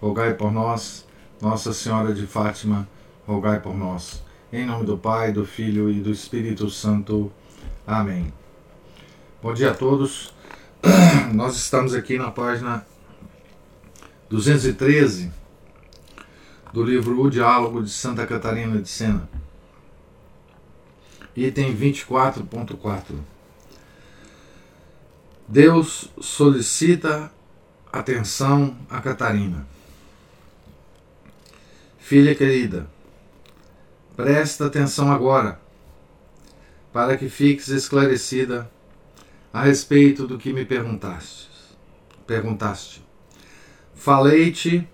rogai 0.00 0.34
por 0.34 0.52
nós. 0.52 1.06
Nossa 1.40 1.72
Senhora 1.72 2.14
de 2.14 2.26
Fátima, 2.26 2.88
rogai 3.26 3.60
por 3.60 3.76
nós. 3.76 4.22
Em 4.52 4.64
nome 4.64 4.84
do 4.84 4.96
Pai, 4.96 5.32
do 5.32 5.44
Filho 5.44 5.90
e 5.90 6.00
do 6.00 6.10
Espírito 6.10 6.70
Santo. 6.70 7.30
Amém. 7.86 8.32
Bom 9.42 9.52
dia 9.52 9.70
a 9.70 9.74
todos. 9.74 10.34
Nós 11.34 11.56
estamos 11.56 11.94
aqui 11.94 12.16
na 12.16 12.30
página 12.30 12.86
213 14.30 15.30
do 16.72 16.82
livro 16.82 17.20
O 17.20 17.30
Diálogo 17.30 17.82
de 17.82 17.90
Santa 17.90 18.26
Catarina 18.26 18.80
de 18.80 18.88
Sena. 18.88 19.28
Item 21.36 21.76
24.4. 21.76 23.02
Deus 25.46 26.10
solicita 26.20 27.30
atenção 27.92 28.76
a 28.88 29.00
Catarina. 29.00 29.66
Filha 32.08 32.36
querida, 32.36 32.86
presta 34.14 34.66
atenção 34.66 35.10
agora, 35.10 35.60
para 36.92 37.16
que 37.16 37.28
fiques 37.28 37.66
esclarecida 37.66 38.70
a 39.52 39.64
respeito 39.64 40.24
do 40.24 40.38
que 40.38 40.52
me 40.52 40.64
perguntaste. 40.64 41.48
Perguntaste. 42.24 43.04
Falei-te, 43.96 44.88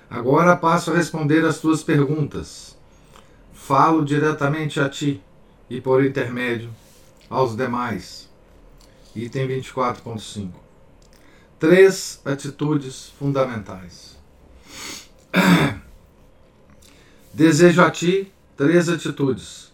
Agora 0.10 0.58
passo 0.58 0.92
a 0.92 0.96
responder 0.98 1.46
às 1.46 1.62
tuas 1.62 1.82
perguntas. 1.82 2.78
Falo 3.54 4.04
diretamente 4.04 4.82
a 4.82 4.90
ti 4.90 5.24
e 5.70 5.80
por 5.80 6.04
intermédio 6.04 6.72
aos 7.30 7.56
demais. 7.56 8.30
Item 9.16 9.48
24.5. 9.48 10.50
Três 11.58 12.22
atitudes 12.26 13.14
fundamentais. 13.18 14.18
Desejo 17.34 17.82
a 17.82 17.90
ti 17.90 18.30
três 18.58 18.90
atitudes, 18.90 19.69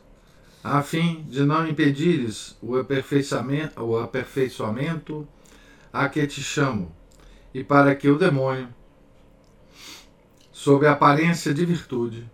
a 0.67 0.81
fim 0.81 1.21
de 1.29 1.45
não 1.45 1.67
impedires 1.67 2.57
o 2.59 2.75
aperfeiçoamento, 2.75 3.79
o 3.83 3.99
aperfeiçoamento 3.99 5.27
a 5.93 6.09
que 6.09 6.25
te 6.25 6.41
chamo, 6.41 6.91
e 7.53 7.63
para 7.63 7.93
que 7.93 8.09
o 8.09 8.17
demônio, 8.17 8.67
sob 10.51 10.87
aparência 10.87 11.53
de 11.53 11.63
virtude, 11.63 12.27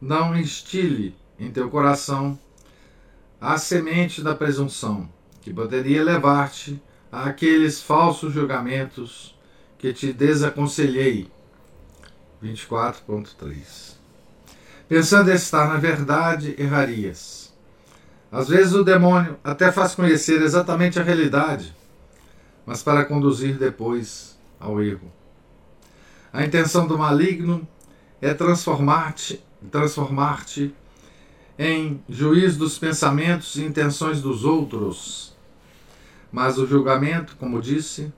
não 0.00 0.34
instile 0.34 1.14
em 1.38 1.50
teu 1.50 1.68
coração 1.68 2.38
a 3.38 3.58
semente 3.58 4.22
da 4.22 4.34
presunção, 4.34 5.06
que 5.42 5.52
poderia 5.52 6.02
levar-te 6.02 6.82
a 7.12 7.24
aqueles 7.24 7.82
falsos 7.82 8.32
julgamentos 8.32 9.38
que 9.76 9.92
te 9.92 10.10
desaconselhei 10.10 11.30
24.3. 12.42 13.93
Pensando 14.88 15.30
estar 15.32 15.68
na 15.68 15.78
verdade, 15.78 16.54
errarias. 16.58 17.52
Às 18.30 18.48
vezes 18.48 18.74
o 18.74 18.84
demônio 18.84 19.38
até 19.42 19.70
faz 19.70 19.94
conhecer 19.94 20.42
exatamente 20.42 20.98
a 20.98 21.02
realidade, 21.02 21.74
mas 22.66 22.82
para 22.82 23.04
conduzir 23.04 23.56
depois 23.56 24.36
ao 24.58 24.82
erro. 24.82 25.12
A 26.32 26.44
intenção 26.44 26.86
do 26.86 26.98
maligno 26.98 27.66
é 28.20 28.34
transformar-te 28.34 29.42
transformar 29.70 30.44
em 31.58 32.02
juiz 32.08 32.56
dos 32.56 32.78
pensamentos 32.78 33.56
e 33.56 33.64
intenções 33.64 34.20
dos 34.20 34.44
outros. 34.44 35.34
Mas 36.32 36.58
o 36.58 36.66
julgamento, 36.66 37.36
como 37.36 37.62
disse, 37.62 38.12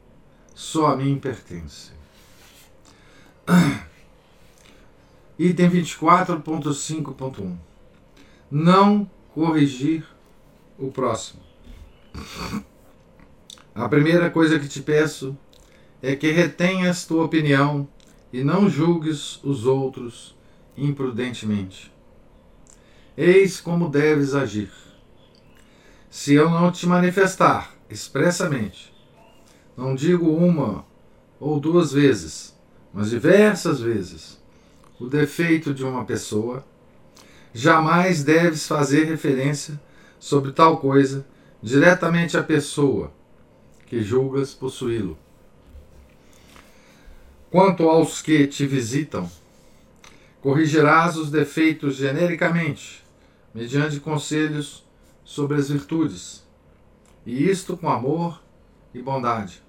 só 0.54 0.86
a 0.88 0.96
mim 0.96 1.18
pertence. 1.18 1.90
Item 5.38 5.68
24.5.1 5.68 7.56
Não 8.50 9.10
corrigir 9.34 10.06
o 10.78 10.90
próximo. 10.90 11.42
A 13.74 13.86
primeira 13.86 14.30
coisa 14.30 14.58
que 14.58 14.66
te 14.66 14.80
peço 14.80 15.36
é 16.02 16.16
que 16.16 16.30
retenhas 16.30 17.04
tua 17.04 17.24
opinião 17.24 17.86
e 18.32 18.42
não 18.42 18.70
julgues 18.70 19.38
os 19.44 19.66
outros 19.66 20.34
imprudentemente. 20.74 21.92
Eis 23.14 23.60
como 23.60 23.90
deves 23.90 24.34
agir. 24.34 24.70
Se 26.08 26.32
eu 26.32 26.48
não 26.48 26.72
te 26.72 26.86
manifestar 26.86 27.74
expressamente, 27.90 28.90
não 29.76 29.94
digo 29.94 30.34
uma 30.34 30.86
ou 31.38 31.60
duas 31.60 31.92
vezes, 31.92 32.58
mas 32.90 33.10
diversas 33.10 33.80
vezes, 33.80 34.35
o 34.98 35.06
defeito 35.06 35.74
de 35.74 35.84
uma 35.84 36.04
pessoa, 36.04 36.64
jamais 37.52 38.24
deves 38.24 38.66
fazer 38.66 39.04
referência 39.04 39.80
sobre 40.18 40.52
tal 40.52 40.78
coisa 40.78 41.26
diretamente 41.62 42.36
à 42.36 42.42
pessoa 42.42 43.12
que 43.86 44.02
julgas 44.02 44.54
possuí-lo. 44.54 45.18
Quanto 47.50 47.88
aos 47.88 48.20
que 48.20 48.46
te 48.46 48.66
visitam, 48.66 49.30
corrigirás 50.40 51.16
os 51.16 51.30
defeitos 51.30 51.96
genericamente, 51.96 53.04
mediante 53.54 54.00
conselhos 54.00 54.84
sobre 55.24 55.56
as 55.56 55.70
virtudes, 55.70 56.44
e 57.24 57.48
isto 57.48 57.76
com 57.76 57.88
amor 57.88 58.42
e 58.94 59.00
bondade. 59.00 59.62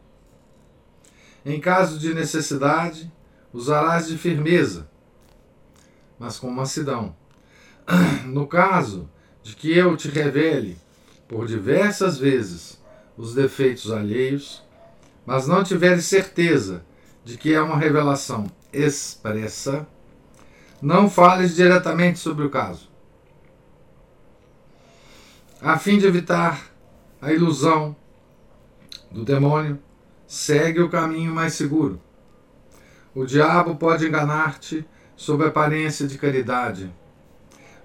Em 1.45 1.59
caso 1.59 1.97
de 1.97 2.13
necessidade, 2.13 3.11
usarás 3.53 4.07
de 4.07 4.17
firmeza 4.17 4.89
mas 6.19 6.39
com 6.39 6.49
mansidão. 6.49 7.15
No 8.25 8.45
caso 8.45 9.09
de 9.41 9.55
que 9.55 9.71
eu 9.71 9.95
te 9.95 10.09
revele 10.09 10.77
por 11.27 11.47
diversas 11.47 12.17
vezes 12.17 12.81
os 13.15 13.33
defeitos 13.33 13.91
alheios, 13.91 14.61
mas 15.25 15.47
não 15.47 15.63
tiveres 15.63 16.05
certeza 16.05 16.85
de 17.23 17.37
que 17.37 17.53
é 17.53 17.61
uma 17.61 17.77
revelação 17.77 18.47
expressa, 18.73 19.87
não 20.81 21.09
fales 21.09 21.55
diretamente 21.55 22.19
sobre 22.19 22.45
o 22.45 22.49
caso. 22.49 22.89
A 25.61 25.77
fim 25.77 25.97
de 25.97 26.05
evitar 26.05 26.69
a 27.21 27.33
ilusão 27.33 27.95
do 29.11 29.23
demônio, 29.23 29.79
segue 30.27 30.81
o 30.81 30.89
caminho 30.89 31.33
mais 31.33 31.53
seguro. 31.53 31.99
O 33.15 33.25
diabo 33.25 33.75
pode 33.75 34.05
enganar-te 34.05 34.85
sob 35.17 35.43
aparência 35.43 36.07
de 36.07 36.17
caridade, 36.17 36.93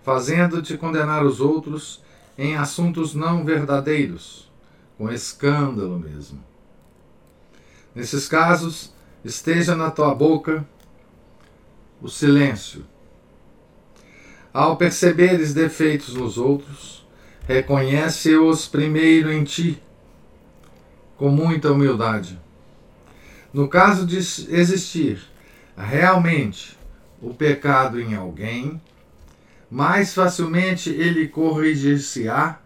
fazendo-te 0.04 0.76
condenar 0.76 1.24
os 1.24 1.40
outros 1.40 2.02
em 2.36 2.56
assuntos 2.56 3.14
não 3.14 3.44
verdadeiros, 3.44 4.52
com 4.98 5.10
escândalo 5.10 5.98
mesmo. 5.98 6.44
Nesses 7.94 8.28
casos, 8.28 8.92
esteja 9.24 9.74
na 9.74 9.90
tua 9.90 10.14
boca 10.14 10.64
o 12.00 12.08
silêncio. 12.08 12.84
Ao 14.52 14.76
perceberes 14.76 15.54
defeitos 15.54 16.14
nos 16.14 16.36
outros, 16.36 17.06
reconhece-os 17.46 18.68
primeiro 18.68 19.32
em 19.32 19.42
ti, 19.42 19.82
com 21.16 21.30
muita 21.30 21.72
humildade. 21.72 22.38
No 23.52 23.68
caso 23.68 24.06
de 24.06 24.16
existir 24.16 25.22
realmente 25.76 26.76
o 27.22 27.32
pecado 27.32 28.00
em 28.00 28.14
alguém, 28.14 28.82
mais 29.70 30.12
facilmente 30.12 30.90
ele 30.90 31.28
corrigir-se-á 31.28 32.60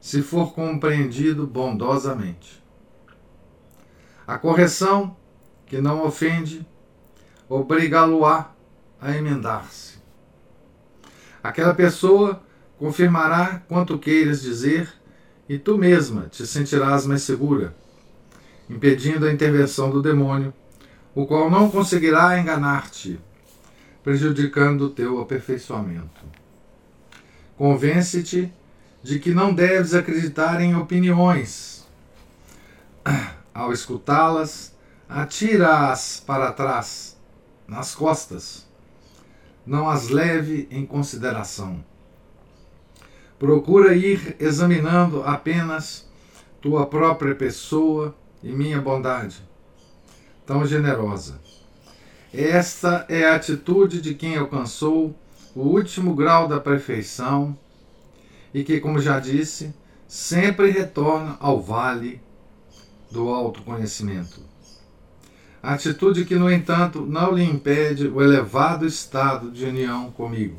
se 0.00 0.22
for 0.22 0.54
compreendido 0.54 1.46
bondosamente. 1.46 2.62
A 4.26 4.38
correção, 4.38 5.16
que 5.66 5.80
não 5.80 6.06
ofende, 6.06 6.66
obrigá-lo-á 7.48 8.52
a 9.00 9.16
emendar-se. 9.16 10.00
Aquela 11.42 11.74
pessoa 11.74 12.40
confirmará 12.78 13.62
quanto 13.68 13.98
queiras 13.98 14.40
dizer 14.40 14.92
e 15.48 15.58
tu 15.58 15.76
mesma 15.76 16.28
te 16.30 16.46
sentirás 16.46 17.04
mais 17.04 17.22
segura, 17.22 17.74
impedindo 18.70 19.26
a 19.26 19.32
intervenção 19.32 19.90
do 19.90 20.00
demônio, 20.00 20.54
o 21.14 21.26
qual 21.26 21.50
não 21.50 21.68
conseguirá 21.68 22.38
enganar-te 22.38 23.20
prejudicando 24.02 24.82
o 24.82 24.90
teu 24.90 25.20
aperfeiçoamento. 25.20 26.22
Convence-te 27.56 28.52
de 29.02 29.18
que 29.18 29.32
não 29.32 29.54
deves 29.54 29.94
acreditar 29.94 30.60
em 30.60 30.74
opiniões. 30.74 31.86
Ao 33.54 33.72
escutá-las, 33.72 34.74
atira-as 35.08 36.20
para 36.20 36.52
trás, 36.52 37.16
nas 37.66 37.94
costas. 37.94 38.66
Não 39.64 39.88
as 39.88 40.08
leve 40.08 40.66
em 40.70 40.84
consideração. 40.84 41.84
Procura 43.38 43.94
ir 43.94 44.36
examinando 44.40 45.22
apenas 45.24 46.08
tua 46.60 46.86
própria 46.86 47.34
pessoa 47.34 48.16
e 48.42 48.52
minha 48.52 48.80
bondade, 48.80 49.42
tão 50.46 50.64
generosa 50.64 51.51
esta 52.32 53.04
é 53.08 53.24
a 53.24 53.36
atitude 53.36 54.00
de 54.00 54.14
quem 54.14 54.36
alcançou 54.36 55.14
o 55.54 55.60
último 55.60 56.14
grau 56.14 56.48
da 56.48 56.58
perfeição 56.58 57.56
e 58.54 58.64
que, 58.64 58.80
como 58.80 59.00
já 59.00 59.20
disse, 59.20 59.74
sempre 60.08 60.70
retorna 60.70 61.36
ao 61.40 61.60
vale 61.60 62.20
do 63.10 63.28
autoconhecimento. 63.28 64.40
Atitude 65.62 66.24
que, 66.24 66.34
no 66.34 66.50
entanto, 66.50 67.02
não 67.02 67.32
lhe 67.32 67.44
impede 67.44 68.08
o 68.08 68.20
elevado 68.20 68.86
estado 68.86 69.50
de 69.50 69.64
união 69.64 70.10
comigo. 70.10 70.56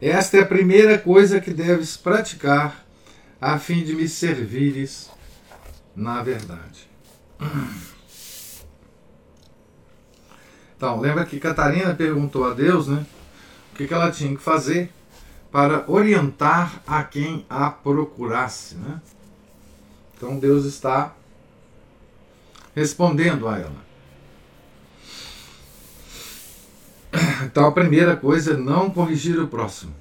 Esta 0.00 0.38
é 0.38 0.40
a 0.40 0.46
primeira 0.46 0.98
coisa 0.98 1.40
que 1.40 1.52
deves 1.52 1.96
praticar 1.96 2.84
a 3.40 3.58
fim 3.58 3.84
de 3.84 3.94
me 3.94 4.08
servires 4.08 5.10
na 5.98 6.22
verdade. 6.22 6.88
Então, 10.78 10.98
lembra 11.00 11.26
que 11.26 11.38
Catarina 11.40 11.92
perguntou 11.92 12.48
a 12.48 12.54
Deus 12.54 12.86
né, 12.86 13.04
o 13.72 13.76
que, 13.76 13.88
que 13.88 13.92
ela 13.92 14.12
tinha 14.12 14.36
que 14.36 14.40
fazer 14.40 14.92
para 15.50 15.82
orientar 15.90 16.80
a 16.86 17.02
quem 17.02 17.44
a 17.50 17.68
procurasse. 17.68 18.76
Né? 18.76 19.00
Então, 20.16 20.38
Deus 20.38 20.64
está 20.64 21.16
respondendo 22.76 23.48
a 23.48 23.58
ela. 23.58 23.88
Então, 27.44 27.66
a 27.66 27.72
primeira 27.72 28.16
coisa 28.16 28.54
é 28.54 28.56
não 28.56 28.88
corrigir 28.88 29.36
o 29.40 29.48
próximo. 29.48 29.92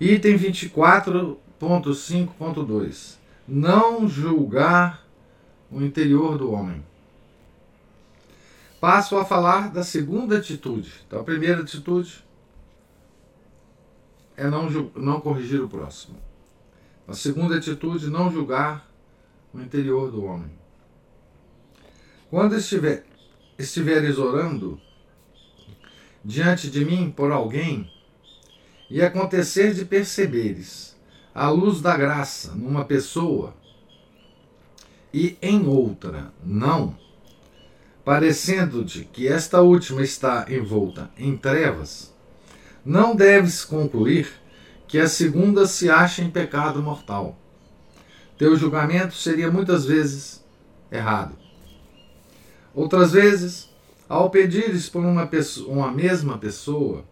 Item 0.00 0.36
24.5.2. 0.36 3.14
Não 3.46 4.08
julgar 4.08 5.01
o 5.72 5.82
interior 5.82 6.36
do 6.36 6.52
homem. 6.52 6.84
Passo 8.80 9.16
a 9.16 9.24
falar 9.24 9.72
da 9.72 9.82
segunda 9.82 10.38
atitude. 10.38 10.92
Então, 11.06 11.20
a 11.20 11.24
primeira 11.24 11.62
atitude 11.62 12.24
é 14.36 14.48
não, 14.48 14.68
não 14.96 15.20
corrigir 15.20 15.62
o 15.62 15.68
próximo. 15.68 16.16
A 17.06 17.14
segunda 17.14 17.56
atitude, 17.56 18.10
não 18.10 18.30
julgar 18.30 18.88
o 19.52 19.60
interior 19.60 20.10
do 20.10 20.24
homem. 20.24 20.50
Quando 22.30 22.56
estiver, 22.56 23.04
estiveres 23.58 24.18
orando 24.18 24.80
diante 26.24 26.70
de 26.70 26.84
mim 26.84 27.10
por 27.10 27.32
alguém, 27.32 27.90
e 28.92 29.00
acontecer 29.00 29.72
de 29.72 29.86
perceberes 29.86 30.94
a 31.34 31.48
luz 31.48 31.80
da 31.80 31.96
graça 31.96 32.54
numa 32.54 32.84
pessoa, 32.84 33.54
e 35.12 35.36
em 35.42 35.66
outra 35.66 36.32
não, 36.44 36.96
parecendo-te 38.04 39.04
que 39.12 39.28
esta 39.28 39.60
última 39.60 40.02
está 40.02 40.46
envolta 40.48 41.10
em 41.18 41.36
trevas, 41.36 42.12
não 42.84 43.14
deves 43.14 43.64
concluir 43.64 44.28
que 44.88 44.98
a 44.98 45.08
segunda 45.08 45.66
se 45.66 45.88
acha 45.88 46.22
em 46.22 46.30
pecado 46.30 46.82
mortal. 46.82 47.38
Teu 48.36 48.56
julgamento 48.56 49.14
seria 49.14 49.50
muitas 49.50 49.84
vezes 49.84 50.44
errado. 50.90 51.36
Outras 52.74 53.12
vezes, 53.12 53.70
ao 54.08 54.30
pedires 54.30 54.88
por 54.88 55.04
uma, 55.04 55.26
pessoa, 55.26 55.68
uma 55.68 55.92
mesma 55.92 56.38
pessoa, 56.38 57.04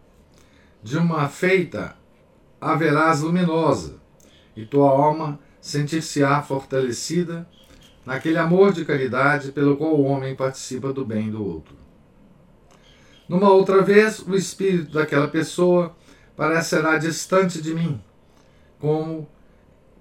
de 0.83 0.99
uma 0.99 1.29
feita 1.29 1.95
haverás 2.61 3.21
luminosa, 3.21 4.01
e 4.57 4.67
tua 4.67 4.91
alma 4.91 5.39
sentir-se-á 5.61 6.43
fortalecida 6.43 7.47
naquele 8.11 8.39
amor 8.39 8.73
de 8.73 8.85
caridade 8.85 9.53
pelo 9.53 9.77
qual 9.77 9.95
o 9.95 10.03
homem 10.03 10.35
participa 10.35 10.93
do 10.93 11.05
bem 11.05 11.31
do 11.31 11.47
outro. 11.47 11.77
Numa 13.29 13.51
outra 13.51 13.83
vez, 13.83 14.19
o 14.19 14.35
espírito 14.35 14.95
daquela 14.95 15.29
pessoa 15.29 15.95
parecerá 16.37 16.99
distante 16.99 17.63
de 17.63 17.73
mim, 17.73 18.03
como 18.81 19.29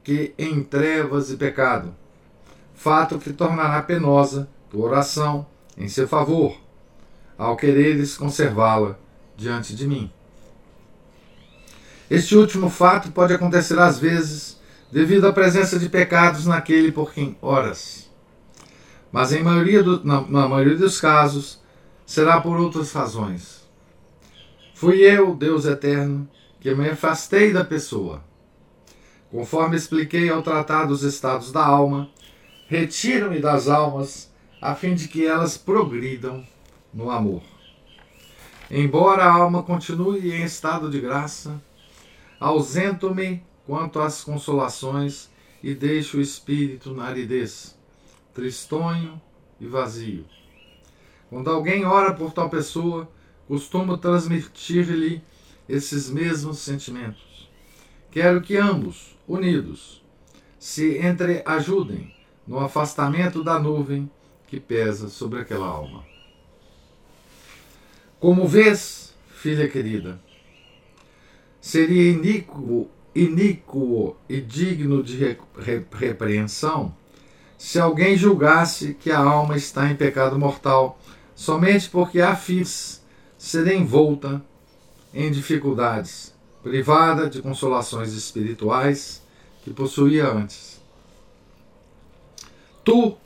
que 0.04 0.34
em 0.40 0.64
trevas 0.64 1.30
e 1.30 1.38
pecado, 1.38 1.96
fato 2.74 3.20
que 3.20 3.32
tornará 3.32 3.80
penosa 3.84 4.50
tua 4.72 4.88
oração 4.88 5.46
em 5.78 5.88
seu 5.88 6.08
favor, 6.08 6.58
ao 7.38 7.56
quereres 7.56 8.18
conservá-la 8.18 8.98
diante 9.38 9.76
de 9.76 9.88
mim. 9.88 10.12
Este 12.10 12.36
último 12.36 12.72
fato 12.72 13.12
pode 13.12 13.36
acontecer 13.36 13.78
às 13.78 14.00
vezes 14.00 14.59
devido 14.92 15.28
à 15.28 15.34
presença 15.34 15.78
de 15.78 15.88
pecados 15.90 16.46
naquele 16.46 16.92
por 16.92 17.14
quem 17.14 17.38
oras. 17.42 18.10
Mas 19.12 19.32
em 19.32 19.44
maioria 19.44 19.84
do, 19.84 20.04
na, 20.04 20.22
na 20.22 20.48
maioria 20.48 20.78
dos 20.78 21.00
casos, 21.00 21.62
será 22.06 22.40
por 22.42 22.60
outras 22.60 22.92
razões. 22.92 23.68
Fui 24.74 25.02
eu, 25.02 25.36
Deus 25.36 25.66
eterno, 25.66 26.30
que 26.60 26.74
me 26.74 26.90
afastei 26.90 27.52
da 27.52 27.64
pessoa. 27.64 28.24
Conforme 29.32 29.76
expliquei 29.76 30.30
ao 30.30 30.42
tratar 30.42 30.86
dos 30.86 31.04
estados 31.04 31.52
da 31.52 31.64
alma, 31.64 32.10
retiro-me 32.68 33.40
das 33.40 33.68
almas 33.68 34.32
a 34.62 34.76
fim 34.76 34.96
de 34.96 35.08
que 35.08 35.26
elas 35.26 35.58
progridam 35.58 36.44
no 36.94 37.10
amor. 37.10 37.44
Embora 38.72 39.24
a 39.24 39.34
alma 39.34 39.64
continue 39.64 40.32
em 40.32 40.44
estado 40.44 40.90
de 40.90 41.00
graça, 41.00 41.62
ausento-me 42.40 43.44
quanto 43.70 44.00
às 44.00 44.24
consolações 44.24 45.30
e 45.62 45.76
deixo 45.76 46.18
o 46.18 46.22
espírito 46.22 46.92
na 46.92 47.04
aridez, 47.04 47.78
tristonho 48.34 49.22
e 49.62 49.68
vazio. 49.68 50.26
Quando 51.30 51.52
alguém 51.52 51.86
ora 51.86 52.12
por 52.16 52.34
tal 52.34 52.50
pessoa, 52.50 53.08
costumo 53.48 53.96
transmitir-lhe 53.96 55.22
esses 55.68 56.10
mesmos 56.10 56.58
sentimentos. 56.58 57.48
Quero 58.10 58.42
que 58.42 58.58
ambos, 58.58 59.16
unidos, 59.28 60.04
se 60.58 60.98
entreajudem 60.98 62.12
no 62.48 62.58
afastamento 62.58 63.44
da 63.44 63.60
nuvem 63.60 64.10
que 64.48 64.60
pesa 64.60 65.10
sobre 65.10 65.42
aquela 65.42 65.68
alma. 65.68 66.04
Como 68.20 68.48
vês, 68.48 69.14
filha 69.30 69.70
querida, 69.70 70.20
seria 71.62 72.10
iníquo 72.10 72.90
iníquo 73.14 74.16
e 74.28 74.40
digno 74.40 75.04
de 75.04 75.38
repreensão 75.92 76.96
se 77.58 77.78
alguém 77.78 78.16
julgasse 78.16 78.94
que 78.94 79.12
a 79.12 79.20
alma 79.20 79.58
está 79.58 79.92
em 79.92 79.96
pecado 79.96 80.40
mortal 80.40 80.98
somente 81.36 81.90
porque 81.90 82.22
a 82.22 82.36
fiz 82.36 83.04
ser 83.38 83.68
envolta 83.74 84.42
em 85.14 85.32
dificuldades, 85.32 86.34
privada 86.62 87.30
de 87.30 87.42
consolações 87.42 88.14
espirituais 88.14 89.22
que 89.64 89.74
possuía 89.74 90.30
antes. 90.32 90.80
Tu 92.84 93.18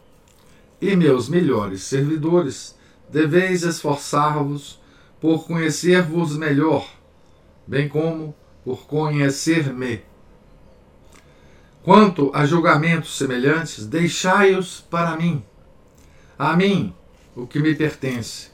e 0.81 0.95
meus 0.95 1.29
melhores 1.29 1.83
servidores 1.83 2.75
deveis 3.09 3.63
esforçar-vos 3.63 4.79
por 5.21 5.45
conhecer-vos 5.45 6.35
melhor, 6.37 6.87
bem 7.67 7.87
como 7.87 8.35
por 8.63 8.85
conhecer-me. 8.85 10.01
Quanto 11.83 12.31
a 12.33 12.45
julgamentos 12.45 13.17
semelhantes, 13.17 13.85
deixai-os 13.85 14.79
para 14.89 15.17
mim. 15.17 15.43
A 16.39 16.55
mim, 16.55 16.93
o 17.35 17.45
que 17.45 17.59
me 17.59 17.75
pertence. 17.75 18.51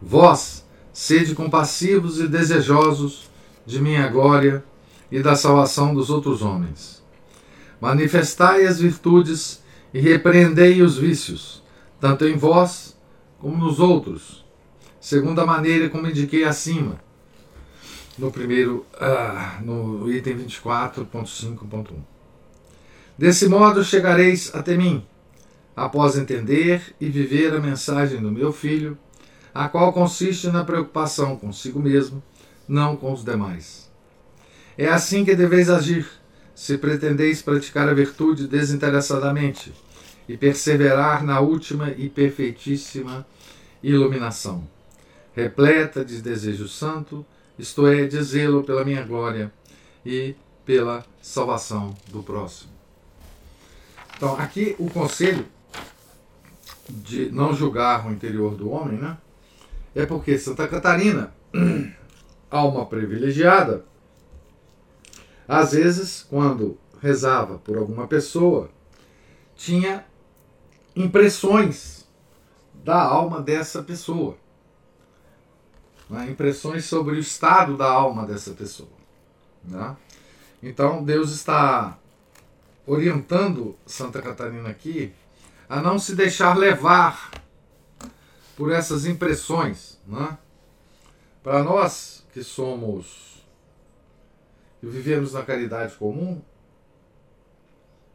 Vós, 0.00 0.64
sede 0.92 1.34
compassivos 1.34 2.18
e 2.18 2.26
desejosos 2.26 3.30
de 3.66 3.80
minha 3.80 4.08
glória 4.08 4.64
e 5.10 5.20
da 5.20 5.36
salvação 5.36 5.94
dos 5.94 6.08
outros 6.08 6.40
homens. 6.40 7.02
Manifestai 7.80 8.66
as 8.66 8.80
virtudes 8.80 9.62
e 9.92 10.00
repreendei 10.00 10.80
os 10.80 10.96
vícios, 10.96 11.62
tanto 12.00 12.26
em 12.26 12.36
vós 12.36 12.96
como 13.38 13.56
nos 13.56 13.78
outros, 13.78 14.44
segundo 15.00 15.40
a 15.40 15.46
maneira 15.46 15.90
como 15.90 16.06
indiquei 16.06 16.44
acima, 16.44 16.98
no 18.22 18.30
primeiro, 18.30 18.86
uh, 18.94 19.64
no 19.64 20.08
item 20.12 20.38
24.5.1. 20.38 21.86
Desse 23.18 23.48
modo 23.48 23.82
chegareis 23.82 24.54
até 24.54 24.76
mim, 24.76 25.04
após 25.74 26.16
entender 26.16 26.94
e 27.00 27.08
viver 27.08 27.52
a 27.52 27.58
mensagem 27.58 28.20
do 28.20 28.30
meu 28.30 28.52
filho, 28.52 28.96
a 29.52 29.68
qual 29.68 29.92
consiste 29.92 30.46
na 30.50 30.64
preocupação 30.64 31.36
consigo 31.36 31.80
mesmo, 31.80 32.22
não 32.68 32.96
com 32.96 33.12
os 33.12 33.24
demais. 33.24 33.90
É 34.78 34.86
assim 34.86 35.24
que 35.24 35.34
deveis 35.34 35.68
agir, 35.68 36.06
se 36.54 36.78
pretendeis 36.78 37.42
praticar 37.42 37.88
a 37.88 37.92
virtude 37.92 38.46
desinteressadamente 38.46 39.74
e 40.28 40.36
perseverar 40.36 41.24
na 41.24 41.40
última 41.40 41.90
e 41.90 42.08
perfeitíssima 42.08 43.26
iluminação, 43.82 44.64
repleta 45.34 46.04
de 46.04 46.22
desejo 46.22 46.68
santo, 46.68 47.26
isto 47.62 47.86
é, 47.86 48.08
de 48.08 48.20
zelo 48.24 48.64
pela 48.64 48.84
minha 48.84 49.04
glória 49.04 49.52
e 50.04 50.34
pela 50.66 51.06
salvação 51.22 51.94
do 52.08 52.20
próximo. 52.20 52.72
Então, 54.16 54.34
aqui 54.34 54.74
o 54.80 54.90
conselho 54.90 55.46
de 56.88 57.30
não 57.30 57.54
julgar 57.54 58.04
o 58.04 58.10
interior 58.10 58.56
do 58.56 58.68
homem, 58.68 58.98
né? 58.98 59.16
É 59.94 60.04
porque 60.04 60.36
Santa 60.38 60.66
Catarina, 60.66 61.32
alma 62.50 62.84
privilegiada, 62.84 63.84
às 65.46 65.70
vezes, 65.70 66.26
quando 66.28 66.76
rezava 67.00 67.58
por 67.58 67.78
alguma 67.78 68.08
pessoa, 68.08 68.70
tinha 69.54 70.04
impressões 70.96 72.08
da 72.82 73.00
alma 73.00 73.40
dessa 73.40 73.84
pessoa. 73.84 74.36
Né? 76.12 76.30
Impressões 76.30 76.84
sobre 76.84 77.14
o 77.14 77.18
estado 77.18 77.74
da 77.74 77.90
alma 77.90 78.26
dessa 78.26 78.50
pessoa. 78.52 78.90
Né? 79.64 79.96
Então 80.62 81.02
Deus 81.02 81.32
está 81.32 81.98
orientando 82.86 83.74
Santa 83.86 84.20
Catarina 84.20 84.68
aqui 84.68 85.14
a 85.66 85.80
não 85.80 85.98
se 85.98 86.14
deixar 86.14 86.54
levar 86.54 87.30
por 88.54 88.70
essas 88.70 89.06
impressões. 89.06 89.98
Né? 90.06 90.36
Para 91.42 91.64
nós 91.64 92.26
que 92.30 92.44
somos, 92.44 93.42
que 94.80 94.86
vivemos 94.86 95.32
na 95.32 95.42
caridade 95.42 95.94
comum, 95.94 96.42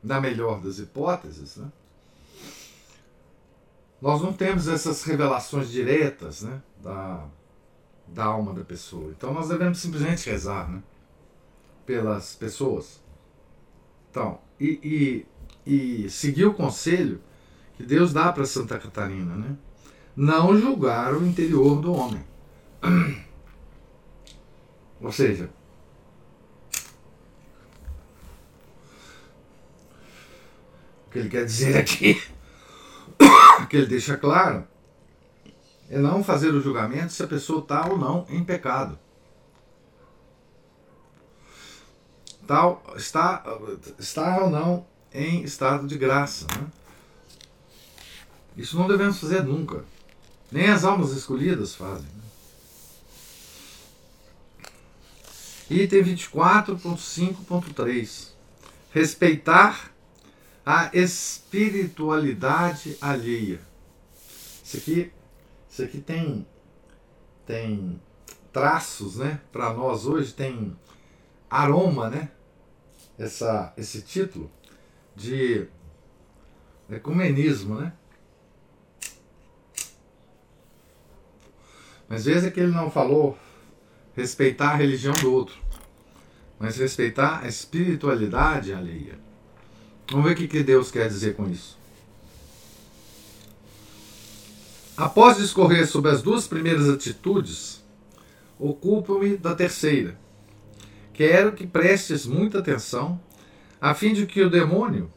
na 0.04 0.22
melhor 0.22 0.62
das 0.62 0.78
hipóteses, 0.78 1.58
né? 1.58 1.72
nós 4.00 4.22
não 4.22 4.32
temos 4.32 4.68
essas 4.68 5.04
revelações 5.04 5.72
diretas 5.72 6.44
né, 6.44 6.62
da, 6.84 7.28
da 8.08 8.26
alma 8.26 8.54
da 8.54 8.64
pessoa. 8.64 9.12
Então 9.16 9.34
nós 9.34 9.50
devemos 9.50 9.80
simplesmente 9.80 10.30
rezar 10.30 10.70
né, 10.70 10.82
pelas 11.86 12.36
pessoas. 12.36 13.02
Então, 14.10 14.40
e, 14.60 15.26
e, 15.66 16.04
e 16.06 16.10
seguir 16.10 16.46
o 16.46 16.54
conselho 16.54 17.22
que 17.76 17.84
Deus 17.84 18.12
dá 18.12 18.32
para 18.32 18.46
Santa 18.46 18.80
Catarina, 18.80 19.36
né? 19.36 19.56
Não 20.16 20.58
julgar 20.60 21.14
o 21.14 21.26
interior 21.26 21.80
do 21.80 21.94
homem. 21.94 22.24
Ou 25.00 25.12
seja, 25.12 25.52
o 31.06 31.12
que 31.12 31.20
ele 31.20 31.30
quer 31.30 31.46
dizer 31.46 31.78
aqui 31.78 32.20
que 33.70 33.78
ele 33.78 33.86
deixa 33.86 34.18
claro 34.18 34.68
é 35.90 35.98
não 35.98 36.24
fazer 36.24 36.54
o 36.54 36.62
julgamento 36.62 37.14
se 37.14 37.24
a 37.24 37.28
pessoa 37.28 37.62
está 37.62 37.88
ou 37.88 37.98
não 37.98 38.26
em 38.30 38.44
pecado. 38.44 39.00
Tal, 42.46 42.84
está, 42.96 43.44
está 44.00 44.44
ou 44.44 44.50
não 44.50 44.86
em 45.14 45.44
estado 45.44 45.88
de 45.88 45.98
graça. 45.98 46.46
Né? 46.58 46.68
Isso 48.56 48.78
não 48.78 48.88
devemos 48.88 49.20
fazer 49.20 49.44
nunca. 49.44 49.84
Nem 50.52 50.70
as 50.70 50.84
almas 50.84 51.12
escolhidas 51.12 51.74
fazem. 51.76 52.08
Né? 52.08 52.18
Item 55.70 56.02
24.5.3 56.04 58.30
Respeitar 58.94 59.92
a 60.66 60.90
espiritualidade 60.94 62.98
alheia. 63.02 63.60
Isso 64.64 64.78
aqui, 64.78 65.12
isso 65.78 65.84
aqui 65.84 66.00
tem, 66.00 66.48
tem 67.46 68.02
traços, 68.52 69.18
né? 69.18 69.40
Para 69.52 69.72
nós 69.74 70.08
hoje 70.08 70.34
tem 70.34 70.76
aroma, 71.48 72.10
né? 72.10 72.32
Essa, 73.16 73.74
esse 73.78 74.02
título 74.02 74.52
de 75.16 75.68
ecumenismo, 76.90 77.76
né? 77.76 77.94
Mas 82.10 82.26
veja 82.26 82.50
que 82.50 82.60
ele 82.60 82.72
não 82.72 82.90
falou 82.90 83.38
respeitar 84.16 84.72
a 84.72 84.76
religião 84.76 85.14
do 85.14 85.32
outro, 85.32 85.62
mas 86.58 86.78
respeitar 86.78 87.44
a 87.44 87.48
espiritualidade 87.48 88.74
alheia. 88.74 89.20
Vamos 90.10 90.26
ver 90.26 90.44
o 90.44 90.48
que 90.48 90.64
Deus 90.64 90.90
quer 90.90 91.08
dizer 91.08 91.36
com 91.36 91.48
isso. 91.48 91.78
Após 94.98 95.38
discorrer 95.38 95.86
sobre 95.88 96.10
as 96.10 96.24
duas 96.24 96.48
primeiras 96.48 96.90
atitudes, 96.90 97.86
ocupo-me 98.58 99.38
da 99.38 99.54
terceira. 99.54 100.20
Quero 101.14 101.52
que 101.52 101.68
prestes 101.68 102.26
muita 102.26 102.58
atenção, 102.58 103.22
a 103.80 103.94
fim 103.94 104.12
de 104.12 104.26
que 104.26 104.42
o 104.42 104.50
demônio 104.50 105.14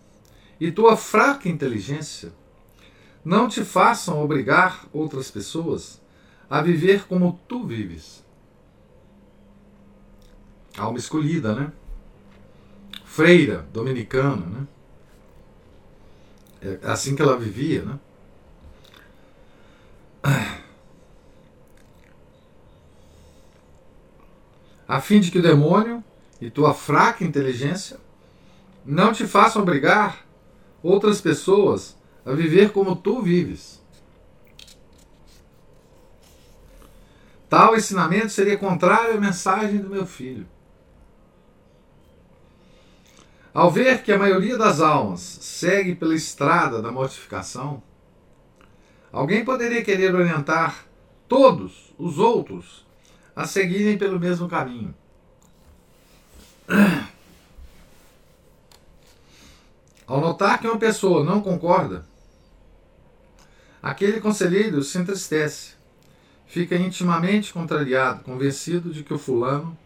e 0.61 0.71
tua 0.71 0.99
fraca 0.99 1.49
inteligência 1.49 2.31
não 3.25 3.49
te 3.49 3.65
façam 3.65 4.23
obrigar 4.23 4.87
outras 4.93 5.31
pessoas 5.31 5.99
a 6.49 6.61
viver 6.61 7.07
como 7.07 7.41
tu 7.49 7.67
vives. 7.67 8.23
Alma 10.77 10.99
escolhida, 10.99 11.55
né? 11.55 11.73
Freira 13.07 13.67
dominicana, 13.73 14.45
né? 14.45 14.67
É 16.61 16.79
assim 16.83 17.17
que 17.17 17.23
ela 17.23 17.39
vivia, 17.39 17.83
né? 17.83 17.99
A 24.87 25.01
fim 25.01 25.21
de 25.21 25.31
que 25.31 25.39
o 25.39 25.43
demônio 25.43 26.03
e 26.41 26.51
tua 26.51 26.75
fraca 26.75 27.23
inteligência 27.23 27.99
não 28.85 29.13
te 29.13 29.27
façam 29.27 29.63
obrigar 29.63 30.27
outras 30.83 31.21
pessoas 31.21 31.97
a 32.25 32.33
viver 32.33 32.73
como 32.73 32.97
tu 32.97 33.23
vives. 33.23 33.81
Tal 37.49 37.77
ensinamento 37.77 38.31
seria 38.31 38.57
contrário 38.57 39.17
à 39.17 39.21
mensagem 39.21 39.79
do 39.79 39.91
meu 39.91 40.07
filho. 40.07 40.47
Ao 43.53 43.71
ver 43.71 44.03
que 44.03 44.13
a 44.13 44.19
maioria 44.19 44.57
das 44.57 44.81
almas 44.81 45.21
segue 45.21 45.97
pela 45.97 46.15
estrada 46.15 46.81
da 46.81 46.93
mortificação, 46.93 47.83
alguém 49.13 49.45
poderia 49.45 49.83
querer 49.83 50.15
orientar 50.15 50.87
todos 51.29 51.93
os 51.99 52.19
outros 52.19 52.85
a 53.35 53.47
seguirem 53.47 53.97
pelo 53.97 54.19
mesmo 54.19 54.49
caminho. 54.49 54.95
Ao 60.07 60.21
notar 60.21 60.61
que 60.61 60.67
uma 60.67 60.79
pessoa 60.79 61.25
não 61.25 61.41
concorda, 61.41 62.05
aquele 63.81 64.21
conselheiro 64.21 64.83
se 64.83 64.99
entristece, 64.99 65.75
fica 66.47 66.75
intimamente 66.75 67.53
contrariado, 67.53 68.25
convencido 68.25 68.93
de 68.93 69.05
que 69.05 69.15
o 69.15 69.19
fulano 69.19 69.79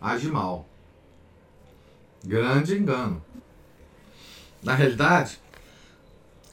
age 0.00 0.28
mal. 0.28 0.68
Grande 2.24 2.76
engano. 2.76 3.24
Na 4.62 4.74
realidade, 4.74 5.40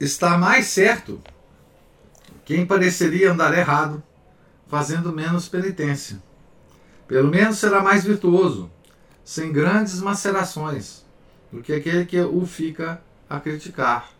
está 0.00 0.38
mais 0.38 0.66
certo 0.66 1.20
quem 2.48 2.64
pareceria 2.64 3.30
andar 3.30 3.52
errado, 3.52 4.02
fazendo 4.68 5.12
menos 5.12 5.50
penitência. 5.50 6.18
Pelo 7.06 7.28
menos 7.28 7.58
será 7.58 7.82
mais 7.82 8.04
virtuoso, 8.04 8.70
sem 9.22 9.52
grandes 9.52 10.00
macerações, 10.00 11.04
do 11.52 11.60
que 11.60 11.74
aquele 11.74 12.06
que 12.06 12.18
o 12.18 12.46
fica 12.46 13.02
a 13.28 13.38
criticar. 13.38 14.10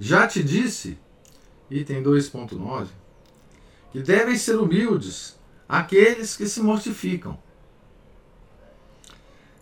Já 0.00 0.26
te 0.26 0.42
disse, 0.42 0.98
item 1.70 2.02
2.9, 2.02 2.86
que 3.90 4.00
devem 4.00 4.34
ser 4.38 4.56
humildes 4.56 5.38
aqueles 5.68 6.34
que 6.34 6.46
se 6.46 6.62
mortificam. 6.62 7.38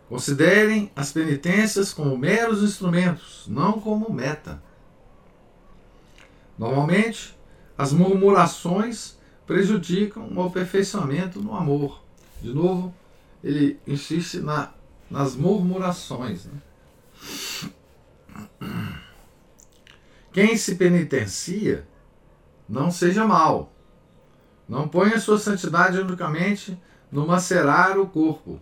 Considerem 0.09 0.93
as 0.95 1.11
penitências 1.11 1.93
como 1.93 2.17
meros 2.17 2.63
instrumentos, 2.63 3.47
não 3.49 3.81
como 3.81 4.13
meta. 4.13 4.70
Normalmente, 6.61 7.35
as 7.79 7.91
murmurações 7.91 9.17
prejudicam 9.47 10.31
o 10.31 10.43
aperfeiçoamento 10.43 11.41
no 11.41 11.55
amor. 11.55 12.03
De 12.43 12.53
novo, 12.53 12.95
ele 13.43 13.81
insiste 13.87 14.41
na, 14.41 14.71
nas 15.11 15.35
murmurações. 15.35 16.45
Né? 16.45 16.61
Quem 20.35 20.55
se 20.55 20.75
penitencia, 20.75 21.89
não 22.69 22.91
seja 22.91 23.27
mal. 23.27 23.73
Não 24.69 24.87
ponha 24.87 25.19
sua 25.19 25.39
santidade 25.39 25.99
unicamente 25.99 26.79
no 27.11 27.27
macerar 27.27 27.99
o 27.99 28.07
corpo. 28.07 28.61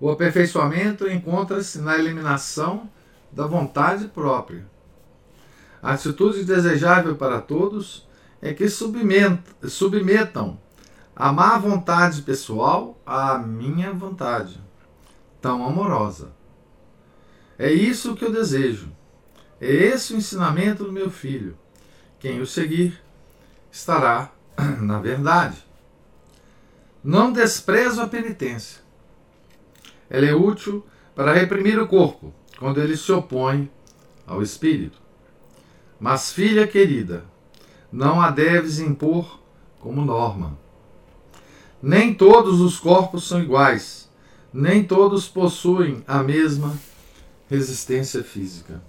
O 0.00 0.10
aperfeiçoamento 0.10 1.06
encontra-se 1.06 1.82
na 1.82 1.98
eliminação 1.98 2.88
da 3.30 3.46
vontade 3.46 4.08
própria. 4.08 4.71
A 5.82 5.94
atitude 5.94 6.44
desejável 6.44 7.16
para 7.16 7.40
todos 7.40 8.06
é 8.40 8.54
que 8.54 8.68
submetam 8.68 10.58
a 11.14 11.32
má 11.32 11.58
vontade 11.58 12.22
pessoal 12.22 13.00
à 13.04 13.36
minha 13.36 13.92
vontade, 13.92 14.60
tão 15.40 15.66
amorosa. 15.66 16.32
É 17.58 17.70
isso 17.72 18.14
que 18.14 18.24
eu 18.24 18.32
desejo. 18.32 18.92
É 19.60 19.70
esse 19.70 20.14
o 20.14 20.16
ensinamento 20.16 20.84
do 20.84 20.92
meu 20.92 21.10
filho. 21.10 21.58
Quem 22.18 22.40
o 22.40 22.46
seguir 22.46 23.00
estará 23.70 24.30
na 24.80 24.98
verdade. 24.98 25.64
Não 27.02 27.32
desprezo 27.32 28.00
a 28.00 28.06
penitência. 28.06 28.80
Ela 30.08 30.26
é 30.26 30.34
útil 30.34 30.86
para 31.14 31.32
reprimir 31.32 31.78
o 31.78 31.88
corpo 31.88 32.32
quando 32.58 32.80
ele 32.80 32.96
se 32.96 33.10
opõe 33.10 33.70
ao 34.26 34.42
espírito. 34.42 35.01
Mas, 36.02 36.32
filha 36.32 36.66
querida, 36.66 37.24
não 37.92 38.20
a 38.20 38.28
deves 38.28 38.80
impor 38.80 39.38
como 39.78 40.04
norma. 40.04 40.58
Nem 41.80 42.12
todos 42.12 42.60
os 42.60 42.76
corpos 42.76 43.28
são 43.28 43.40
iguais, 43.40 44.10
nem 44.52 44.82
todos 44.82 45.28
possuem 45.28 46.02
a 46.04 46.20
mesma 46.20 46.76
resistência 47.48 48.24
física. 48.24 48.82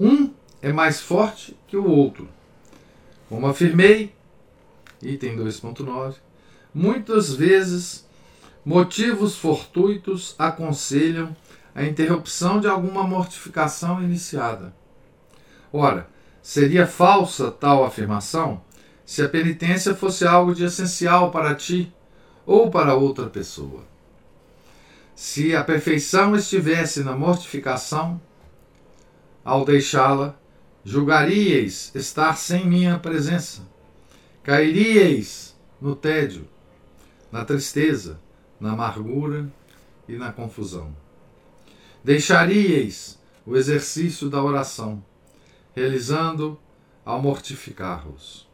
Um 0.00 0.32
é 0.62 0.72
mais 0.72 1.02
forte 1.02 1.54
que 1.68 1.76
o 1.76 1.86
outro. 1.86 2.26
Como 3.28 3.46
afirmei, 3.46 4.14
item 5.02 5.36
2.9, 5.36 6.14
muitas 6.72 7.34
vezes 7.34 8.08
motivos 8.64 9.36
fortuitos 9.36 10.34
aconselham 10.38 11.36
a 11.74 11.84
interrupção 11.84 12.58
de 12.58 12.68
alguma 12.68 13.02
mortificação 13.02 14.02
iniciada. 14.02 14.74
Ora, 15.70 16.10
Seria 16.42 16.88
falsa 16.88 17.52
tal 17.52 17.84
afirmação 17.84 18.60
se 19.06 19.22
a 19.22 19.28
penitência 19.28 19.94
fosse 19.94 20.26
algo 20.26 20.54
de 20.54 20.64
essencial 20.64 21.30
para 21.30 21.54
ti 21.54 21.92
ou 22.44 22.70
para 22.70 22.94
outra 22.94 23.26
pessoa. 23.26 23.84
Se 25.14 25.54
a 25.54 25.62
perfeição 25.62 26.34
estivesse 26.34 27.04
na 27.04 27.14
mortificação, 27.14 28.20
ao 29.44 29.64
deixá-la, 29.64 30.34
julgaríeis 30.84 31.94
estar 31.94 32.36
sem 32.36 32.66
minha 32.66 32.98
presença. 32.98 33.62
Cairíeis 34.42 35.56
no 35.80 35.94
tédio, 35.94 36.48
na 37.30 37.44
tristeza, 37.44 38.18
na 38.58 38.72
amargura 38.72 39.48
e 40.08 40.16
na 40.16 40.32
confusão. 40.32 40.92
Deixaríeis 42.02 43.18
o 43.46 43.56
exercício 43.56 44.28
da 44.28 44.42
oração 44.42 45.04
realizando 45.74 46.58
ao 47.04 47.20
mortificar-vos. 47.20 48.48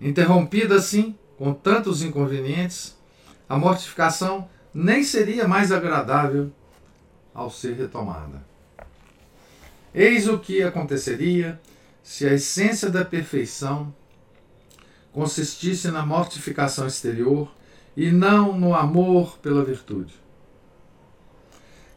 Interrompida 0.00 0.76
assim, 0.76 1.16
com 1.36 1.52
tantos 1.52 2.02
inconvenientes, 2.02 2.96
a 3.48 3.56
mortificação 3.56 4.48
nem 4.72 5.02
seria 5.02 5.48
mais 5.48 5.72
agradável 5.72 6.52
ao 7.34 7.50
ser 7.50 7.74
retomada. 7.74 8.46
Eis 9.94 10.28
o 10.28 10.38
que 10.38 10.62
aconteceria 10.62 11.60
se 12.02 12.26
a 12.26 12.34
essência 12.34 12.90
da 12.90 13.04
perfeição 13.04 13.94
consistisse 15.12 15.90
na 15.90 16.04
mortificação 16.04 16.86
exterior 16.86 17.52
e 17.96 18.10
não 18.10 18.56
no 18.56 18.74
amor 18.74 19.38
pela 19.38 19.64
virtude. 19.64 20.14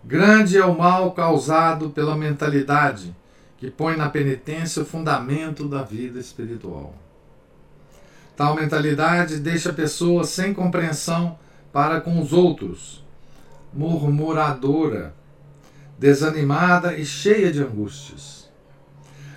Grande 0.03 0.57
é 0.57 0.65
o 0.65 0.77
mal 0.77 1.11
causado 1.11 1.91
pela 1.91 2.17
mentalidade 2.17 3.15
que 3.61 3.69
põe 3.69 3.95
na 3.95 4.09
penitência 4.09 4.81
o 4.81 4.85
fundamento 4.87 5.69
da 5.69 5.83
vida 5.83 6.19
espiritual. 6.19 6.95
Tal 8.35 8.55
mentalidade 8.55 9.37
deixa 9.37 9.69
a 9.69 9.73
pessoa 9.73 10.23
sem 10.23 10.51
compreensão 10.51 11.37
para 11.71 12.01
com 12.01 12.19
os 12.19 12.33
outros, 12.33 13.05
murmuradora, 13.71 15.13
desanimada 15.99 16.97
e 16.97 17.05
cheia 17.05 17.51
de 17.51 17.61
angústias. 17.61 18.49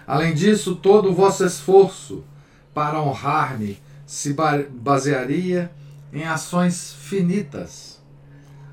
Além 0.06 0.32
disso, 0.32 0.74
todo 0.76 1.10
o 1.10 1.14
vosso 1.14 1.44
esforço 1.44 2.24
para 2.72 3.02
honrar-me 3.02 3.78
se 4.06 4.34
basearia 4.70 5.70
em 6.10 6.24
ações 6.24 6.94
finitas, 6.94 8.00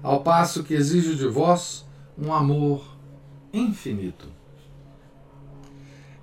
ao 0.02 0.24
passo 0.24 0.64
que 0.64 0.74
exijo 0.74 1.14
de 1.18 1.28
vós 1.28 1.86
um 2.18 2.34
amor 2.34 2.96
infinito 3.52 4.40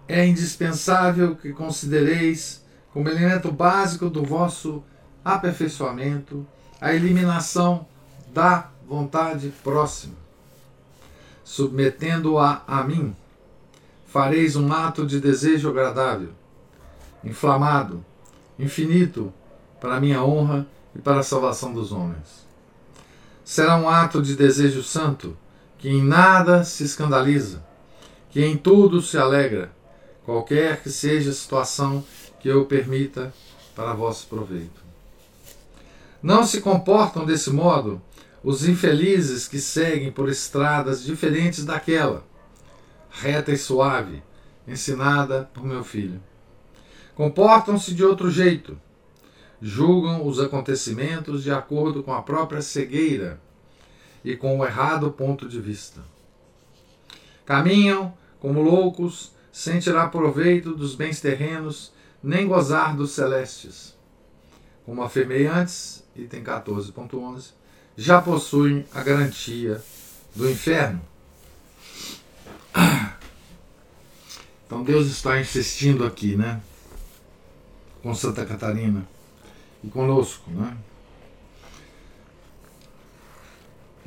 é 0.08 0.26
indispensável 0.26 1.36
que 1.36 1.52
considereis 1.52 2.64
como 2.92 3.08
elemento 3.08 3.52
básico 3.52 4.08
do 4.08 4.24
vosso 4.24 4.82
aperfeiçoamento 5.22 6.46
a 6.80 6.94
eliminação 6.94 7.86
da 8.32 8.70
vontade 8.88 9.52
próxima. 9.62 10.14
Submetendo-a 11.44 12.62
a 12.66 12.82
mim, 12.82 13.14
fareis 14.06 14.56
um 14.56 14.72
ato 14.72 15.06
de 15.06 15.20
desejo 15.20 15.68
agradável, 15.68 16.30
inflamado, 17.22 18.04
infinito, 18.58 19.32
para 19.80 20.00
minha 20.00 20.24
honra 20.24 20.66
e 20.94 20.98
para 20.98 21.20
a 21.20 21.22
salvação 21.22 21.72
dos 21.72 21.92
homens. 21.92 22.46
Será 23.44 23.76
um 23.76 23.88
ato 23.88 24.22
de 24.22 24.34
desejo 24.34 24.82
santo, 24.82 25.36
que 25.78 25.88
em 25.88 26.02
nada 26.02 26.64
se 26.64 26.84
escandaliza, 26.84 27.64
que 28.30 28.44
em 28.44 28.56
tudo 28.56 29.00
se 29.00 29.16
alegra, 29.16 29.72
qualquer 30.28 30.82
que 30.82 30.90
seja 30.90 31.30
a 31.30 31.32
situação 31.32 32.04
que 32.38 32.48
eu 32.48 32.66
permita 32.66 33.32
para 33.74 33.94
vosso 33.94 34.26
proveito. 34.26 34.82
Não 36.22 36.44
se 36.44 36.60
comportam 36.60 37.24
desse 37.24 37.48
modo 37.48 37.98
os 38.44 38.68
infelizes 38.68 39.48
que 39.48 39.58
seguem 39.58 40.12
por 40.12 40.28
estradas 40.28 41.02
diferentes 41.02 41.64
daquela, 41.64 42.26
reta 43.08 43.52
e 43.52 43.56
suave, 43.56 44.22
ensinada 44.66 45.48
por 45.54 45.64
meu 45.64 45.82
filho. 45.82 46.20
Comportam-se 47.14 47.94
de 47.94 48.04
outro 48.04 48.30
jeito, 48.30 48.78
julgam 49.62 50.26
os 50.26 50.38
acontecimentos 50.38 51.42
de 51.42 51.50
acordo 51.50 52.02
com 52.02 52.12
a 52.12 52.20
própria 52.20 52.60
cegueira 52.60 53.40
e 54.22 54.36
com 54.36 54.58
o 54.58 54.64
errado 54.66 55.10
ponto 55.10 55.48
de 55.48 55.58
vista. 55.58 56.02
Caminham 57.46 58.12
como 58.38 58.60
loucos 58.60 59.37
sem 59.58 59.80
tirar 59.80 60.08
proveito 60.12 60.72
dos 60.72 60.94
bens 60.94 61.20
terrenos, 61.20 61.92
nem 62.22 62.46
gozar 62.46 62.94
dos 62.94 63.10
celestes. 63.10 63.92
Como 64.86 65.02
afirmei 65.02 65.48
antes, 65.48 66.04
item 66.14 66.44
14.11, 66.44 67.50
já 67.96 68.22
possuem 68.22 68.86
a 68.94 69.02
garantia 69.02 69.82
do 70.32 70.48
inferno. 70.48 71.00
Então 74.64 74.84
Deus 74.84 75.08
está 75.08 75.40
insistindo 75.40 76.04
aqui, 76.04 76.36
né? 76.36 76.60
com 78.00 78.14
Santa 78.14 78.46
Catarina 78.46 79.08
e 79.82 79.88
conosco, 79.88 80.48
né? 80.52 80.76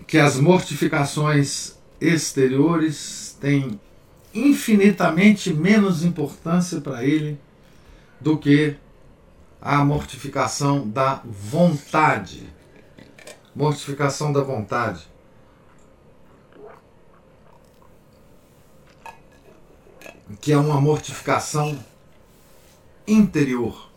que 0.07 0.17
as 0.17 0.37
mortificações 0.37 1.75
exteriores 1.99 3.35
têm 3.41 3.77
infinitamente 4.33 5.53
menos 5.53 6.03
importância 6.03 6.79
para 6.79 7.03
ele 7.03 7.39
do 8.19 8.37
que 8.37 8.75
a 9.61 9.83
mortificação 9.83 10.87
da 10.87 11.21
vontade. 11.25 12.49
Mortificação 13.55 14.31
da 14.31 14.41
vontade. 14.41 15.07
Que 20.39 20.53
é 20.53 20.57
uma 20.57 20.79
mortificação 20.79 21.77
interior. 23.05 23.89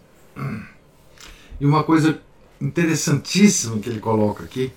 E 1.60 1.64
uma 1.64 1.84
coisa 1.84 2.20
interessantíssima 2.60 3.78
que 3.78 3.88
ele 3.88 4.00
coloca 4.00 4.42
aqui 4.42 4.72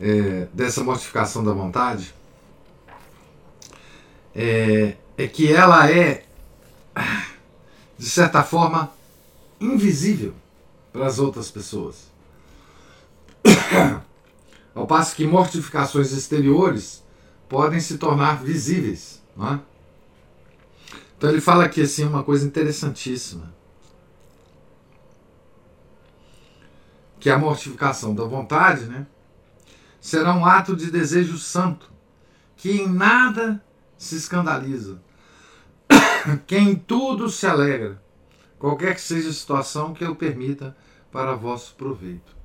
é, 0.00 0.48
dessa 0.52 0.82
mortificação 0.82 1.44
da 1.44 1.52
vontade 1.52 2.15
é, 4.36 4.96
é 5.16 5.26
que 5.26 5.50
ela 5.50 5.90
é, 5.90 6.26
de 7.96 8.08
certa 8.10 8.42
forma, 8.42 8.92
invisível 9.58 10.34
para 10.92 11.06
as 11.06 11.18
outras 11.18 11.50
pessoas. 11.50 12.12
Ao 14.74 14.86
passo 14.86 15.16
que 15.16 15.26
mortificações 15.26 16.12
exteriores 16.12 17.02
podem 17.48 17.80
se 17.80 17.96
tornar 17.96 18.44
visíveis. 18.44 19.22
Não 19.34 19.54
é? 19.54 19.60
Então 21.16 21.30
ele 21.30 21.40
fala 21.40 21.64
aqui 21.64 21.80
assim 21.80 22.04
uma 22.04 22.22
coisa 22.22 22.46
interessantíssima. 22.46 23.54
Que 27.18 27.30
a 27.30 27.38
mortificação 27.38 28.14
da 28.14 28.24
vontade, 28.24 28.84
né? 28.84 29.06
será 29.98 30.34
um 30.34 30.44
ato 30.44 30.76
de 30.76 30.90
desejo 30.90 31.38
santo, 31.38 31.90
que 32.54 32.70
em 32.70 32.86
nada 32.86 33.64
se 33.98 34.16
escandaliza, 34.16 35.00
que 36.46 36.56
em 36.56 36.74
tudo 36.74 37.28
se 37.28 37.46
alegra, 37.46 38.02
qualquer 38.58 38.94
que 38.94 39.00
seja 39.00 39.30
a 39.30 39.32
situação 39.32 39.94
que 39.94 40.04
eu 40.04 40.16
permita 40.16 40.76
para 41.10 41.34
vosso 41.34 41.74
proveito. 41.74 42.36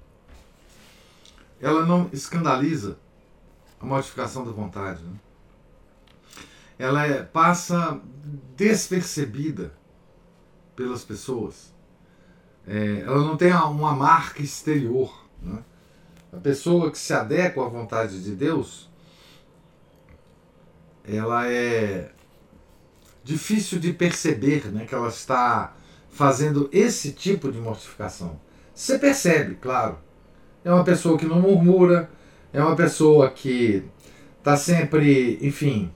Ela 1.59 1.85
não 1.85 2.09
escandaliza 2.11 2.97
a 3.79 3.85
modificação 3.85 4.45
da 4.45 4.51
vontade. 4.51 5.03
Né? 5.03 5.15
Ela 6.77 7.05
é, 7.05 7.23
passa 7.23 7.99
despercebida 8.55 9.73
pelas 10.75 11.03
pessoas. 11.03 11.73
É, 12.65 13.01
ela 13.01 13.19
não 13.19 13.37
tem 13.37 13.53
uma 13.53 13.93
marca 13.93 14.41
exterior. 14.41 15.25
Né? 15.41 15.63
A 16.33 16.37
pessoa 16.37 16.91
que 16.91 16.97
se 16.97 17.13
adequa 17.13 17.65
à 17.65 17.69
vontade 17.69 18.23
de 18.23 18.35
Deus, 18.35 18.90
ela 21.07 21.47
é 21.47 22.11
difícil 23.23 23.79
de 23.79 23.93
perceber 23.93 24.65
né, 24.67 24.85
que 24.85 24.95
ela 24.95 25.07
está 25.07 25.73
fazendo 26.09 26.69
esse 26.71 27.11
tipo 27.11 27.51
de 27.51 27.59
mortificação. 27.59 28.39
Você 28.73 28.97
percebe, 28.97 29.55
claro. 29.55 29.97
É 30.63 30.71
uma 30.71 30.83
pessoa 30.83 31.17
que 31.17 31.25
não 31.25 31.39
murmura, 31.39 32.09
é 32.53 32.61
uma 32.63 32.75
pessoa 32.75 33.29
que 33.29 33.83
está 34.37 34.57
sempre, 34.57 35.39
enfim, 35.41 35.91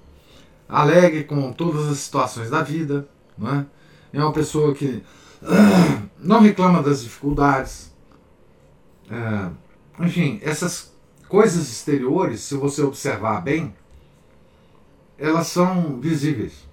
alegre 0.68 1.24
com 1.24 1.52
todas 1.52 1.88
as 1.88 2.00
situações 2.00 2.50
da 2.50 2.62
vida, 2.62 3.08
não 3.38 3.56
é? 3.56 3.66
É 4.14 4.20
uma 4.20 4.32
pessoa 4.34 4.74
que 4.74 5.04
não 6.18 6.40
reclama 6.42 6.82
das 6.82 7.04
dificuldades. 7.04 7.94
É, 9.10 10.04
enfim, 10.04 10.40
essas 10.42 10.94
coisas 11.28 11.70
exteriores, 11.70 12.42
se 12.42 12.56
você 12.56 12.82
observar 12.82 13.42
bem, 13.42 13.74
elas 15.18 15.48
são 15.48 16.00
visíveis. 16.00 16.66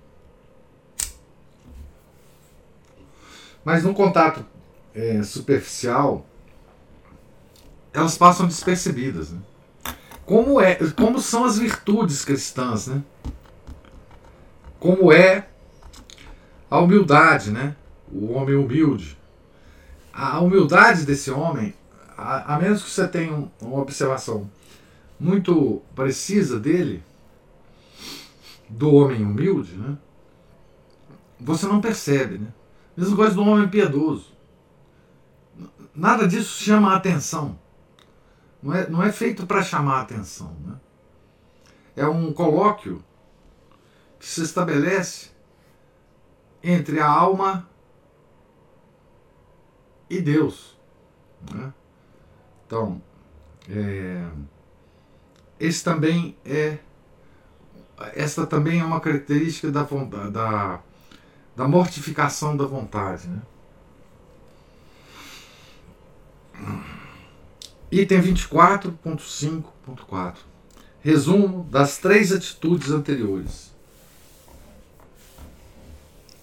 Mas 3.65 3.85
no 3.85 3.95
contato 3.95 4.45
é, 4.95 5.23
superficial, 5.23 6.27
elas 7.93 8.19
passam 8.19 8.47
despercebidas. 8.47 9.31
Né? 9.31 9.41
Como, 10.27 10.61
é, 10.61 10.77
como 10.97 11.21
são 11.21 11.45
as 11.45 11.59
virtudes 11.59 12.25
cristãs, 12.25 12.89
né? 12.89 13.03
Como 14.81 15.13
é 15.13 15.47
a 16.69 16.81
humildade, 16.81 17.51
né? 17.51 17.77
O 18.11 18.33
homem 18.33 18.57
humilde. 18.57 19.17
A 20.13 20.41
humildade 20.41 21.07
desse 21.07 21.31
homem 21.31 21.75
a, 22.17 22.55
a 22.55 22.59
menos 22.59 22.83
que 22.83 22.91
você 22.91 23.07
tenha 23.09 23.33
um, 23.33 23.49
uma 23.61 23.81
observação 23.81 24.49
muito 25.19 25.83
precisa 25.95 26.59
dele, 26.59 27.03
do 28.73 28.95
homem 28.95 29.23
humilde, 29.23 29.77
né? 29.77 29.99
você 31.39 31.67
não 31.67 31.81
percebe. 31.81 32.39
Né? 32.39 32.53
Mesma 32.97 33.17
coisa 33.17 33.35
do 33.35 33.43
homem 33.43 33.69
piedoso. 33.69 34.33
Nada 35.95 36.27
disso 36.27 36.63
chama 36.63 36.93
a 36.93 36.97
atenção. 36.97 37.59
Não 38.63 38.75
é, 38.75 38.89
não 38.89 39.03
é 39.03 39.13
feito 39.13 39.47
para 39.47 39.63
chamar 39.63 39.99
a 39.99 40.03
atenção. 40.03 40.57
Né? 40.65 40.75
É 41.97 42.07
um 42.07 42.33
colóquio 42.33 43.05
que 44.19 44.27
se 44.27 44.43
estabelece 44.43 45.31
entre 46.63 46.99
a 47.01 47.09
alma 47.09 47.69
e 50.09 50.21
Deus. 50.21 50.79
Né? 51.53 51.75
Então, 52.67 53.03
é, 53.69 54.27
esse 55.61 55.85
também 55.85 56.37
é 56.45 56.79
essa 58.15 58.47
também 58.47 58.81
é 58.81 58.85
uma 58.85 59.01
característica 59.01 59.71
da, 59.71 59.87
da, 60.31 60.81
da 61.55 61.69
mortificação 61.69 62.57
da 62.57 62.65
vontade. 62.65 63.29
Né? 63.29 63.43
Item 67.91 68.23
24.5.4 68.23 70.37
Resumo 71.01 71.65
das 71.65 71.99
três 71.99 72.33
atitudes 72.33 72.91
anteriores. 72.91 73.71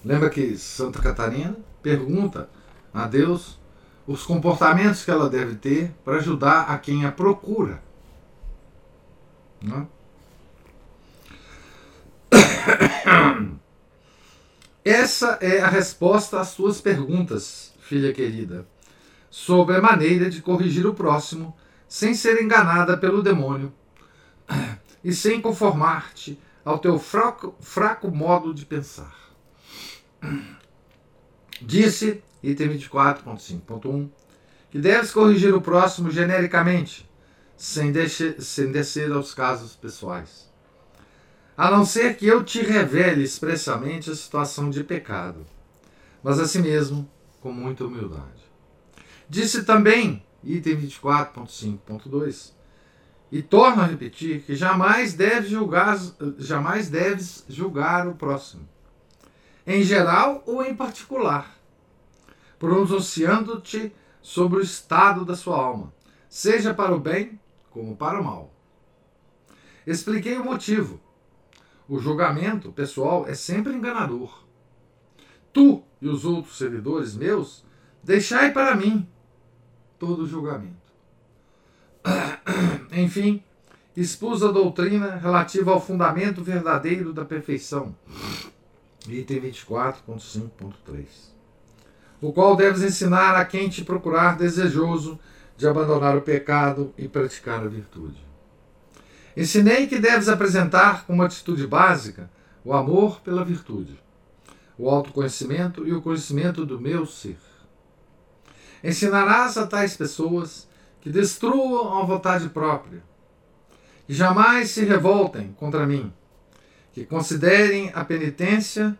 Lembra 0.04 0.30
que 0.30 0.56
Santa 0.56 1.00
Catarina 1.00 1.56
pergunta 1.82 2.48
a 2.92 3.06
Deus 3.06 3.58
os 4.06 4.24
comportamentos 4.24 5.02
que 5.04 5.10
ela 5.10 5.30
deve 5.30 5.56
ter 5.56 5.92
para 6.04 6.16
ajudar 6.16 6.62
a 6.62 6.76
quem 6.78 7.06
a 7.06 7.12
procura. 7.12 7.82
Não? 9.62 9.88
Essa 14.84 15.38
é 15.40 15.60
a 15.60 15.68
resposta 15.68 16.40
às 16.40 16.48
suas 16.48 16.80
perguntas, 16.80 17.72
filha 17.80 18.12
querida, 18.12 18.66
sobre 19.30 19.76
a 19.76 19.82
maneira 19.82 20.30
de 20.30 20.40
corrigir 20.42 20.86
o 20.86 20.94
próximo 20.94 21.56
sem 21.88 22.14
ser 22.14 22.42
enganada 22.42 22.96
pelo 22.96 23.22
demônio 23.22 23.72
e 25.04 25.12
sem 25.12 25.40
conformar-te 25.40 26.38
ao 26.64 26.78
teu 26.78 26.98
fraco, 26.98 27.54
fraco 27.60 28.10
modo 28.10 28.54
de 28.54 28.64
pensar. 28.64 29.14
Disse 31.60 32.22
item 32.42 32.70
24.5.1, 32.78 34.08
que 34.70 34.78
deves 34.78 35.12
corrigir 35.12 35.54
o 35.54 35.60
próximo 35.60 36.10
genericamente, 36.10 37.08
sem, 37.56 37.92
deixe, 37.92 38.40
sem 38.40 38.72
descer 38.72 39.12
aos 39.12 39.34
casos 39.34 39.76
pessoais. 39.76 40.49
A 41.60 41.70
não 41.70 41.84
ser 41.84 42.16
que 42.16 42.26
eu 42.26 42.42
te 42.42 42.62
revele 42.62 43.22
expressamente 43.22 44.10
a 44.10 44.14
situação 44.14 44.70
de 44.70 44.82
pecado, 44.82 45.44
mas 46.22 46.40
assim 46.40 46.62
mesmo 46.62 47.06
com 47.38 47.52
muita 47.52 47.84
humildade. 47.84 48.50
Disse 49.28 49.64
também, 49.64 50.24
item 50.42 50.88
24.5.2, 50.88 52.54
e 53.30 53.42
torno 53.42 53.82
a 53.82 53.84
repetir 53.84 54.40
que 54.40 54.54
jamais 54.54 55.12
deves 55.12 55.50
julgar, 55.50 56.00
jamais 56.38 56.88
deves 56.88 57.44
julgar 57.46 58.08
o 58.08 58.14
próximo, 58.14 58.66
em 59.66 59.82
geral 59.82 60.42
ou 60.46 60.64
em 60.64 60.74
particular 60.74 61.60
pronunciando-te 62.58 63.92
sobre 64.22 64.60
o 64.60 64.62
estado 64.62 65.26
da 65.26 65.36
sua 65.36 65.58
alma, 65.58 65.92
seja 66.26 66.72
para 66.72 66.94
o 66.94 66.98
bem 66.98 67.38
como 67.70 67.94
para 67.94 68.18
o 68.18 68.24
mal. 68.24 68.50
Expliquei 69.86 70.38
o 70.38 70.44
motivo. 70.44 71.09
O 71.90 71.98
julgamento 71.98 72.70
pessoal 72.70 73.26
é 73.26 73.34
sempre 73.34 73.74
enganador. 73.74 74.44
Tu 75.52 75.82
e 76.00 76.06
os 76.06 76.24
outros 76.24 76.56
servidores 76.56 77.16
meus, 77.16 77.64
deixai 78.00 78.52
para 78.52 78.76
mim 78.76 79.08
todo 79.98 80.22
o 80.22 80.26
julgamento. 80.26 80.76
Enfim, 82.96 83.42
expus 83.96 84.44
a 84.44 84.52
doutrina 84.52 85.16
relativa 85.16 85.72
ao 85.72 85.80
fundamento 85.80 86.44
verdadeiro 86.44 87.12
da 87.12 87.24
perfeição. 87.24 87.92
Item 89.08 89.40
24.5.3. 89.40 91.06
o 92.22 92.32
qual 92.32 92.54
deves 92.54 92.82
ensinar 92.82 93.34
a 93.34 93.44
quem 93.44 93.68
te 93.68 93.84
procurar 93.84 94.38
desejoso 94.38 95.18
de 95.56 95.66
abandonar 95.66 96.16
o 96.16 96.22
pecado 96.22 96.94
e 96.96 97.08
praticar 97.08 97.64
a 97.64 97.68
virtude. 97.68 98.29
Ensinei 99.40 99.86
que 99.86 99.98
deves 99.98 100.28
apresentar 100.28 101.06
como 101.06 101.22
atitude 101.22 101.66
básica 101.66 102.30
o 102.62 102.74
amor 102.74 103.22
pela 103.22 103.42
virtude, 103.42 103.98
o 104.76 104.90
autoconhecimento 104.90 105.88
e 105.88 105.94
o 105.94 106.02
conhecimento 106.02 106.66
do 106.66 106.78
meu 106.78 107.06
ser. 107.06 107.38
Ensinarás 108.84 109.56
a 109.56 109.66
tais 109.66 109.96
pessoas 109.96 110.68
que 111.00 111.08
destruam 111.08 112.02
a 112.02 112.04
vontade 112.04 112.50
própria, 112.50 113.02
que 114.06 114.12
jamais 114.12 114.72
se 114.72 114.84
revoltem 114.84 115.54
contra 115.54 115.86
mim, 115.86 116.12
que 116.92 117.06
considerem 117.06 117.90
a 117.94 118.04
penitência 118.04 118.94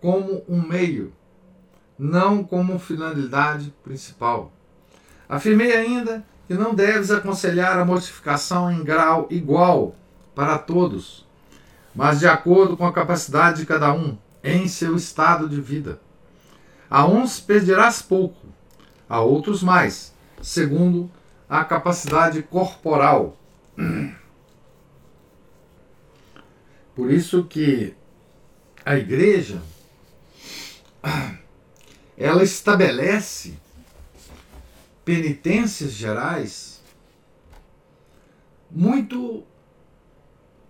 como 0.00 0.44
um 0.48 0.60
meio, 0.60 1.12
não 1.96 2.42
como 2.42 2.80
finalidade 2.80 3.72
principal. 3.84 4.52
Afirmei 5.28 5.72
ainda 5.72 6.26
que 6.46 6.54
não 6.54 6.74
deves 6.74 7.10
aconselhar 7.10 7.78
a 7.78 7.84
mortificação 7.84 8.70
em 8.70 8.82
grau 8.84 9.26
igual 9.30 9.94
para 10.34 10.58
todos, 10.58 11.26
mas 11.94 12.20
de 12.20 12.26
acordo 12.26 12.76
com 12.76 12.86
a 12.86 12.92
capacidade 12.92 13.60
de 13.60 13.66
cada 13.66 13.92
um 13.92 14.18
em 14.42 14.68
seu 14.68 14.94
estado 14.96 15.48
de 15.48 15.60
vida. 15.60 16.00
A 16.90 17.06
uns 17.06 17.40
pedirás 17.40 18.02
pouco, 18.02 18.46
a 19.08 19.20
outros 19.20 19.62
mais, 19.62 20.14
segundo 20.42 21.10
a 21.48 21.64
capacidade 21.64 22.42
corporal. 22.42 23.36
Por 26.94 27.10
isso 27.10 27.44
que 27.44 27.94
a 28.84 28.96
igreja 28.96 29.60
ela 32.16 32.42
estabelece 32.42 33.58
penitências 35.04 35.92
gerais 35.92 36.82
muito 38.70 39.44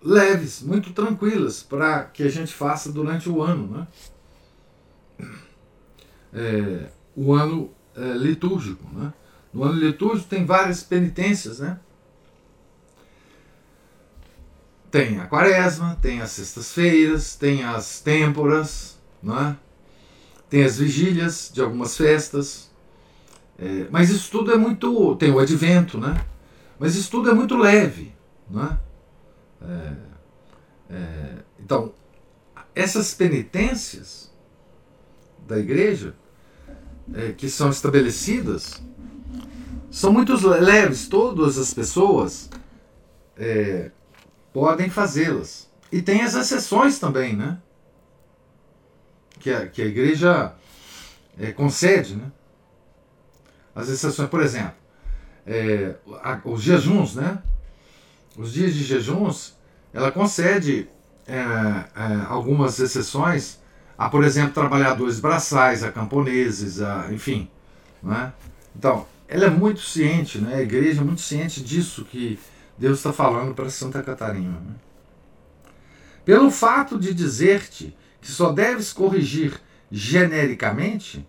leves, 0.01 0.61
muito 0.61 0.93
tranquilas 0.93 1.63
para 1.63 2.03
que 2.03 2.23
a 2.23 2.29
gente 2.29 2.53
faça 2.53 2.91
durante 2.91 3.29
o 3.29 3.41
ano, 3.41 3.67
né? 3.67 3.87
É, 6.33 6.89
o 7.15 7.33
ano 7.33 7.71
é, 7.95 8.13
litúrgico, 8.13 8.87
né? 8.93 9.13
No 9.53 9.63
ano 9.63 9.79
litúrgico 9.79 10.29
tem 10.29 10.45
várias 10.45 10.83
penitências, 10.83 11.59
né? 11.59 11.79
Tem 14.91 15.19
a 15.19 15.27
quaresma, 15.27 15.97
tem 16.01 16.21
as 16.21 16.31
sextas-feiras, 16.31 17.35
tem 17.35 17.63
as 17.63 18.01
têmporas, 18.01 18.97
né? 19.23 19.57
tem 20.49 20.63
as 20.63 20.77
vigílias 20.77 21.51
de 21.53 21.61
algumas 21.61 21.97
festas, 21.97 22.69
é, 23.57 23.87
mas 23.89 24.09
isso 24.09 24.29
tudo 24.29 24.51
é 24.51 24.57
muito. 24.57 25.15
Tem 25.15 25.31
o 25.31 25.39
advento, 25.39 25.97
né? 25.97 26.25
Mas 26.77 26.95
isso 26.95 27.09
tudo 27.09 27.29
é 27.29 27.33
muito 27.33 27.55
leve. 27.55 28.13
Né? 28.49 28.77
É, 29.61 29.93
é, 30.89 31.35
então, 31.59 31.93
essas 32.73 33.13
penitências 33.13 34.31
da 35.47 35.57
igreja 35.57 36.15
é, 37.13 37.31
que 37.31 37.49
são 37.49 37.69
estabelecidas 37.69 38.81
são 39.89 40.11
muito 40.11 40.35
leves, 40.47 41.07
todas 41.07 41.57
as 41.57 41.73
pessoas 41.73 42.49
é, 43.37 43.91
podem 44.51 44.89
fazê-las. 44.89 45.69
E 45.89 46.01
tem 46.01 46.21
as 46.21 46.35
exceções 46.35 46.99
também, 46.99 47.33
né? 47.33 47.59
Que 49.39 49.49
a, 49.51 49.67
que 49.67 49.81
a 49.81 49.85
igreja 49.85 50.53
é, 51.39 51.53
concede, 51.53 52.15
né? 52.17 52.29
As 53.75 53.89
exceções, 53.89 54.29
por 54.29 54.41
exemplo, 54.41 54.73
é, 55.45 55.95
a, 56.23 56.39
os 56.45 56.61
jejuns, 56.61 57.15
né? 57.15 57.39
Os 58.37 58.53
dias 58.53 58.73
de 58.73 58.83
jejuns, 58.83 59.55
ela 59.93 60.11
concede 60.11 60.87
é, 61.27 61.35
é, 61.35 61.85
algumas 62.27 62.79
exceções 62.79 63.59
a, 63.97 64.09
por 64.09 64.23
exemplo, 64.23 64.53
trabalhadores 64.53 65.19
braçais, 65.19 65.83
a 65.83 65.91
camponeses, 65.91 66.81
a, 66.81 67.11
enfim. 67.11 67.49
Né? 68.03 68.33
Então, 68.75 69.07
ela 69.27 69.45
é 69.45 69.49
muito 69.49 69.81
ciente, 69.81 70.37
né? 70.39 70.55
a 70.55 70.61
igreja 70.61 71.01
é 71.01 71.03
muito 71.03 71.21
ciente 71.21 71.61
disso 71.63 72.05
que 72.05 72.37
Deus 72.77 72.97
está 72.97 73.13
falando 73.13 73.53
para 73.53 73.69
Santa 73.69 74.03
Catarina. 74.03 74.59
Né? 74.59 74.75
Pelo 76.25 76.51
fato 76.51 76.99
de 76.99 77.13
dizer-te 77.13 77.95
que 78.21 78.31
só 78.31 78.51
deves 78.51 78.91
corrigir 78.91 79.59
genericamente, 79.91 81.25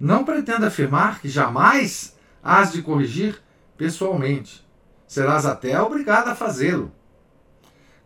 não 0.00 0.24
pretendo 0.24 0.64
afirmar 0.64 1.20
que 1.20 1.28
jamais 1.28 2.16
has 2.42 2.72
de 2.72 2.80
corrigir 2.80 3.40
pessoalmente. 3.76 4.66
Serás 5.06 5.44
até 5.44 5.80
obrigado 5.80 6.28
a 6.28 6.34
fazê-lo. 6.34 6.90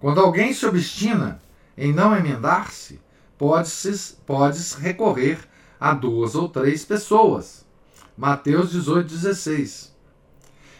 Quando 0.00 0.20
alguém 0.20 0.52
se 0.52 0.66
obstina 0.66 1.38
em 1.78 1.92
não 1.92 2.16
emendar-se, 2.16 3.00
podes, 3.38 4.18
podes 4.26 4.74
recorrer 4.74 5.38
a 5.78 5.94
duas 5.94 6.35
ou 6.35 6.48
três 6.48 6.85
pessoas. 6.85 7.64
Mateus 8.16 8.74
18,16. 8.74 9.90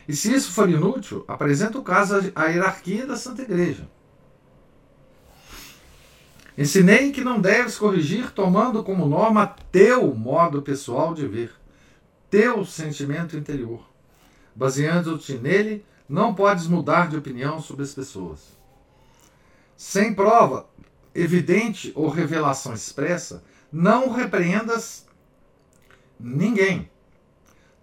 E 0.07 0.15
se 0.15 0.35
isso 0.35 0.53
for 0.53 0.69
inútil, 0.69 1.25
apresenta 1.27 1.79
o 1.79 1.83
caso 1.83 2.33
à 2.35 2.47
hierarquia 2.47 3.07
da 3.07 3.17
Santa 3.17 3.43
Igreja. 3.43 3.89
Ensinei 6.57 7.11
que 7.11 7.25
não 7.25 7.41
deves 7.41 7.77
corrigir 7.77 8.31
tomando 8.31 8.85
como 8.85 9.09
norma 9.09 9.57
teu 9.73 10.15
modo 10.15 10.63
pessoal 10.63 11.13
de 11.13 11.27
ver, 11.27 11.53
teu 12.31 12.65
sentimento 12.65 13.37
interior. 13.37 13.85
Baseando-te 14.55 15.35
nele, 15.35 15.85
não 16.09 16.33
podes 16.33 16.69
mudar 16.69 17.09
de 17.09 17.17
opinião 17.17 17.61
sobre 17.61 17.83
as 17.83 17.93
pessoas. 17.93 18.41
Sem 19.77 20.15
prova 20.15 20.69
evidente 21.13 21.93
ou 21.95 22.09
revelação 22.09 22.73
expressa, 22.73 23.43
não 23.73 24.13
repreendas 24.13 25.07
ninguém. 26.19 26.89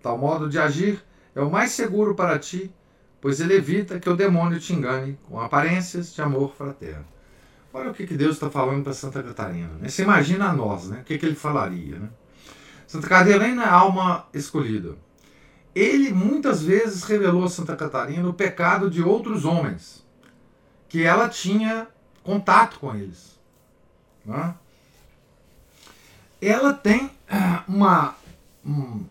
Tal 0.02 0.18
modo 0.18 0.50
de 0.50 0.58
agir 0.58 1.04
é 1.36 1.42
o 1.42 1.52
mais 1.52 1.72
seguro 1.72 2.16
para 2.16 2.40
ti, 2.40 2.74
pois 3.20 3.40
ele 3.40 3.54
evita 3.54 4.00
que 4.00 4.10
o 4.10 4.16
demônio 4.16 4.60
te 4.60 4.74
engane 4.74 5.18
com 5.28 5.40
aparências 5.40 6.14
de 6.14 6.22
amor 6.22 6.54
fraterno. 6.56 7.06
Olha 7.74 7.92
o 7.92 7.94
que, 7.94 8.06
que 8.06 8.16
Deus 8.16 8.34
está 8.34 8.50
falando 8.50 8.84
para 8.84 8.94
Santa 8.94 9.24
Catarina. 9.24 9.70
Né? 9.80 9.88
Você 9.88 10.04
imagina 10.04 10.52
nós, 10.52 10.90
né? 10.90 11.00
O 11.02 11.04
que, 11.04 11.18
que 11.18 11.26
ele 11.26 11.36
falaria, 11.36 11.98
né? 11.98 12.10
Santa 12.86 13.08
Catarina 13.08 13.64
é 13.64 13.66
a 13.66 13.74
alma 13.74 14.28
escolhida. 14.34 14.98
Ele 15.74 16.12
muitas 16.12 16.62
vezes 16.62 17.04
revelou 17.04 17.46
a 17.46 17.50
Santa 17.50 17.76
Catarina 17.78 18.28
o 18.28 18.34
pecado 18.34 18.90
de 18.90 19.02
outros 19.02 19.46
homens, 19.46 20.06
que 20.90 21.02
ela 21.02 21.30
tinha 21.30 21.88
contato 22.22 22.78
com 22.80 22.94
eles. 22.94 23.40
Né? 24.26 24.54
Ela 26.42 26.74
tem 26.74 27.10
uma, 27.68 28.16
um, 28.66 29.06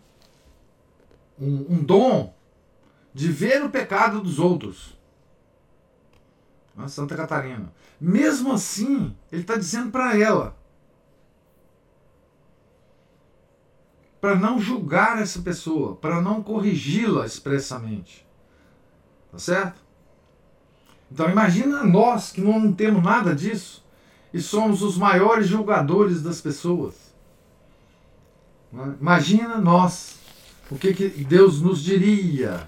um, 1.39 1.65
um 1.69 1.83
dom 1.83 2.33
de 3.13 3.31
ver 3.31 3.63
o 3.63 3.69
pecado 3.69 4.21
dos 4.21 4.37
outros. 4.37 4.95
Santa 6.87 7.15
Catarina. 7.15 7.71
Mesmo 7.99 8.53
assim, 8.53 9.15
ele 9.31 9.41
está 9.41 9.55
dizendo 9.55 9.91
para 9.91 10.17
ela 10.17 10.55
para 14.21 14.35
não 14.35 14.61
julgar 14.61 15.19
essa 15.19 15.41
pessoa, 15.41 15.95
para 15.95 16.21
não 16.21 16.43
corrigi-la 16.43 17.25
expressamente. 17.25 18.25
Tá 19.31 19.39
certo? 19.39 19.81
Então 21.11 21.27
imagina 21.27 21.83
nós 21.83 22.31
que 22.31 22.39
não 22.39 22.71
temos 22.71 23.03
nada 23.03 23.33
disso 23.33 23.83
e 24.31 24.39
somos 24.39 24.83
os 24.83 24.95
maiores 24.95 25.47
julgadores 25.47 26.21
das 26.21 26.39
pessoas. 26.39 26.93
Imagina 29.01 29.57
nós, 29.57 30.19
o 30.69 30.77
que, 30.77 30.93
que 30.93 31.09
Deus 31.09 31.59
nos 31.59 31.83
diria. 31.83 32.65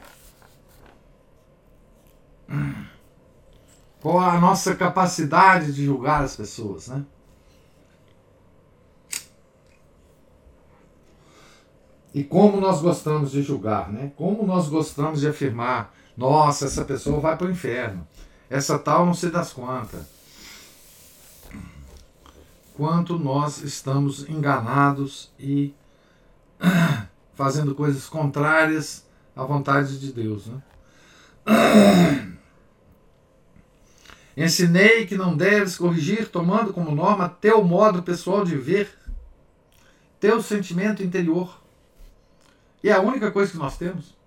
Hum. 2.49 2.82
Qual 4.03 4.19
a 4.19 4.37
nossa 4.37 4.75
capacidade 4.75 5.71
de 5.71 5.85
julgar 5.85 6.25
as 6.25 6.35
pessoas, 6.35 6.89
né? 6.89 7.05
E 12.13 12.21
como 12.21 12.59
nós 12.59 12.81
gostamos 12.81 13.31
de 13.31 13.41
julgar, 13.41 13.89
né? 13.89 14.11
Como 14.17 14.45
nós 14.45 14.67
gostamos 14.67 15.21
de 15.21 15.27
afirmar, 15.29 15.95
nossa, 16.17 16.65
essa 16.65 16.83
pessoa 16.83 17.21
vai 17.21 17.37
para 17.37 17.47
o 17.47 17.49
inferno. 17.49 18.05
Essa 18.49 18.77
tal 18.77 19.05
não 19.05 19.13
se 19.13 19.29
das 19.29 19.53
quantas. 19.53 20.05
Quanto 22.75 23.17
nós 23.17 23.61
estamos 23.61 24.27
enganados 24.27 25.31
e 25.39 25.73
fazendo 27.35 27.73
coisas 27.73 28.09
contrárias 28.09 29.05
à 29.33 29.45
vontade 29.45 29.97
de 29.97 30.11
Deus, 30.11 30.47
né? 30.47 30.61
Ensinei 34.35 35.05
que 35.05 35.15
não 35.15 35.37
deves 35.37 35.77
corrigir 35.77 36.27
tomando 36.27 36.73
como 36.73 36.93
norma 36.93 37.29
teu 37.29 37.63
modo 37.63 38.01
pessoal 38.01 38.43
de 38.43 38.57
ver, 38.57 38.89
teu 40.19 40.41
sentimento 40.41 41.03
interior. 41.03 41.61
E 42.83 42.89
é 42.89 42.93
a 42.93 43.01
única 43.01 43.31
coisa 43.31 43.51
que 43.51 43.57
nós 43.57 43.77
temos. 43.77 44.17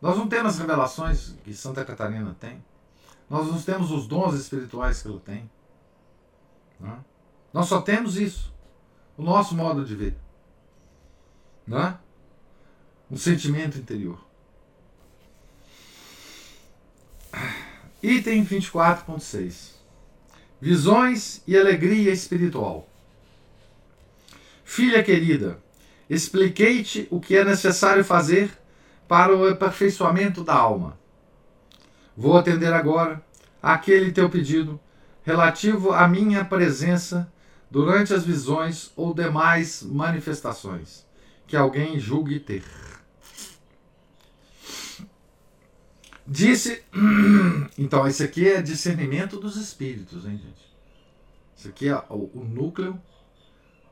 Nós 0.00 0.16
não 0.16 0.28
temos 0.28 0.54
as 0.54 0.58
revelações 0.58 1.34
que 1.42 1.54
Santa 1.54 1.84
Catarina 1.84 2.36
tem. 2.38 2.62
Nós 3.28 3.46
não 3.48 3.60
temos 3.60 3.90
os 3.90 4.06
dons 4.06 4.34
espirituais 4.34 5.02
que 5.02 5.08
ela 5.08 5.20
tem. 5.20 5.50
Não? 6.78 6.92
É? 6.92 6.98
Nós 7.52 7.66
só 7.66 7.80
temos 7.80 8.16
isso. 8.16 8.52
O 9.16 9.22
nosso 9.22 9.54
modo 9.54 9.84
de 9.84 9.96
ver. 9.96 10.16
Não 11.66 11.80
é? 11.80 11.98
Um 13.10 13.16
sentimento 13.16 13.78
interior. 13.78 14.25
Item 18.02 18.44
24.6 18.44 19.70
Visões 20.60 21.42
e 21.46 21.56
alegria 21.56 22.12
espiritual. 22.12 22.86
Filha 24.64 25.02
querida, 25.02 25.58
expliquei-te 26.08 27.08
o 27.10 27.18
que 27.18 27.36
é 27.36 27.44
necessário 27.44 28.04
fazer 28.04 28.50
para 29.08 29.34
o 29.34 29.48
aperfeiçoamento 29.48 30.44
da 30.44 30.54
alma. 30.54 30.98
Vou 32.14 32.36
atender 32.36 32.72
agora 32.72 33.24
àquele 33.62 34.12
teu 34.12 34.28
pedido 34.28 34.78
relativo 35.24 35.92
à 35.92 36.06
minha 36.06 36.44
presença 36.44 37.32
durante 37.70 38.12
as 38.12 38.24
visões 38.24 38.92
ou 38.94 39.14
demais 39.14 39.82
manifestações 39.82 41.06
que 41.46 41.56
alguém 41.56 41.98
julgue 41.98 42.40
ter. 42.40 42.62
Disse. 46.26 46.82
Então, 47.78 48.06
esse 48.06 48.22
aqui 48.22 48.48
é 48.48 48.62
discernimento 48.62 49.38
dos 49.38 49.56
espíritos, 49.56 50.24
hein, 50.24 50.40
gente? 50.42 50.66
Isso 51.54 51.68
aqui 51.68 51.88
é 51.88 51.96
o, 52.08 52.30
o 52.32 52.44
núcleo 52.44 52.98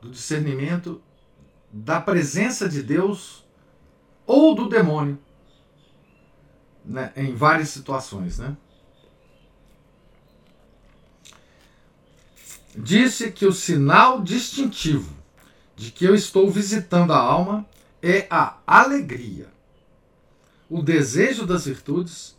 do 0.01 0.09
discernimento 0.09 1.01
da 1.71 2.01
presença 2.01 2.67
de 2.67 2.81
Deus 2.81 3.45
ou 4.25 4.55
do 4.55 4.67
demônio 4.67 5.19
né, 6.83 7.11
em 7.15 7.33
várias 7.33 7.69
situações, 7.69 8.39
né? 8.39 8.55
Disse 12.75 13.31
que 13.31 13.45
o 13.45 13.53
sinal 13.53 14.21
distintivo 14.21 15.15
de 15.75 15.91
que 15.91 16.05
eu 16.05 16.13
estou 16.13 16.49
visitando 16.49 17.13
a 17.13 17.17
alma 17.17 17.65
é 18.01 18.27
a 18.29 18.57
alegria 18.65 19.54
o 20.75 20.83
desejo 20.83 21.45
das 21.45 21.65
virtudes 21.65 22.37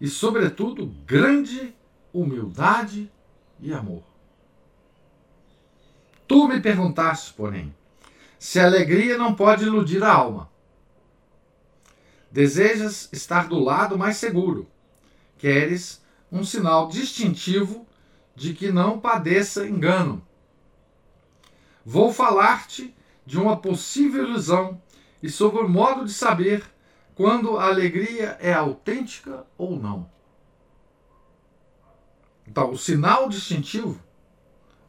e, 0.00 0.08
sobretudo, 0.08 0.86
grande 1.04 1.74
humildade 2.14 3.12
e 3.60 3.74
amor. 3.74 4.02
Tu 6.26 6.48
me 6.48 6.62
perguntaste, 6.62 7.34
porém, 7.34 7.74
se 8.38 8.58
a 8.58 8.64
alegria 8.64 9.18
não 9.18 9.34
pode 9.34 9.64
iludir 9.64 10.02
a 10.02 10.10
alma. 10.10 10.50
Desejas 12.30 13.10
estar 13.12 13.48
do 13.48 13.58
lado 13.58 13.98
mais 13.98 14.16
seguro. 14.16 14.66
Queres 15.36 16.02
um 16.32 16.42
sinal 16.42 16.88
distintivo 16.88 17.86
de 18.34 18.54
que 18.54 18.72
não 18.72 18.98
padeça 18.98 19.68
engano. 19.68 20.26
Vou 21.84 22.10
falar-te 22.10 22.94
de 23.26 23.38
uma 23.38 23.58
possível 23.58 24.24
ilusão 24.24 24.80
e 25.22 25.28
sobre 25.28 25.62
o 25.62 25.68
modo 25.68 26.06
de 26.06 26.12
saber 26.14 26.73
quando 27.14 27.58
a 27.58 27.66
alegria 27.66 28.36
é 28.40 28.52
autêntica 28.52 29.44
ou 29.56 29.78
não. 29.78 30.10
Então, 32.46 32.72
o 32.72 32.78
sinal 32.78 33.28
distintivo, 33.28 33.98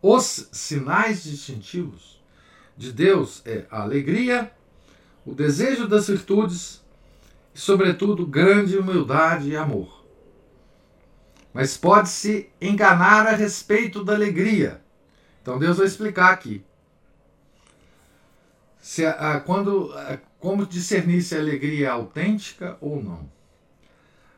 os 0.01 0.49
sinais 0.51 1.23
distintivos 1.23 2.21
de 2.77 2.91
Deus 2.91 3.41
é 3.45 3.65
a 3.71 3.81
alegria, 3.81 4.51
o 5.25 5.33
desejo 5.33 5.87
das 5.87 6.07
virtudes 6.07 6.83
e, 7.53 7.59
sobretudo, 7.59 8.25
grande 8.25 8.77
humildade 8.77 9.49
e 9.49 9.55
amor. 9.55 10.03
Mas 11.53 11.77
pode-se 11.77 12.49
enganar 12.59 13.25
a 13.27 13.31
respeito 13.31 14.03
da 14.03 14.13
alegria. 14.13 14.81
Então, 15.41 15.57
Deus 15.57 15.77
vai 15.77 15.87
explicar 15.87 16.33
aqui. 16.33 16.63
Se, 18.81 19.05
a, 19.05 19.39
quando 19.39 19.91
a, 19.93 20.19
como 20.45 20.63
discernir 20.63 21.23
se 21.23 21.33
a 21.35 21.39
alegria 21.39 21.87
é 21.87 21.89
autêntica 21.89 22.77
ou 22.79 23.01
não? 23.01 23.27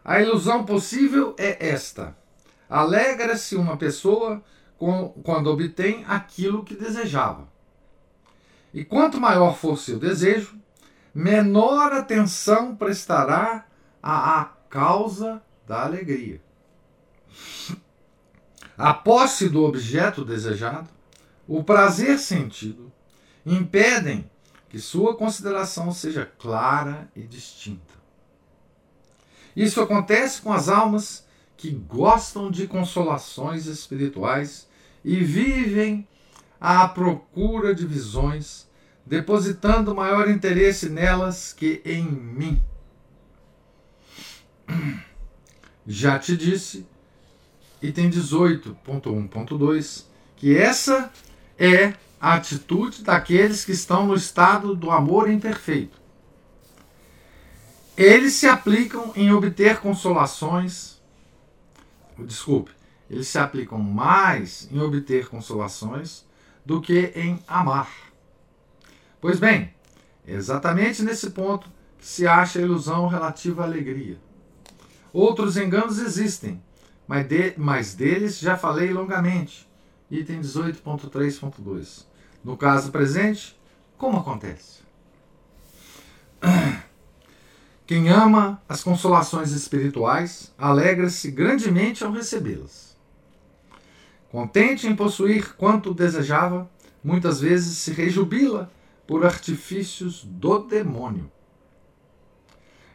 A 0.06 0.22
ilusão 0.22 0.64
possível 0.64 1.36
é 1.38 1.68
esta: 1.68 2.16
alegra-se 2.70 3.58
uma 3.58 3.76
pessoa 3.76 4.42
quando 5.22 5.48
obtém 5.48 6.06
aquilo 6.08 6.64
que 6.64 6.78
desejava. 6.78 7.50
E 8.74 8.86
quanto 8.86 9.20
maior 9.20 9.58
for 9.58 9.78
seu 9.78 10.00
desejo, 10.00 10.58
menor 11.14 11.92
atenção 11.92 12.74
prestará 12.74 13.66
à, 14.02 14.40
à 14.40 14.46
causa 14.70 15.44
da 15.68 15.84
alegria. 15.84 16.42
A 18.78 18.94
posse 18.94 19.50
do 19.50 19.62
objeto 19.62 20.24
desejado, 20.24 20.88
o 21.46 21.66
prazer 21.66 22.18
sentido, 22.18 22.94
impedem 23.46 24.30
que 24.70 24.80
sua 24.80 25.16
consideração 25.16 25.92
seja 25.92 26.26
clara 26.26 27.10
e 27.16 27.22
distinta. 27.22 27.94
Isso 29.56 29.82
acontece 29.82 30.42
com 30.42 30.54
as 30.54 30.70
almas 30.70 31.26
que 31.56 31.72
gostam 31.72 32.52
de 32.52 32.68
consolações 32.68 33.66
espirituais 33.66 34.68
e 35.04 35.24
vivem 35.24 36.08
à 36.60 36.88
procura 36.88 37.74
de 37.74 37.86
visões, 37.86 38.68
depositando 39.06 39.96
maior 39.96 40.30
interesse 40.30 40.90
nelas 40.90 41.54
que 41.54 41.82
em 41.84 42.04
mim. 42.04 42.62
Já 45.88 46.20
te 46.20 46.36
disse, 46.36 46.86
item 47.82 48.10
18.1.2, 48.10 50.06
que 50.36 50.56
essa 50.56 51.12
é 51.58 51.94
a 52.20 52.34
atitude 52.34 53.04
daqueles 53.04 53.64
que 53.64 53.72
estão 53.72 54.08
no 54.08 54.16
estado 54.16 54.76
do 54.76 54.90
amor 54.92 55.30
imperfeito. 55.30 56.00
Eles 57.96 58.34
se 58.34 58.48
aplicam 58.48 59.12
em 59.16 59.32
obter 59.32 59.80
consolações. 59.80 61.02
Desculpe, 62.20 62.72
eles 63.10 63.28
se 63.28 63.40
aplicam 63.40 63.80
mais 63.80 64.68
em 64.72 64.80
obter 64.80 65.28
consolações 65.28 66.26
do 66.66 66.82
que 66.82 67.12
em 67.16 67.40
amar. 67.48 67.90
Pois 69.22 69.40
bem, 69.40 69.74
é 70.26 70.34
exatamente 70.34 71.02
nesse 71.04 71.32
ponto 71.32 71.70
que 71.98 72.06
se 72.06 72.28
acha 72.28 72.60
a 72.60 72.62
ilusão 72.62 73.08
relativa 73.08 73.64
à 73.64 73.66
alegria. 73.66 74.20
Outros 75.14 75.58
enganos 75.58 76.00
existem, 76.00 76.62
mas, 77.08 77.28
de, 77.28 77.54
mas 77.58 77.96
deles 77.96 78.38
já 78.38 78.58
falei 78.58 78.92
longamente 78.92 79.67
item 80.10 80.42
18.3.2. 80.42 82.06
No 82.44 82.58
caso 82.58 82.92
presente, 82.92 83.56
como 83.98 84.18
acontece? 84.18 84.82
Quem 87.86 88.10
ama 88.10 88.62
as 88.68 88.84
consolações 88.84 89.52
espirituais 89.52 90.54
alegra-se 90.58 91.32
grandemente 91.32 92.04
ao 92.04 92.12
recebê-las. 92.12 92.98
Contente 94.30 94.88
em 94.88 94.96
possuir 94.96 95.56
quanto 95.56 95.94
desejava, 95.94 96.70
muitas 97.02 97.40
vezes 97.40 97.78
se 97.78 97.92
rejubila 97.92 98.70
por 99.08 99.26
artifícios 99.26 100.26
do 100.26 100.60
demônio. 100.60 101.32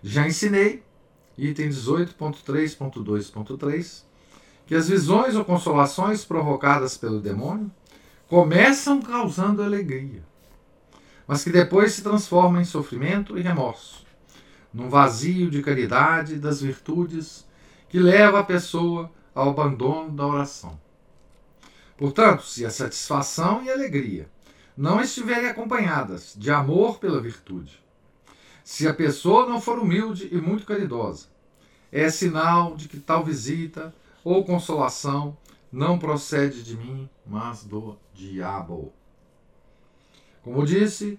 Já 0.03 0.27
ensinei, 0.27 0.83
item 1.39 1.71
18.3.2.3, 1.71 4.05
que 4.67 4.75
as 4.75 4.89
visões 4.89 5.35
ou 5.35 5.45
consolações 5.45 6.25
provocadas 6.25 6.97
pelo 6.97 7.21
demônio 7.21 7.71
começam 8.29 9.03
causando 9.03 9.63
alegria, 9.63 10.23
mas 11.27 11.45
que 11.45 11.51
depois 11.51 11.93
se 11.93 12.03
transformam 12.03 12.61
em 12.61 12.65
sofrimento 12.65 13.39
e 13.39 13.43
remorso, 13.43 14.07
num 14.73 14.89
vazio 14.89 15.51
de 15.51 15.63
caridade 15.63 16.37
das 16.37 16.63
virtudes 16.63 17.47
que 17.89 17.99
leva 17.99 18.41
a 18.41 18.45
pessoa 18.45 19.11
ao 19.35 19.51
abandono 19.51 20.11
da 20.11 20.27
oração. 20.27 20.81
Portanto, 21.97 22.45
se 22.45 22.65
a 22.65 22.71
satisfação 22.71 23.63
e 23.63 23.71
a 23.71 23.75
alegria 23.75 24.29
não 24.77 25.01
estiverem 25.01 25.49
acompanhadas 25.49 26.35
de 26.37 26.51
amor 26.51 26.99
pela 26.99 27.21
virtude, 27.21 27.83
se 28.65 28.89
a 28.89 28.95
pessoa 28.95 29.47
não 29.47 29.61
for 29.61 29.79
humilde 29.79 30.29
e 30.33 30.37
muito 30.37 30.65
caridosa, 30.65 31.27
é 31.91 32.09
sinal 32.09 32.75
de 32.75 32.89
que 32.89 32.99
tal 32.99 33.23
visita 33.23 33.95
ou 34.25 34.45
consolação 34.45 35.37
não 35.71 35.99
procede 35.99 36.63
de 36.63 36.75
mim, 36.77 37.09
mas 37.27 37.65
do 37.65 37.99
diabo. 38.15 38.93
Como 40.43 40.67
disse, 40.67 41.19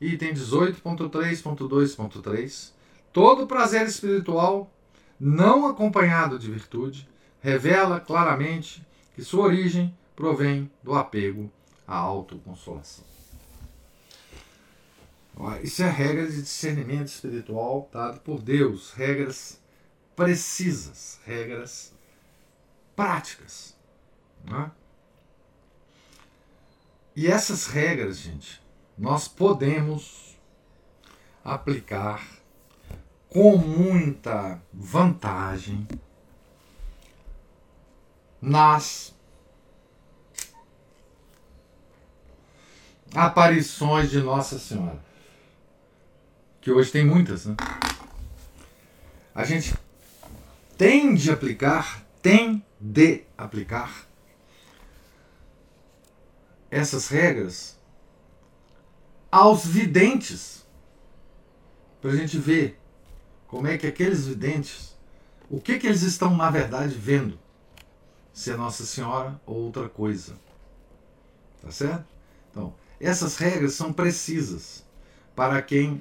item 0.00 0.32
18.3.2.3, 0.32 2.72
todo 3.12 3.46
prazer 3.46 3.86
espiritual 3.86 4.72
não 5.18 5.66
acompanhado 5.66 6.38
de 6.38 6.50
virtude 6.50 7.08
revela 7.40 8.00
claramente 8.00 8.86
que 9.14 9.22
sua 9.22 9.44
origem 9.44 9.96
provém 10.14 10.70
do 10.82 10.94
apego 10.94 11.50
à 11.86 11.96
autoconsolação. 11.96 13.04
Isso 15.62 15.82
é 15.82 15.88
regra 15.88 16.26
de 16.26 16.42
discernimento 16.42 17.06
espiritual 17.06 17.88
dado 17.92 18.20
por 18.20 18.40
Deus, 18.40 18.92
regras 18.92 19.60
precisas, 20.16 21.20
regras 21.24 21.92
práticas. 22.98 23.76
Né? 24.44 24.72
E 27.14 27.28
essas 27.28 27.68
regras, 27.68 28.18
gente, 28.18 28.60
nós 28.98 29.28
podemos 29.28 30.36
aplicar 31.44 32.26
com 33.28 33.56
muita 33.56 34.60
vantagem 34.72 35.86
nas 38.42 39.14
aparições 43.14 44.10
de 44.10 44.20
Nossa 44.20 44.58
Senhora. 44.58 45.00
Que 46.60 46.72
hoje 46.72 46.90
tem 46.90 47.06
muitas, 47.06 47.46
né? 47.46 47.54
A 49.32 49.44
gente 49.44 49.72
tem 50.76 51.14
de 51.14 51.30
aplicar, 51.30 52.04
tem 52.20 52.64
de 52.80 53.24
aplicar 53.36 54.06
essas 56.70 57.08
regras 57.08 57.78
aos 59.30 59.66
videntes. 59.66 60.66
Para 62.00 62.12
a 62.12 62.16
gente 62.16 62.38
ver 62.38 62.78
como 63.48 63.66
é 63.66 63.76
que 63.76 63.86
aqueles 63.86 64.26
videntes, 64.26 64.96
o 65.50 65.60
que, 65.60 65.78
que 65.78 65.86
eles 65.86 66.02
estão 66.02 66.36
na 66.36 66.50
verdade 66.50 66.94
vendo. 66.94 67.38
Se 68.32 68.52
é 68.52 68.56
Nossa 68.56 68.86
Senhora 68.86 69.40
ou 69.44 69.56
outra 69.56 69.88
coisa. 69.88 70.38
Tá 71.60 71.72
certo? 71.72 72.06
Então, 72.50 72.72
essas 73.00 73.36
regras 73.36 73.74
são 73.74 73.92
precisas 73.92 74.84
para 75.34 75.60
quem 75.60 76.00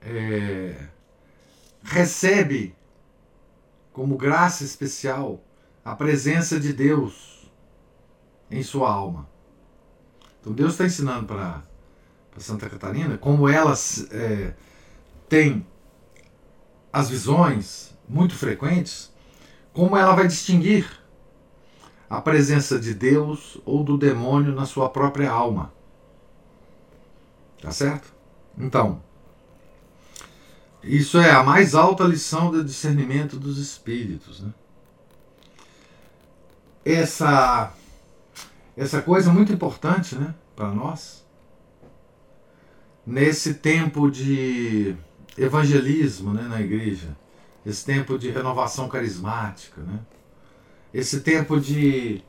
é, 0.00 0.88
recebe 1.82 2.74
como 3.92 4.16
graça 4.16 4.64
especial 4.64 5.42
a 5.84 5.94
presença 5.94 6.58
de 6.58 6.72
Deus 6.72 7.50
em 8.50 8.62
sua 8.62 8.90
alma. 8.90 9.28
Então 10.40 10.52
Deus 10.52 10.72
está 10.72 10.84
ensinando 10.84 11.26
para 11.26 11.62
Santa 12.38 12.68
Catarina 12.68 13.18
como 13.18 13.48
ela 13.48 13.74
é, 14.10 14.54
tem 15.28 15.66
as 16.92 17.08
visões 17.08 17.96
muito 18.08 18.34
frequentes, 18.34 19.12
como 19.72 19.96
ela 19.96 20.14
vai 20.14 20.26
distinguir 20.26 20.86
a 22.08 22.20
presença 22.20 22.78
de 22.78 22.92
Deus 22.92 23.58
ou 23.64 23.82
do 23.82 23.96
demônio 23.96 24.54
na 24.54 24.66
sua 24.66 24.90
própria 24.90 25.30
alma. 25.30 25.72
Tá 27.60 27.70
certo? 27.70 28.12
Então, 28.58 29.02
isso 30.82 31.18
é 31.18 31.30
a 31.30 31.42
mais 31.42 31.74
alta 31.74 32.04
lição 32.04 32.50
do 32.50 32.64
discernimento 32.64 33.38
dos 33.38 33.58
espíritos. 33.58 34.40
Né? 34.40 34.50
Essa, 36.84 37.72
essa 38.76 39.00
coisa 39.00 39.32
muito 39.32 39.52
importante 39.52 40.16
né, 40.16 40.34
para 40.56 40.70
nós, 40.70 41.24
nesse 43.06 43.54
tempo 43.54 44.10
de 44.10 44.96
evangelismo 45.38 46.32
né, 46.32 46.42
na 46.42 46.60
igreja, 46.60 47.16
esse 47.64 47.84
tempo 47.84 48.18
de 48.18 48.30
renovação 48.30 48.88
carismática, 48.88 49.80
né? 49.80 50.00
esse 50.92 51.20
tempo 51.20 51.60
de, 51.60 52.22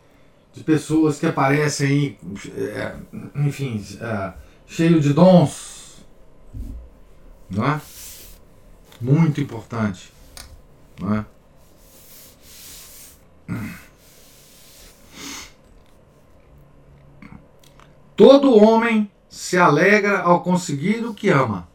de 0.54 0.64
pessoas 0.64 1.20
que 1.20 1.26
aparecem, 1.26 2.20
é, 2.56 2.96
enfim, 3.36 3.84
é, 4.00 4.34
cheio 4.68 5.00
de 5.00 5.12
dons, 5.12 6.06
não 7.50 7.66
é? 7.66 7.82
Muito 9.04 9.42
importante, 9.42 10.14
é? 11.02 11.26
Todo 18.16 18.56
homem 18.56 19.12
se 19.28 19.58
alegra 19.58 20.22
ao 20.22 20.42
conseguir 20.42 21.04
o 21.04 21.14
que 21.14 21.28
ama. 21.28 21.68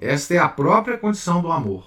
Esta 0.00 0.34
é 0.34 0.38
a 0.38 0.48
própria 0.48 0.98
condição 0.98 1.40
do 1.40 1.52
amor. 1.52 1.86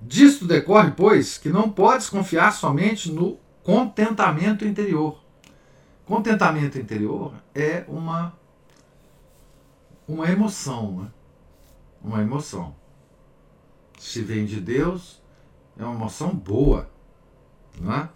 Disto 0.00 0.46
decorre, 0.46 0.92
pois, 0.92 1.36
que 1.36 1.50
não 1.50 1.68
podes 1.68 2.08
confiar 2.08 2.54
somente 2.54 3.12
no 3.12 3.38
contentamento 3.62 4.64
interior. 4.64 5.22
Contentamento 6.06 6.78
interior 6.78 7.34
é 7.54 7.84
uma 7.86 8.32
uma 10.08 10.30
emoção, 10.30 11.02
né? 11.02 11.21
Uma 12.02 12.20
emoção. 12.22 12.74
Se 13.98 14.20
vem 14.22 14.44
de 14.44 14.60
Deus, 14.60 15.22
é 15.78 15.84
uma 15.84 15.94
emoção 15.94 16.34
boa, 16.34 16.90
não 17.80 17.92
é? 17.92 18.08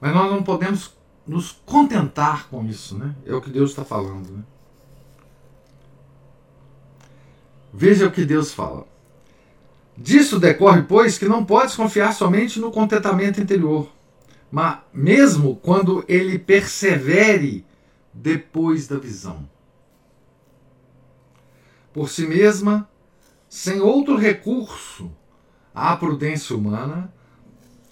Mas 0.00 0.14
nós 0.14 0.30
não 0.30 0.42
podemos 0.42 0.96
nos 1.26 1.52
contentar 1.52 2.48
com 2.48 2.64
isso, 2.64 2.96
né? 2.96 3.14
É 3.26 3.34
o 3.34 3.40
que 3.40 3.50
Deus 3.50 3.70
está 3.70 3.84
falando, 3.84 4.30
né? 4.30 4.42
Veja 7.72 8.06
o 8.06 8.10
que 8.10 8.24
Deus 8.24 8.52
fala. 8.52 8.86
Disso 9.96 10.40
decorre, 10.40 10.82
pois, 10.82 11.18
que 11.18 11.28
não 11.28 11.44
podes 11.44 11.74
confiar 11.74 12.14
somente 12.14 12.58
no 12.58 12.70
contentamento 12.70 13.40
interior, 13.40 13.92
mas 14.50 14.78
mesmo 14.92 15.56
quando 15.56 16.04
ele 16.08 16.38
persevere 16.38 17.66
depois 18.12 18.88
da 18.88 18.98
visão. 18.98 19.48
Por 21.92 22.08
si 22.08 22.26
mesma, 22.26 22.88
sem 23.50 23.80
outro 23.80 24.16
recurso 24.16 25.10
à 25.74 25.96
prudência 25.96 26.54
humana, 26.54 27.12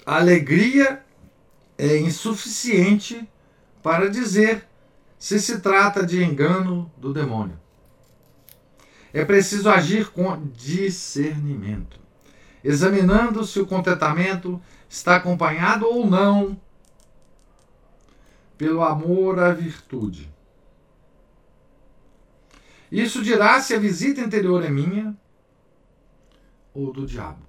a 0.07 0.19
alegria 0.19 1.05
é 1.77 1.99
insuficiente 1.99 3.29
para 3.83 4.09
dizer 4.09 4.69
se 5.19 5.41
se 5.41 5.59
trata 5.59 6.07
de 6.07 6.23
engano 6.23 6.89
do 6.97 7.13
demônio. 7.13 7.59
É 9.13 9.25
preciso 9.25 9.69
agir 9.69 10.11
com 10.11 10.47
discernimento, 10.47 11.99
examinando 12.63 13.45
se 13.45 13.59
o 13.59 13.67
contentamento 13.67 14.63
está 14.89 15.17
acompanhado 15.17 15.87
ou 15.87 16.07
não 16.07 16.57
pelo 18.57 18.85
amor 18.85 19.41
à 19.41 19.53
virtude. 19.53 20.33
Isso 22.93 23.25
dirá 23.25 23.61
se 23.61 23.75
a 23.75 23.79
visita 23.79 24.21
interior 24.21 24.65
é 24.65 24.71
minha 24.71 25.17
ou 26.79 26.93
do 26.93 27.05
diabo. 27.05 27.45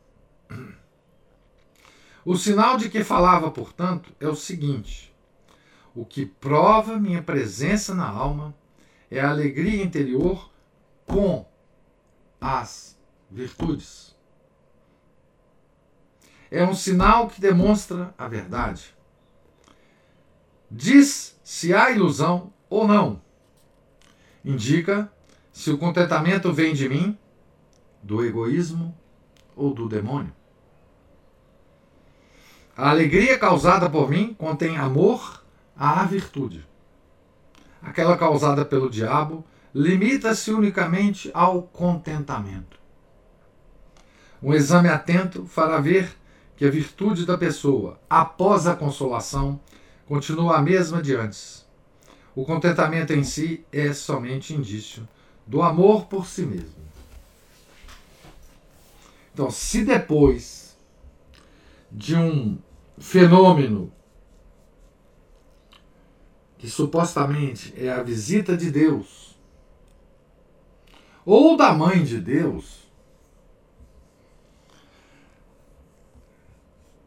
O 2.25 2.35
sinal 2.35 2.77
de 2.77 2.89
que 2.89 3.03
falava, 3.03 3.51
portanto, 3.51 4.11
é 4.19 4.27
o 4.27 4.35
seguinte: 4.35 5.13
o 5.93 6.03
que 6.03 6.25
prova 6.25 6.97
minha 6.97 7.21
presença 7.21 7.93
na 7.93 8.07
alma 8.07 8.55
é 9.09 9.21
a 9.21 9.29
alegria 9.29 9.83
interior 9.83 10.49
com 11.05 11.47
as 12.41 12.97
virtudes. 13.29 14.15
É 16.49 16.65
um 16.65 16.73
sinal 16.73 17.27
que 17.27 17.39
demonstra 17.39 18.13
a 18.17 18.27
verdade. 18.27 18.95
Diz 20.71 21.39
se 21.43 21.73
há 21.73 21.91
ilusão 21.91 22.51
ou 22.67 22.87
não. 22.87 23.21
Indica 24.43 25.11
se 25.51 25.69
o 25.69 25.77
contentamento 25.77 26.51
vem 26.51 26.73
de 26.73 26.89
mim, 26.89 27.17
do 28.01 28.25
egoísmo 28.25 28.97
ou 29.59 29.73
do 29.73 29.89
demônio. 29.89 30.33
A 32.75 32.89
alegria 32.89 33.37
causada 33.37 33.89
por 33.89 34.09
mim 34.09 34.33
contém 34.33 34.77
amor 34.77 35.43
à 35.75 36.05
virtude. 36.05 36.65
Aquela 37.81 38.17
causada 38.17 38.63
pelo 38.63 38.89
diabo 38.89 39.43
limita-se 39.75 40.51
unicamente 40.51 41.29
ao 41.33 41.63
contentamento. 41.63 42.79
Um 44.41 44.53
exame 44.53 44.87
atento 44.87 45.45
fará 45.45 45.79
ver 45.81 46.17
que 46.55 46.65
a 46.65 46.71
virtude 46.71 47.25
da 47.25 47.37
pessoa, 47.37 47.99
após 48.09 48.65
a 48.65 48.75
consolação, 48.75 49.59
continua 50.07 50.57
a 50.57 50.61
mesma 50.61 51.01
de 51.01 51.15
antes. 51.15 51.65
O 52.33 52.45
contentamento 52.45 53.11
em 53.11 53.23
si 53.23 53.65
é 53.71 53.91
somente 53.91 54.53
indício 54.53 55.07
do 55.45 55.61
amor 55.61 56.05
por 56.05 56.25
si 56.25 56.43
mesmo. 56.43 56.88
Então, 59.39 59.49
se 59.49 59.85
depois 59.85 60.77
de 61.89 62.13
um 62.13 62.61
fenômeno 62.97 63.89
que 66.57 66.69
supostamente 66.69 67.73
é 67.81 67.89
a 67.89 68.03
visita 68.03 68.57
de 68.57 68.69
Deus 68.69 69.39
ou 71.25 71.55
da 71.55 71.71
mãe 71.71 72.03
de 72.03 72.19
Deus, 72.19 72.91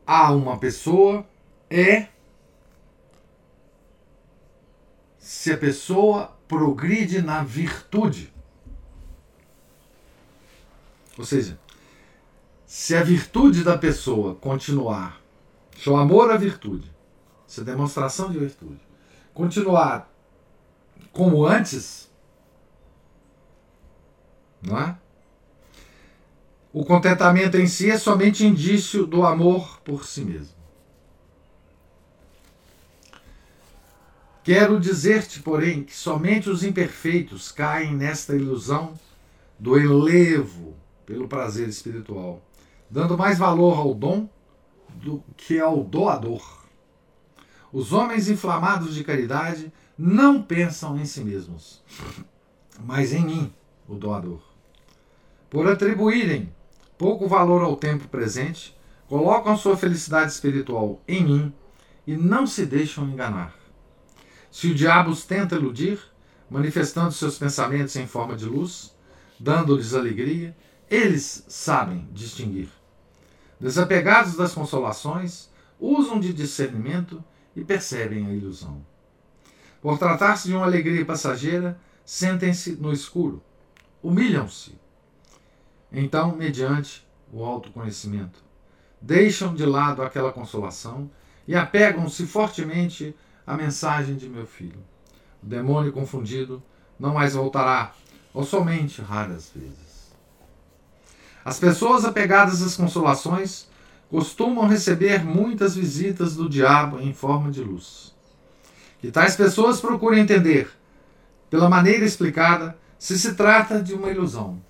a 0.07 0.33
uma 0.33 0.59
pessoa 0.59 1.27
é 1.69 2.09
se 5.19 5.53
a 5.53 5.59
pessoa 5.59 6.35
progride 6.49 7.21
na 7.21 7.45
virtude. 7.45 8.33
Ou 11.19 11.27
seja, 11.27 11.61
se 12.75 12.97
a 12.97 13.03
virtude 13.03 13.63
da 13.63 13.77
pessoa 13.77 14.35
continuar, 14.35 15.21
seu 15.77 15.95
amor 15.95 16.31
à 16.31 16.39
virtude, 16.39 16.91
essa 17.47 17.63
demonstração 17.63 18.33
de 18.33 18.39
virtude, 18.39 18.81
continuar 19.35 20.11
como 21.13 21.45
antes, 21.45 22.11
não 24.63 24.79
é? 24.79 24.97
O 26.73 26.83
contentamento 26.83 27.59
em 27.59 27.67
si 27.67 27.91
é 27.91 27.99
somente 27.99 28.47
indício 28.47 29.07
do 29.07 29.23
amor 29.23 29.79
por 29.81 30.07
si 30.07 30.25
mesmo. 30.25 30.57
Quero 34.43 34.81
dizer-te, 34.81 35.43
porém, 35.43 35.85
que 35.85 35.95
somente 35.95 36.49
os 36.49 36.65
imperfeitos 36.65 37.53
caem 37.53 37.95
nesta 37.95 38.35
ilusão 38.35 38.99
do 39.59 39.79
elevo 39.79 40.75
pelo 41.05 41.29
prazer 41.29 41.69
espiritual, 41.69 42.43
dando 42.93 43.17
mais 43.17 43.39
valor 43.39 43.79
ao 43.79 43.95
dom 43.95 44.29
do 44.97 45.25
que 45.35 45.59
ao 45.59 45.83
doador. 45.83 46.63
Os 47.73 47.95
homens 47.95 48.29
inflamados 48.29 48.95
de 48.95 49.03
caridade 49.03 49.73
não 49.97 50.43
pensam 50.43 50.99
em 50.99 51.07
si 51.07 51.25
mesmos, 51.25 51.83
mas 52.85 53.15
em 53.15 53.25
mim, 53.25 53.53
o 53.89 53.95
doador. 53.95 54.43
Por 55.49 55.67
atribuírem 55.67 56.53
pouco 56.99 57.27
valor 57.27 57.63
ao 57.63 57.77
tempo 57.77 58.07
presente, 58.09 58.77
colocam 59.09 59.57
sua 59.57 59.77
felicidade 59.77 60.31
espiritual 60.31 61.01
em 61.09 61.25
mim 61.25 61.55
e 62.07 62.15
não 62.15 62.47
se 62.47 62.67
deixam 62.67 63.09
enganar. 63.09 63.55
Se 64.51 64.71
o 64.71 64.75
diabo 64.75 65.11
os 65.11 65.25
tenta 65.25 65.55
iludir, 65.55 65.99
manifestando 66.51 67.11
seus 67.11 67.39
pensamentos 67.39 67.97
em 67.97 68.07
forma 68.07 68.37
de 68.37 68.45
luz, 68.45 68.95
dando-lhes 69.41 69.95
alegria, 69.95 70.55
eles 70.91 71.43
sabem 71.49 72.07
distinguir. 72.13 72.82
Desapegados 73.63 74.35
das 74.35 74.53
consolações, 74.53 75.49
usam 75.79 76.19
de 76.19 76.33
discernimento 76.33 77.23
e 77.55 77.65
percebem 77.65 78.27
a 78.27 78.33
ilusão. 78.33 78.85
Por 79.81 79.97
tratar-se 79.99 80.49
de 80.49 80.55
uma 80.57 80.67
alegria 80.67 81.07
passageira, 81.07 81.79
sentem-se 82.05 82.73
no 82.73 82.93
escuro, 82.93 83.41
humilham-se. 84.03 84.75
Então, 85.93 86.35
mediante 86.35 87.07
o 87.33 87.45
autoconhecimento, 87.45 88.43
deixam 89.01 89.55
de 89.55 89.65
lado 89.65 90.03
aquela 90.03 90.33
consolação 90.33 91.09
e 91.47 91.55
apegam-se 91.55 92.27
fortemente 92.27 93.15
à 93.47 93.57
mensagem 93.57 94.17
de 94.17 94.29
meu 94.29 94.45
filho. 94.45 94.83
O 95.41 95.47
demônio 95.47 95.93
confundido 95.93 96.61
não 96.99 97.15
mais 97.15 97.35
voltará, 97.35 97.95
ou 98.35 98.43
somente 98.43 99.01
raras 99.01 99.53
vezes. 99.55 99.92
As 101.45 101.59
pessoas 101.59 102.05
apegadas 102.05 102.63
às 102.63 102.77
consolações 102.77 103.67
costumam 104.09 104.69
receber 104.69 105.25
muitas 105.25 105.75
visitas 105.75 106.37
do 106.37 106.49
diabo 106.49 107.01
em 107.01 107.13
forma 107.13 107.51
de 107.51 107.63
luz. 107.63 108.15
Que 109.01 109.11
tais 109.11 109.35
pessoas 109.35 109.81
procurem 109.81 110.21
entender, 110.21 110.71
pela 111.51 111.69
maneira 111.69 112.05
explicada, 112.05 112.77
se 112.99 113.19
se 113.19 113.35
trata 113.35 113.83
de 113.83 113.95
uma 113.95 114.11
ilusão. 114.11 114.63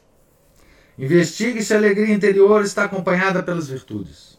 Investigue 0.96 1.62
se 1.62 1.74
a 1.74 1.76
alegria 1.76 2.14
interior 2.14 2.62
está 2.62 2.84
acompanhada 2.84 3.42
pelas 3.42 3.68
virtudes. 3.68 4.38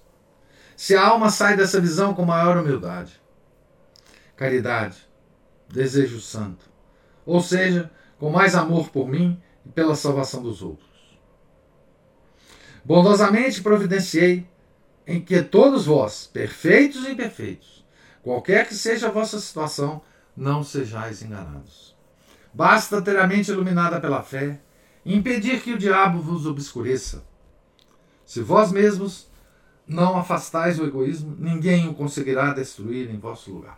Se 0.76 0.96
a 0.96 1.06
alma 1.06 1.30
sai 1.30 1.56
dessa 1.56 1.80
visão 1.80 2.14
com 2.14 2.26
maior 2.26 2.58
humildade, 2.58 3.22
caridade, 4.36 4.98
desejo 5.70 6.20
santo, 6.20 6.70
ou 7.26 7.42
seja, 7.42 7.92
com 8.18 8.32
mais 8.32 8.56
amor 8.56 8.90
por 8.90 9.08
mim 9.08 9.40
e 9.66 9.70
pela 9.70 9.96
salvação 9.96 10.42
dos 10.42 10.62
outros. 10.62 10.93
Bondosamente 12.86 13.62
providenciei 13.62 14.46
em 15.08 15.22
que 15.22 15.42
todos 15.42 15.86
vós, 15.86 16.28
perfeitos 16.32 17.06
e 17.06 17.12
imperfeitos, 17.12 17.86
qualquer 18.22 18.68
que 18.68 18.76
seja 18.76 19.08
a 19.08 19.12
vossa 19.12 19.40
situação, 19.40 20.02
não 20.36 20.64
sejais 20.64 21.22
enganados. 21.22 21.96
Basta 22.54 23.02
ter 23.02 23.18
a 23.18 23.28
mente 23.28 23.52
iluminada 23.52 24.00
pela 24.00 24.22
fé 24.22 24.60
e 25.06 25.16
impedir 25.16 25.62
que 25.62 25.74
o 25.74 25.78
diabo 25.78 26.20
vos 26.20 26.46
obscureça. 26.46 27.24
Se 28.26 28.42
vós 28.42 28.72
mesmos 28.72 29.28
não 29.88 30.18
afastais 30.18 30.80
o 30.80 30.86
egoísmo, 30.86 31.36
ninguém 31.38 31.88
o 31.88 31.94
conseguirá 31.94 32.54
destruir 32.54 33.10
em 33.10 33.18
vosso 33.18 33.52
lugar. 33.52 33.78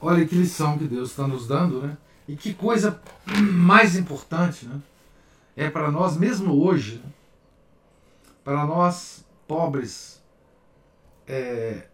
Olha 0.00 0.26
que 0.26 0.34
lição 0.34 0.76
que 0.76 0.84
Deus 0.84 1.10
está 1.10 1.26
nos 1.26 1.46
dando, 1.46 1.80
né? 1.80 1.96
E 2.26 2.36
que 2.36 2.54
coisa 2.54 3.00
mais 3.40 3.96
importante, 3.96 4.66
né? 4.66 4.80
É 5.56 5.70
para 5.70 5.90
nós, 5.90 6.16
mesmo 6.16 6.64
hoje, 6.64 7.02
para 8.42 8.66
nós 8.66 9.24
pobres 9.46 10.22
é, 11.26 11.86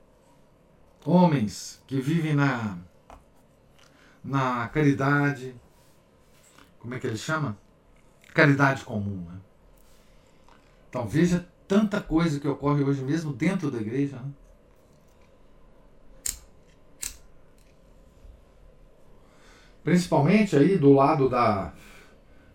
homens 1.04 1.82
que 1.86 2.00
vivem 2.00 2.34
na, 2.34 2.78
na 4.24 4.68
caridade, 4.68 5.54
como 6.78 6.94
é 6.94 6.98
que 6.98 7.06
ele 7.06 7.16
chama? 7.16 7.56
Caridade 8.32 8.84
comum. 8.84 9.26
Né? 9.30 9.38
Então 10.88 11.06
veja 11.06 11.46
tanta 11.68 12.00
coisa 12.00 12.40
que 12.40 12.48
ocorre 12.48 12.82
hoje 12.82 13.02
mesmo 13.02 13.32
dentro 13.32 13.70
da 13.70 13.78
igreja. 13.78 14.16
Né? 14.16 14.32
Principalmente 19.84 20.56
aí 20.56 20.76
do 20.76 20.92
lado 20.92 21.28
da 21.28 21.72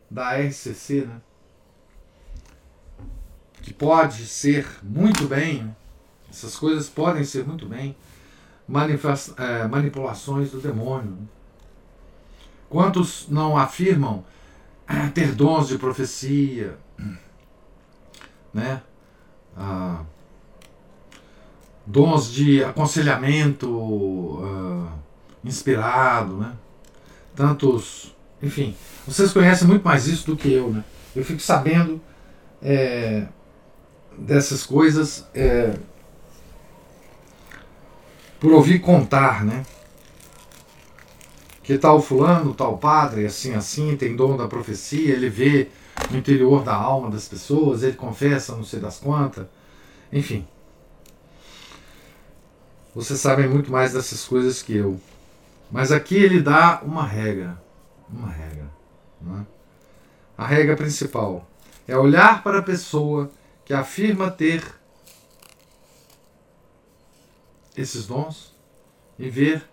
da 0.09 0.37
RCC, 0.37 1.05
né? 1.05 1.21
que 3.61 3.73
pode 3.73 4.27
ser 4.27 4.67
muito 4.83 5.27
bem, 5.27 5.75
essas 6.29 6.55
coisas 6.55 6.87
podem 6.87 7.23
ser 7.23 7.45
muito 7.45 7.65
bem 7.65 7.95
é, 9.37 9.67
manipulações 9.67 10.51
do 10.51 10.59
demônio. 10.59 11.11
Né? 11.11 11.27
Quantos 12.69 13.27
não 13.29 13.57
afirmam 13.57 14.23
é, 14.87 15.07
ter 15.09 15.33
dons 15.33 15.67
de 15.67 15.77
profecia, 15.77 16.77
né? 18.53 18.81
Ah, 19.57 20.03
dons 21.85 22.31
de 22.31 22.63
aconselhamento 22.63 23.69
uh, 23.69 24.89
inspirado, 25.43 26.37
né? 26.37 26.53
Tantos 27.35 28.14
enfim, 28.41 28.75
vocês 29.07 29.31
conhecem 29.31 29.67
muito 29.67 29.83
mais 29.83 30.07
isso 30.07 30.25
do 30.27 30.37
que 30.37 30.51
eu, 30.51 30.71
né? 30.71 30.83
Eu 31.15 31.23
fico 31.23 31.39
sabendo 31.39 32.01
é, 32.61 33.27
dessas 34.17 34.63
coisas 34.65 35.25
é, 35.33 35.75
por 38.39 38.51
ouvir 38.51 38.79
contar, 38.79 39.43
né? 39.45 39.63
Que 41.63 41.77
tal 41.77 42.01
fulano, 42.01 42.53
tal 42.53 42.77
padre, 42.77 43.25
assim, 43.25 43.53
assim, 43.53 43.95
tem 43.95 44.15
dom 44.15 44.37
da 44.37 44.47
profecia, 44.47 45.13
ele 45.13 45.29
vê 45.29 45.69
no 46.11 46.17
interior 46.17 46.63
da 46.63 46.75
alma 46.75 47.09
das 47.09 47.27
pessoas, 47.27 47.81
ele 47.81 47.93
confessa 47.93 48.55
não 48.55 48.63
sei 48.63 48.79
das 48.79 48.99
quantas, 48.99 49.47
enfim. 50.11 50.45
Vocês 52.93 53.19
sabem 53.19 53.47
muito 53.47 53.71
mais 53.71 53.93
dessas 53.93 54.25
coisas 54.25 54.61
que 54.61 54.75
eu. 54.75 54.99
Mas 55.71 55.91
aqui 55.91 56.15
ele 56.15 56.41
dá 56.41 56.81
uma 56.83 57.05
regra 57.05 57.64
uma 58.09 58.29
regra. 58.29 58.69
É? 59.21 59.45
A 60.37 60.45
regra 60.45 60.75
principal 60.75 61.47
é 61.87 61.97
olhar 61.97 62.43
para 62.43 62.59
a 62.59 62.63
pessoa 62.63 63.31
que 63.63 63.73
afirma 63.73 64.29
ter 64.29 64.63
esses 67.75 68.05
dons 68.07 68.55
e 69.17 69.29
ver 69.29 69.67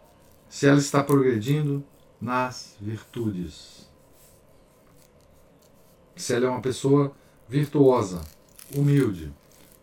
se 0.48 0.66
ela 0.66 0.78
está 0.78 1.02
progredindo 1.02 1.84
nas 2.20 2.76
virtudes. 2.80 3.88
Se 6.16 6.34
ela 6.34 6.46
é 6.46 6.48
uma 6.48 6.60
pessoa 6.60 7.12
virtuosa, 7.48 8.22
humilde, 8.74 9.32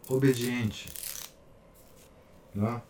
obediente. 0.07 0.89
Não 2.53 2.67
é? 2.67 2.88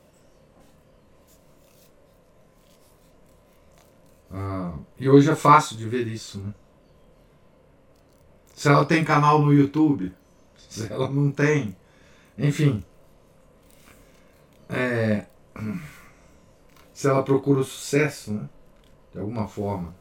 Ah, 4.32 4.74
e 4.98 5.10
hoje 5.10 5.30
é 5.30 5.36
fácil 5.36 5.78
de 5.78 5.88
ver 5.88 6.08
isso. 6.08 6.40
Né? 6.40 6.54
Se 8.54 8.68
ela 8.68 8.86
tem 8.86 9.04
canal 9.04 9.42
no 9.42 9.54
YouTube, 9.54 10.14
se 10.58 10.92
ela 10.92 11.10
não 11.10 11.32
tem, 11.32 11.76
enfim. 12.38 12.84
É, 14.70 15.26
se 16.94 17.08
ela 17.08 17.24
procura 17.24 17.62
o 17.62 17.64
sucesso, 17.64 18.32
né? 18.32 18.50
de 19.14 19.20
alguma 19.20 19.48
forma. 19.48 19.96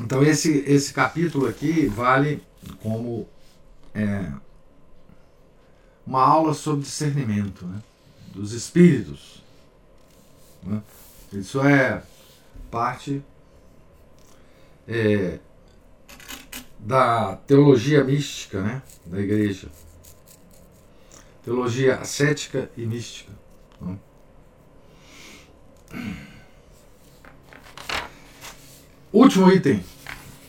Então 0.00 0.22
esse, 0.22 0.58
esse 0.66 0.92
capítulo 0.92 1.48
aqui 1.48 1.86
vale 1.86 2.42
como 2.80 3.28
é, 3.94 4.32
uma 6.06 6.22
aula 6.22 6.54
sobre 6.54 6.82
discernimento 6.82 7.66
né? 7.66 7.82
dos 8.28 8.52
espíritos. 8.52 9.42
Né? 10.62 10.80
Isso 11.32 11.60
é 11.60 12.02
parte 12.72 13.22
é, 14.88 15.38
da 16.78 17.36
teologia 17.36 18.02
mística 18.02 18.62
né, 18.62 18.82
da 19.04 19.20
igreja. 19.20 19.68
Teologia 21.44 21.96
ascética 21.96 22.70
e 22.74 22.86
mística. 22.86 23.30
Né? 23.78 23.98
Último 29.12 29.52
item 29.52 29.84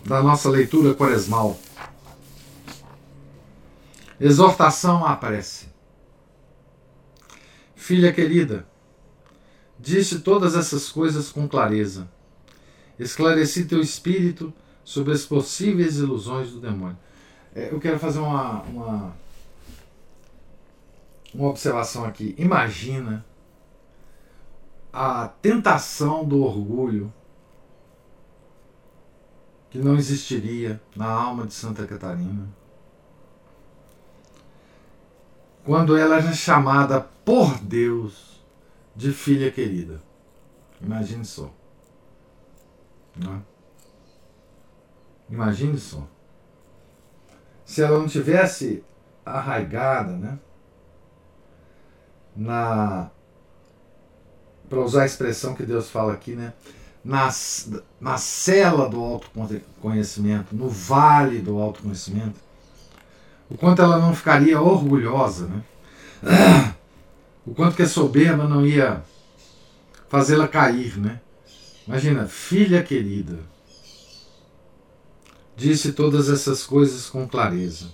da 0.06 0.24
nossa 0.24 0.50
leitura 0.50 0.96
quaresmal. 0.96 1.60
Exortação 4.18 5.06
à 5.06 5.14
prece. 5.18 5.68
Filha 7.76 8.14
querida, 8.14 8.66
disse 9.78 10.20
todas 10.20 10.56
essas 10.56 10.90
coisas 10.90 11.30
com 11.30 11.46
clareza. 11.50 12.08
Esclareci 13.00 13.66
teu 13.66 13.82
espírito 13.82 14.54
sobre 14.84 15.14
as 15.14 15.26
possíveis 15.26 15.98
ilusões 15.98 16.52
do 16.52 16.60
demônio. 16.60 16.98
É, 17.56 17.72
eu 17.72 17.80
quero 17.80 18.00
fazer 18.00 18.20
uma, 18.20 18.62
uma, 18.64 19.16
uma 21.34 21.50
observação 21.50 22.06
aqui. 22.06 22.36
Imagina 22.38 23.26
a 24.92 25.28
tentação 25.28 26.24
do 26.24 26.44
orgulho 26.44 27.12
que 29.70 29.80
não 29.80 29.96
existiria 29.96 30.80
na 30.96 31.08
alma 31.08 31.48
de 31.48 31.54
Santa 31.54 31.88
Catarina 31.88 32.48
quando 35.64 35.96
ela 35.96 36.18
era 36.18 36.34
chamada 36.34 37.02
por 37.24 37.58
Deus 37.60 38.44
de 38.96 39.12
filha 39.12 39.50
querida. 39.50 40.02
Imagine 40.82 41.26
só. 41.26 41.50
Não 43.16 43.36
é? 43.36 43.42
Imagine 45.30 45.78
só. 45.78 46.08
Se 47.66 47.82
ela 47.82 47.98
não 47.98 48.08
tivesse 48.08 48.84
arraigada, 49.26 50.12
né? 50.12 50.40
Na 52.36 53.10
para 54.70 54.80
usar 54.80 55.04
a 55.04 55.06
expressão 55.06 55.54
que 55.54 55.64
Deus 55.64 55.90
fala 55.90 56.14
aqui, 56.14 56.34
né? 56.34 56.54
Na, 57.06 57.30
na 58.00 58.18
cela 58.18 58.90
do 58.90 59.00
autoconhecimento, 59.00 60.56
no 60.56 60.68
vale 60.70 61.40
do 61.40 61.60
autoconhecimento, 61.60 62.40
o 63.50 63.58
quanto 63.58 63.82
ela 63.82 64.00
não 64.00 64.16
ficaria 64.16 64.60
orgulhosa, 64.60 65.48
né? 65.48 65.64
O 67.46 67.54
quanto 67.54 67.76
que 67.76 67.82
a 67.82 67.88
soberba 67.88 68.48
não 68.48 68.66
ia 68.66 69.04
fazê-la 70.08 70.48
cair, 70.48 70.98
né? 70.98 71.20
Imagina, 71.88 72.28
filha 72.28 72.82
querida, 72.82 73.40
disse 75.56 75.92
todas 75.92 76.30
essas 76.30 76.64
coisas 76.64 77.10
com 77.10 77.28
clareza. 77.28 77.92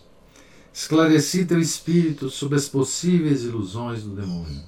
Esclareci 0.72 1.46
teu 1.46 1.60
espírito 1.60 2.30
sobre 2.30 2.58
as 2.58 2.70
possíveis 2.70 3.44
ilusões 3.44 4.04
do 4.04 4.16
demônio. 4.16 4.64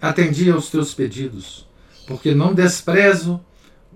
Atendi 0.00 0.50
aos 0.50 0.70
teus 0.70 0.94
pedidos, 0.94 1.68
porque 2.06 2.34
não 2.34 2.54
desprezo 2.54 3.40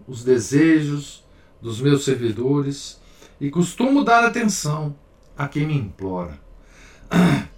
os 0.07 0.25
desejos 0.25 1.25
dos 1.61 1.81
meus 1.81 2.05
servidores 2.05 3.01
e 3.41 3.51
costumo 3.51 4.05
dar 4.05 4.25
atenção 4.25 4.97
a 5.37 5.47
quem 5.47 5.67
me 5.67 5.77
implora. 5.77 6.39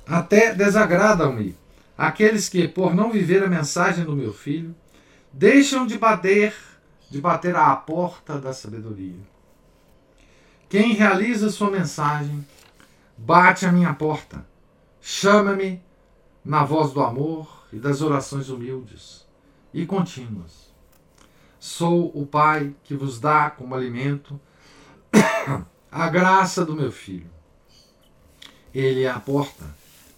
Até 0.06 0.54
desagradam-me 0.54 1.56
aqueles 1.96 2.48
que, 2.48 2.68
por 2.68 2.94
não 2.94 3.10
viver 3.10 3.42
a 3.42 3.48
mensagem 3.48 4.04
do 4.04 4.14
meu 4.14 4.32
filho, 4.32 4.74
deixam 5.32 5.86
de 5.86 5.98
bater, 5.98 6.54
de 7.10 7.20
bater 7.20 7.54
à 7.56 7.74
porta 7.76 8.38
da 8.38 8.52
sabedoria. 8.52 9.20
Quem 10.68 10.92
realiza 10.92 11.50
sua 11.50 11.70
mensagem, 11.70 12.46
bate 13.16 13.66
à 13.66 13.72
minha 13.72 13.92
porta, 13.92 14.46
chama-me 15.00 15.82
na 16.44 16.64
voz 16.64 16.92
do 16.92 17.02
amor 17.02 17.66
e 17.72 17.78
das 17.78 18.00
orações 18.00 18.48
humildes 18.48 19.26
e 19.72 19.84
contínuas. 19.86 20.70
Sou 21.58 22.10
o 22.14 22.26
Pai 22.26 22.74
que 22.84 22.94
vos 22.94 23.20
dá 23.20 23.50
como 23.50 23.74
alimento 23.74 24.40
a 25.90 26.08
graça 26.08 26.64
do 26.64 26.74
meu 26.74 26.90
filho. 26.90 27.30
Ele 28.72 29.02
é 29.02 29.10
a 29.10 29.20
porta, 29.20 29.64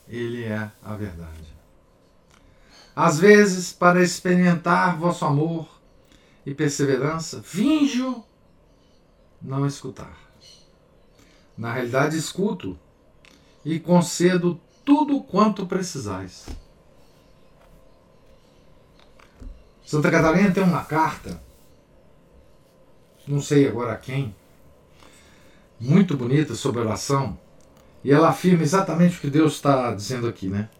ele 0.08 0.44
é 0.44 0.70
a 0.84 0.94
verdade. 0.94 1.51
Às 2.94 3.18
vezes, 3.18 3.72
para 3.72 4.02
experimentar 4.02 4.98
vosso 4.98 5.24
amor 5.24 5.68
e 6.44 6.54
perseverança, 6.54 7.42
finjo 7.42 8.22
não 9.40 9.66
escutar. 9.66 10.16
Na 11.56 11.72
realidade, 11.72 12.16
escuto 12.16 12.78
e 13.64 13.80
concedo 13.80 14.60
tudo 14.84 15.22
quanto 15.22 15.66
precisais. 15.66 16.46
Santa 19.84 20.10
Catarina 20.10 20.50
tem 20.50 20.62
uma 20.62 20.84
carta, 20.84 21.42
não 23.26 23.40
sei 23.40 23.68
agora 23.68 23.96
quem, 23.96 24.34
muito 25.78 26.16
bonita 26.16 26.54
sobre 26.54 26.80
oração, 26.80 27.38
e 28.02 28.10
ela 28.10 28.30
afirma 28.30 28.62
exatamente 28.62 29.18
o 29.18 29.20
que 29.20 29.30
Deus 29.30 29.54
está 29.54 29.92
dizendo 29.94 30.26
aqui, 30.26 30.48
né? 30.48 30.70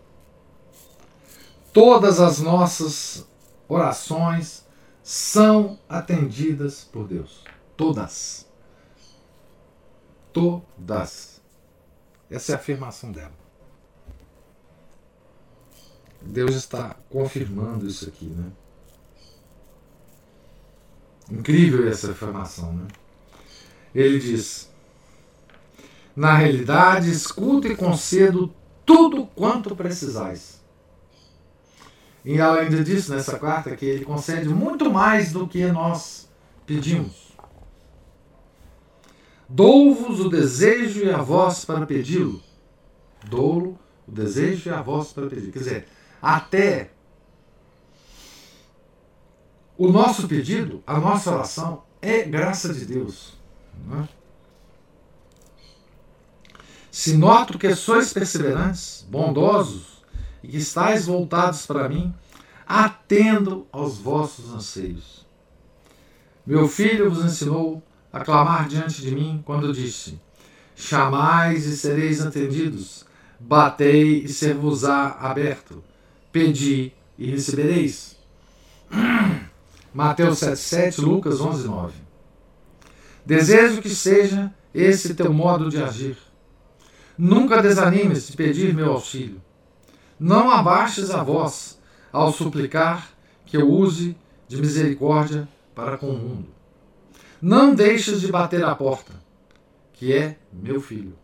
Todas 1.73 2.21
as 2.21 2.39
nossas 2.39 3.27
orações 3.67 4.67
são 5.03 5.79
atendidas 5.89 6.85
por 6.85 7.09
Deus. 7.09 7.43
Todas. 7.77 8.47
Todas. 10.33 11.41
Essa 12.31 12.53
é 12.53 12.55
a 12.55 12.59
afirmação 12.59 13.11
dela. 13.11 13.33
Deus 16.21 16.55
está 16.55 16.95
confirmando 17.11 17.87
isso 17.87 18.09
aqui, 18.09 18.27
né? 18.27 18.53
Incrível 21.31 21.89
essa 21.89 22.13
afirmação, 22.13 22.73
né? 22.75 22.87
Ele 23.95 24.19
diz: 24.19 24.71
Na 26.15 26.37
realidade, 26.37 27.11
escuto 27.11 27.67
e 27.67 27.77
concedo 27.77 28.55
tudo 28.85 29.27
quanto 29.27 29.75
precisais. 29.75 30.62
E 32.25 32.41
além 32.41 32.71
disso, 32.83 33.13
nessa 33.13 33.39
quarta, 33.39 33.75
que 33.77 33.85
ele 33.85 34.05
concede 34.05 34.49
muito 34.49 34.91
mais 34.93 35.33
do 35.33 35.47
que 35.49 35.67
nós 35.67 36.31
pedimos. 36.65 37.33
Dou-vos 39.49 40.21
o 40.21 40.29
desejo 40.29 41.05
e 41.05 41.11
a 41.11 41.19
voz 41.19 41.65
para 41.65 41.85
pedi-lo. 41.85 42.41
Dou-lo 43.29 43.79
o 44.07 44.13
desejo 44.13 44.71
e 44.71 44.73
a 44.73 44.81
voz 44.81 45.13
para 45.13 45.27
pedir. 45.27 45.51
Quer 45.51 45.59
dizer, 45.59 45.89
até 46.21 46.91
o 49.77 49.89
nosso 49.89 50.29
pedido, 50.29 50.83
a 50.87 50.99
nossa 51.01 51.31
oração 51.31 51.83
é 52.01 52.23
graça 52.23 52.73
de 52.73 52.85
Deus. 52.85 53.35
É? 54.01 54.09
Se 56.91 57.17
noto 57.17 57.59
que 57.59 57.75
sois 57.75 58.13
perseverantes, 58.13 59.05
bondosos 59.11 59.92
e 60.43 60.49
que 60.49 60.57
estáis 60.57 61.07
voltados 61.07 61.67
para 61.67 61.89
mim, 61.89 62.13
atendo 62.67 63.67
aos 63.71 63.99
vossos 63.99 64.53
anseios. 64.53 65.27
Meu 66.47 66.69
filho 66.69 67.11
vos 67.11 67.25
ensinou 67.25 67.83
a 68.13 68.21
clamar 68.21 68.69
diante 68.69 69.01
de 69.01 69.15
mim 69.15 69.43
quando 69.45 69.73
disse: 69.73 70.21
Chamais 70.75 71.67
e 71.67 71.77
sereis 71.77 72.21
atendidos, 72.21 73.05
batei 73.39 74.25
e 74.25 74.29
ser-vos-á 74.29 75.19
aberto, 75.21 75.83
pedi 76.33 76.93
e 77.17 77.31
recebereis. 77.31 78.17
Mateus 79.95 80.41
7,7, 80.41 81.03
Lucas 81.03 81.39
11,9. 81.39 81.91
Desejo 83.25 83.81
que 83.81 83.91
seja 83.91 84.53
esse 84.75 85.15
teu 85.15 85.33
modo 85.33 85.71
de 85.71 85.83
agir. 85.83 86.17
Nunca 87.17 87.63
desanimes 87.63 88.29
de 88.29 88.37
pedir 88.37 88.75
meu 88.75 88.93
auxílio. 88.93 89.41
Não 90.23 90.49
abaixes 90.53 91.11
a 91.11 91.21
voz 91.25 91.81
ao 92.13 92.33
suplicar 92.33 93.11
que 93.45 93.57
eu 93.57 93.69
use 93.69 94.17
de 94.47 94.57
misericórdia 94.57 95.49
para 95.75 95.99
com 95.99 96.11
o 96.11 96.17
mundo. 96.17 96.47
Não 97.41 97.75
deixes 97.75 98.21
de 98.21 98.31
bater 98.31 98.65
à 98.65 98.73
porta, 98.73 99.13
que 99.93 100.13
é 100.13 100.39
meu 100.53 100.81
filho, 100.81 101.19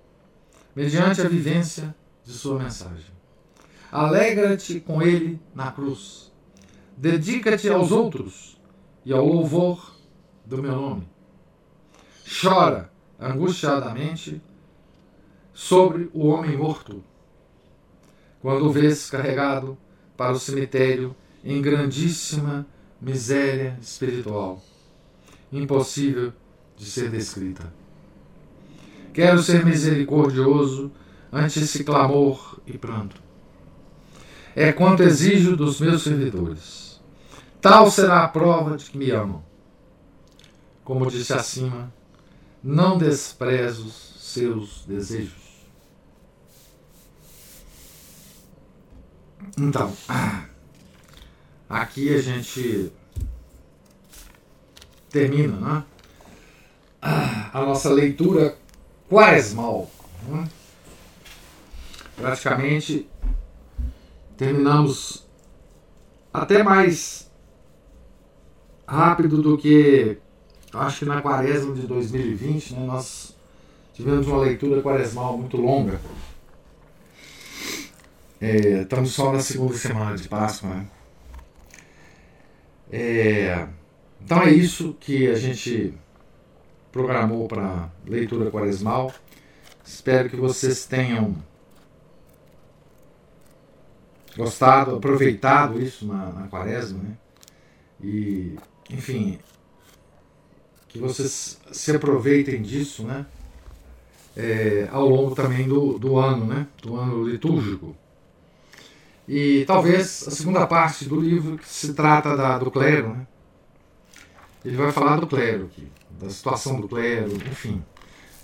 mediante 0.74 1.20
a 1.20 1.28
vivência 1.28 1.94
de 2.24 2.32
sua 2.32 2.58
mensagem. 2.58 3.12
Alegra-te 3.92 4.80
com 4.80 5.00
ele 5.00 5.40
na 5.54 5.70
cruz. 5.70 6.32
Dedica-te 6.96 7.68
aos 7.68 7.92
outros 7.92 8.60
e 9.04 9.12
ao 9.12 9.24
louvor 9.24 9.94
do 10.44 10.60
meu 10.60 10.74
nome. 10.74 11.08
Chora 12.42 12.90
angustiadamente 13.16 14.42
sobre 15.54 16.10
o 16.12 16.26
homem 16.26 16.56
morto, 16.56 17.04
quando 18.40 18.66
o 18.66 18.72
vês 18.72 19.10
carregado 19.10 19.76
para 20.16 20.32
o 20.32 20.38
cemitério 20.38 21.14
em 21.44 21.60
grandíssima 21.62 22.66
miséria 23.00 23.78
espiritual, 23.80 24.62
impossível 25.52 26.32
de 26.76 26.84
ser 26.84 27.10
descrita. 27.10 27.72
Quero 29.12 29.42
ser 29.42 29.64
misericordioso 29.64 30.92
ante 31.32 31.60
esse 31.60 31.84
clamor 31.84 32.60
e 32.66 32.76
pranto. 32.76 33.20
É 34.54 34.72
quanto 34.72 35.02
exijo 35.02 35.56
dos 35.56 35.80
meus 35.80 36.02
servidores. 36.02 37.00
Tal 37.60 37.90
será 37.90 38.24
a 38.24 38.28
prova 38.28 38.76
de 38.76 38.84
que 38.84 38.98
me 38.98 39.10
amam. 39.10 39.42
Como 40.84 41.10
disse 41.10 41.32
acima, 41.32 41.92
não 42.62 42.96
desprezo 42.96 43.90
seus 43.90 44.84
desejos. 44.86 45.47
Então, 49.56 49.92
aqui 51.68 52.14
a 52.14 52.20
gente 52.20 52.92
termina 55.10 55.56
né? 55.56 55.84
a 57.52 57.60
nossa 57.60 57.90
leitura 57.90 58.56
quaresmal. 59.08 59.90
Né? 60.26 60.48
Praticamente 62.16 63.08
terminamos 64.36 65.26
até 66.32 66.62
mais 66.62 67.30
rápido 68.86 69.42
do 69.42 69.56
que 69.56 70.18
acho 70.72 71.00
que 71.00 71.04
na 71.04 71.22
quaresma 71.22 71.74
de 71.74 71.86
2020, 71.86 72.74
né, 72.74 72.86
nós 72.86 73.36
tivemos 73.94 74.26
uma 74.26 74.38
leitura 74.38 74.82
quaresmal 74.82 75.36
muito 75.36 75.56
longa. 75.56 76.00
É, 78.40 78.82
estamos 78.82 79.12
só 79.12 79.32
na 79.32 79.40
segunda 79.40 79.74
semana 79.74 80.16
de 80.16 80.28
Páscoa. 80.28 80.70
Né? 80.70 80.86
É, 82.90 83.68
então 84.22 84.42
é 84.42 84.50
isso 84.50 84.96
que 85.00 85.28
a 85.28 85.34
gente 85.34 85.92
programou 86.92 87.48
para 87.48 87.90
leitura 88.06 88.50
quaresmal. 88.50 89.12
Espero 89.84 90.30
que 90.30 90.36
vocês 90.36 90.86
tenham 90.86 91.36
gostado, 94.36 94.94
aproveitado 94.94 95.80
isso 95.80 96.06
na, 96.06 96.30
na 96.30 96.48
quaresma, 96.48 97.02
né? 97.02 97.16
E, 98.00 98.56
enfim, 98.90 99.38
que 100.86 100.98
vocês 100.98 101.58
se 101.72 101.90
aproveitem 101.90 102.62
disso, 102.62 103.02
né? 103.02 103.26
É, 104.36 104.88
ao 104.92 105.08
longo 105.08 105.34
também 105.34 105.66
do, 105.66 105.98
do 105.98 106.16
ano, 106.16 106.44
né? 106.44 106.68
Do 106.80 106.94
ano 106.96 107.24
litúrgico. 107.26 107.96
E 109.28 109.64
talvez 109.66 110.26
a 110.26 110.30
segunda 110.30 110.66
parte 110.66 111.04
do 111.04 111.20
livro, 111.20 111.58
que 111.58 111.68
se 111.68 111.92
trata 111.92 112.34
da, 112.34 112.56
do 112.56 112.70
clero, 112.70 113.10
né? 113.10 113.26
Ele 114.64 114.76
vai 114.76 114.90
falar 114.90 115.16
do 115.16 115.26
clero 115.26 115.66
aqui, 115.66 115.86
da 116.18 116.30
situação 116.30 116.80
do 116.80 116.88
clero, 116.88 117.32
enfim, 117.34 117.84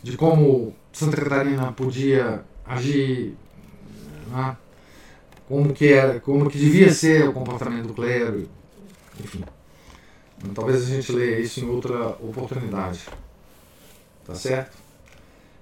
de 0.03 0.17
como 0.17 0.77
Santa 0.93 1.17
Catarina 1.17 1.73
podia 1.73 2.45
agir, 2.67 3.35
né? 4.31 4.57
como 5.49 5.73
que 5.73 5.93
era, 5.93 6.21
como 6.21 6.51
que 6.51 6.59
devia 6.59 6.93
ser 6.93 7.29
o 7.29 7.33
comportamento 7.33 7.87
do 7.87 7.95
clero, 7.95 8.49
enfim. 9.19 9.43
Talvez 10.55 10.83
a 10.83 10.87
gente 10.87 11.11
leia 11.13 11.41
isso 11.41 11.61
em 11.61 11.69
outra 11.69 12.09
oportunidade. 12.21 13.07
Tá 14.25 14.35
certo? 14.35 14.77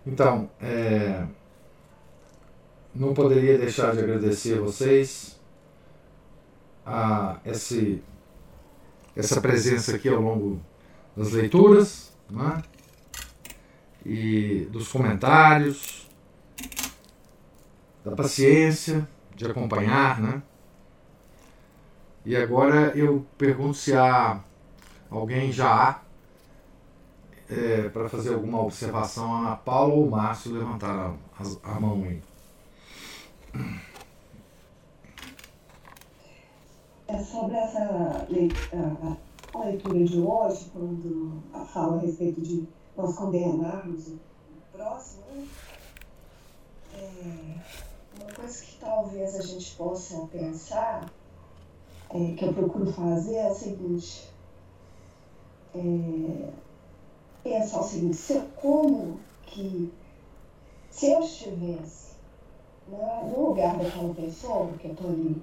Então, 0.04 0.50
é, 0.60 1.24
não 2.94 3.14
poderia 3.14 3.58
deixar 3.58 3.92
de 3.92 4.00
agradecer 4.00 4.58
a 4.58 4.60
vocês 4.60 5.40
a 6.84 7.38
esse, 7.44 8.02
essa 9.16 9.40
presença 9.40 9.96
aqui 9.96 10.08
ao 10.08 10.20
longo 10.20 10.60
das 11.16 11.32
leituras 11.32 12.12
né? 12.28 12.62
e 14.04 14.66
dos 14.70 14.88
comentários, 14.88 16.08
da 18.04 18.12
paciência 18.12 19.08
de 19.34 19.46
acompanhar. 19.46 20.20
Né? 20.20 20.42
E 22.26 22.36
agora 22.36 22.92
eu 22.96 23.24
pergunto 23.38 23.74
se 23.74 23.94
há 23.94 24.42
Alguém 25.12 25.52
já 25.52 26.00
é, 27.50 27.90
para 27.90 28.08
fazer 28.08 28.32
alguma 28.32 28.62
observação, 28.62 29.36
Ana 29.36 29.56
Paula 29.56 29.92
ou 29.92 30.10
Márcio 30.10 30.54
levantaram 30.54 31.18
a, 31.38 31.72
a 31.72 31.78
mão 31.78 32.02
aí. 32.04 32.22
É 37.08 37.18
sobre 37.18 37.56
essa 37.56 38.26
leitura, 38.30 39.18
a 39.54 39.70
de 39.70 40.20
hoje, 40.20 40.70
quando 40.72 41.42
fala 41.72 41.98
a 41.98 42.00
respeito 42.00 42.40
de 42.40 42.66
nós 42.96 43.14
condenarmos 43.16 44.08
o 44.08 44.18
próximo, 44.72 45.22
né? 45.34 45.46
é, 46.94 48.22
uma 48.22 48.32
coisa 48.32 48.64
que 48.64 48.76
talvez 48.78 49.36
a 49.36 49.42
gente 49.42 49.74
possa 49.76 50.26
pensar, 50.28 51.12
é, 52.10 52.34
que 52.34 52.44
eu 52.44 52.54
procuro 52.54 52.90
fazer, 52.92 53.34
é 53.34 53.48
a 53.48 53.54
seguinte 53.54 54.32
é, 55.74 56.50
pensar 57.42 57.80
o 57.80 57.84
seguinte, 57.84 58.16
se, 58.16 58.40
como 58.56 59.18
que 59.42 59.92
se 60.90 61.10
eu 61.10 61.20
estivesse 61.20 62.11
no 62.92 63.48
lugar 63.48 63.76
daquela 63.76 64.14
pessoa 64.14 64.72
que 64.78 64.88
eu 64.88 64.92
estou 64.92 65.10
ali 65.10 65.42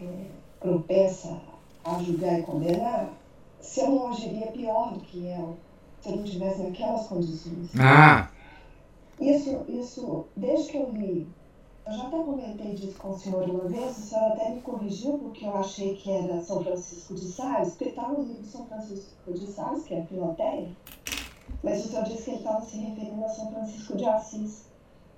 é, 0.00 0.26
propensa 0.60 1.40
a 1.84 2.02
julgar 2.02 2.38
e 2.38 2.42
condenar, 2.42 3.10
se 3.60 3.80
eu 3.80 3.90
não 3.90 4.08
agiria 4.08 4.48
pior 4.48 4.94
do 4.94 5.00
que 5.00 5.26
ela, 5.26 5.54
se 6.00 6.08
eu 6.08 6.16
não 6.16 6.24
estivesse 6.24 6.62
naquelas 6.62 7.06
condições. 7.06 7.70
Ah! 7.78 8.30
Isso, 9.20 9.64
isso, 9.68 10.26
desde 10.36 10.70
que 10.70 10.76
eu 10.76 10.90
li 10.92 11.26
eu 11.88 11.94
já 11.94 12.02
até 12.02 12.18
comentei 12.18 12.74
disso 12.74 12.98
com 12.98 13.08
o 13.08 13.18
senhor 13.18 13.48
uma 13.48 13.64
vez, 13.66 13.96
o 13.96 14.02
senhor 14.02 14.32
até 14.32 14.50
me 14.50 14.60
corrigiu 14.60 15.18
porque 15.18 15.46
eu 15.46 15.56
achei 15.56 15.96
que 15.96 16.10
era 16.10 16.42
São 16.42 16.62
Francisco 16.62 17.14
de 17.14 17.24
Sales, 17.24 17.70
porque 17.70 17.88
estava 17.88 18.12
no 18.12 18.24
livro 18.24 18.44
São 18.44 18.66
Francisco 18.66 19.32
de 19.32 19.46
Sales, 19.46 19.84
que 19.84 19.94
é 19.94 20.02
a 20.02 20.06
Filoteia, 20.06 20.68
mas 21.62 21.86
o 21.86 21.88
senhor 21.88 22.04
disse 22.04 22.24
que 22.24 22.30
ele 22.30 22.38
estava 22.40 22.60
se 22.60 22.76
referindo 22.76 23.24
a 23.24 23.28
São 23.30 23.50
Francisco 23.50 23.96
de 23.96 24.04
Assis. 24.04 24.67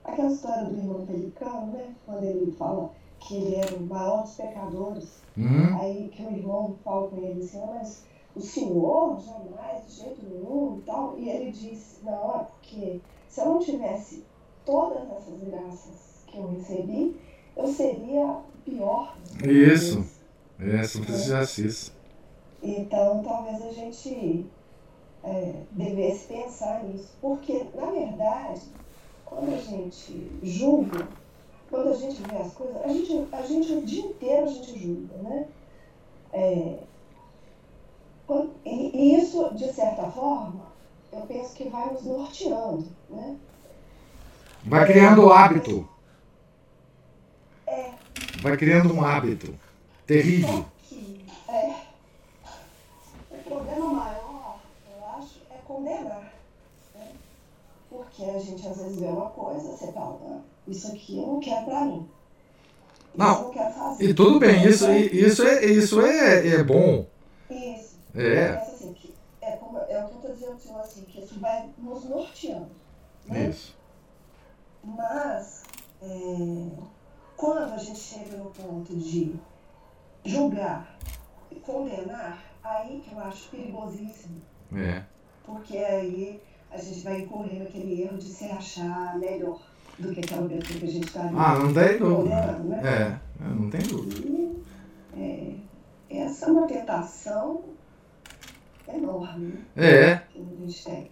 Aquela 0.05 0.31
história 0.31 0.65
do 0.65 0.77
irmão 0.77 1.07
Pelicano, 1.07 1.73
né? 1.73 1.95
Quando 2.07 2.25
ele 2.25 2.53
fala 2.53 2.91
que 3.21 3.37
ele 3.37 3.55
era 3.57 3.75
o 3.77 3.83
maior 3.83 4.23
dos 4.23 4.35
pecadores, 4.35 5.23
uhum. 5.37 5.79
aí 5.79 6.09
que 6.09 6.23
o 6.23 6.31
irmão 6.31 6.77
fala 6.83 7.09
com 7.09 7.17
ele 7.19 7.43
assim, 7.43 7.61
ah, 7.63 7.73
mas 7.75 8.05
o 8.35 8.41
senhor 8.41 9.21
jamais, 9.21 9.87
de 9.87 10.03
jeito 10.03 10.25
nenhum 10.25 10.79
e 10.79 10.83
tal, 10.83 11.19
e 11.19 11.29
ele 11.29 11.53
disse, 11.53 12.05
não, 12.05 12.41
é 12.41 12.45
porque 12.45 13.01
se 13.29 13.41
eu 13.41 13.47
não 13.47 13.59
tivesse 13.59 14.25
todas 14.65 15.09
essas 15.11 15.41
graças 15.43 16.25
que 16.27 16.39
eu 16.39 16.49
recebi, 16.49 17.17
eu 17.57 17.67
seria 17.67 18.39
pior. 18.65 19.17
Isso, 19.45 20.05
é, 20.59 20.65
Francisco 20.65 21.13
de 21.13 21.35
Assis. 21.35 21.93
Então, 22.63 23.23
talvez 23.23 23.63
a 23.63 23.73
gente 23.73 24.47
é, 25.25 25.55
devesse 25.73 26.29
pensar 26.29 26.85
nisso. 26.85 27.17
Porque, 27.21 27.65
na 27.75 27.91
verdade, 27.91 28.63
quando 29.31 29.55
a 29.55 29.59
gente 29.59 30.31
julga, 30.43 31.09
quando 31.71 31.91
a 31.91 31.97
gente 31.97 32.21
vê 32.23 32.37
as 32.37 32.53
coisas, 32.53 32.77
a 32.85 32.89
gente, 32.89 33.29
a 33.33 33.43
gente 33.43 33.73
o 33.73 33.83
dia 33.87 34.05
inteiro 34.05 34.45
a 34.45 34.49
gente 34.49 34.79
julga, 34.79 35.17
né? 35.23 35.47
É, 36.33 36.79
e, 38.65 38.91
e 38.97 39.21
isso, 39.21 39.55
de 39.55 39.73
certa 39.73 40.11
forma, 40.11 40.67
eu 41.13 41.21
penso 41.23 41.55
que 41.55 41.69
vai 41.69 41.93
nos 41.93 42.05
norteando, 42.05 42.89
né? 43.09 43.37
Vai 44.65 44.87
criando 44.87 45.25
o 45.25 45.33
hábito. 45.33 45.89
É. 47.67 47.93
Vai 48.43 48.57
criando 48.57 48.93
um 48.93 49.05
hábito 49.05 49.55
terrível. 50.07 50.67
É. 51.49 51.75
O 53.31 53.39
problema 53.45 53.93
maior, 53.93 54.59
eu 54.91 55.07
acho, 55.17 55.41
é 55.51 55.59
condenar. 55.67 56.10
Porque 58.21 58.37
a 58.37 58.39
gente 58.39 58.69
às 58.69 58.77
vezes 58.77 59.01
vê 59.01 59.07
uma 59.07 59.31
coisa, 59.31 59.71
você 59.71 59.91
fala, 59.93 60.21
ah, 60.27 60.41
isso 60.69 60.89
aqui 60.89 61.17
eu 61.17 61.27
não 61.27 61.41
quero 61.41 61.65
pra 61.65 61.85
mim. 61.87 62.07
Não, 63.15 63.45
não 63.45 63.51
quero 63.51 63.73
fazer. 63.73 64.05
E 64.05 64.13
tudo 64.13 64.39
bem, 64.39 64.63
isso, 64.67 64.91
isso, 64.91 65.43
é, 65.43 65.65
isso 65.65 66.01
é, 66.03 66.49
é 66.49 66.63
bom. 66.63 67.07
Isso. 67.49 67.99
É. 68.15 68.49
Assim, 68.51 68.93
que, 68.93 69.15
é, 69.41 69.53
como, 69.53 69.79
é 69.79 70.05
o 70.05 70.09
que 70.09 70.27
eu 70.27 70.33
estou 70.33 70.55
dizendo 70.57 70.81
assim, 70.81 71.03
que 71.05 71.19
isso 71.19 71.41
vai 71.41 71.71
nos 71.79 72.05
norteando. 72.05 72.69
Né? 73.25 73.49
Isso. 73.49 73.75
Mas, 74.85 75.63
é, 76.03 76.69
quando 77.39 77.73
a 77.73 77.79
gente 77.79 78.01
chega 78.01 78.37
no 78.37 78.51
ponto 78.51 78.95
de 78.95 79.35
julgar 80.27 80.99
e 81.51 81.55
condenar, 81.55 82.45
aí 82.63 83.01
que 83.01 83.15
eu 83.15 83.21
acho 83.21 83.49
perigosíssimo. 83.49 84.43
É. 84.77 85.05
Porque 85.43 85.79
aí 85.79 86.43
a 86.71 86.79
gente 86.79 87.03
vai 87.03 87.21
incorrer 87.21 87.59
naquele 87.59 88.03
erro 88.03 88.17
de 88.17 88.25
se 88.25 88.45
achar 88.45 89.19
melhor 89.19 89.61
do 89.99 90.13
que 90.15 90.21
aquela 90.21 90.49
pessoa 90.49 90.79
que 90.79 90.85
a 90.85 90.91
gente 90.91 91.07
está 91.07 91.31
Ah, 91.35 91.59
não 91.59 91.73
tem 91.73 91.99
dúvida. 91.99 92.53
Né? 92.59 92.81
É, 92.85 93.45
não 93.45 93.71
tem 93.71 93.81
dúvida. 93.81 94.29
é, 95.17 95.53
essa 96.09 96.47
é 96.47 96.49
uma 96.49 96.67
tentação 96.67 97.65
enorme. 98.89 99.55
É. 99.77 100.21
Que 100.33 100.41
a 100.41 100.67
gente 100.67 100.85
tem. 100.85 101.11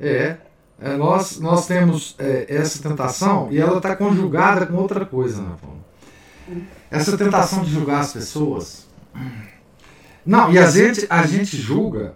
É. 0.00 0.36
é 0.80 0.96
nós, 0.96 1.38
nós 1.38 1.66
temos 1.66 2.16
é, 2.18 2.46
essa 2.48 2.82
tentação 2.82 3.50
e 3.50 3.58
ela 3.58 3.76
está 3.76 3.94
conjugada 3.94 4.66
com 4.66 4.76
outra 4.76 5.04
coisa, 5.04 5.42
né, 5.42 5.56
Paulo? 5.60 5.80
Essa 6.90 7.16
tentação 7.16 7.62
de 7.62 7.70
julgar 7.70 8.00
as 8.00 8.12
pessoas. 8.12 8.88
Não, 10.24 10.52
e 10.52 10.58
a 10.58 10.68
gente, 10.68 11.06
a 11.08 11.24
gente 11.26 11.56
julga, 11.56 12.14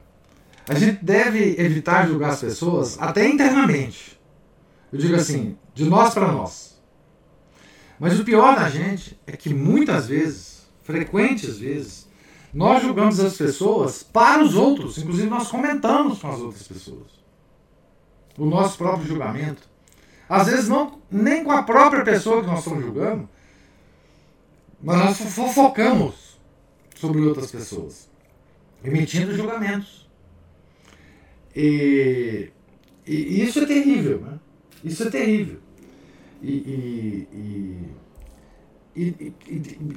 a 0.68 0.74
gente 0.74 1.04
deve 1.04 1.56
evitar 1.58 2.08
julgar 2.08 2.30
as 2.30 2.40
pessoas 2.40 2.98
até 2.98 3.28
internamente. 3.28 4.18
Eu 4.92 4.98
digo 4.98 5.14
assim, 5.14 5.58
de 5.74 5.84
nós 5.84 6.14
para 6.14 6.30
nós. 6.32 6.80
Mas 7.98 8.18
o 8.18 8.24
pior 8.24 8.56
da 8.56 8.68
gente 8.70 9.18
é 9.26 9.32
que 9.36 9.52
muitas 9.52 10.06
vezes, 10.06 10.66
frequentes 10.82 11.58
vezes, 11.58 12.08
nós 12.52 12.82
julgamos 12.82 13.20
as 13.20 13.36
pessoas 13.36 14.02
para 14.02 14.42
os 14.42 14.54
outros, 14.54 14.98
inclusive 14.98 15.28
nós 15.28 15.48
comentamos 15.48 16.20
com 16.20 16.28
as 16.28 16.40
outras 16.40 16.66
pessoas. 16.66 17.24
O 18.38 18.46
nosso 18.46 18.78
próprio 18.78 19.06
julgamento. 19.06 19.68
Às 20.28 20.46
vezes 20.46 20.68
não 20.68 20.98
nem 21.10 21.44
com 21.44 21.52
a 21.52 21.62
própria 21.62 22.02
pessoa 22.02 22.40
que 22.40 22.46
nós 22.46 22.60
estamos 22.60 22.82
julgando, 22.82 23.28
mas 24.82 24.98
nós 24.98 25.18
fofocamos 25.18 26.38
sobre 26.96 27.20
outras 27.20 27.50
pessoas, 27.50 28.08
emitindo 28.82 29.36
julgamentos. 29.36 30.03
E, 31.54 32.50
e 33.06 33.42
isso 33.42 33.60
é 33.60 33.66
terrível, 33.66 34.20
né? 34.20 34.38
Isso 34.82 35.02
é 35.04 35.10
terrível. 35.10 35.58
E, 36.42 37.26
e, 38.94 39.14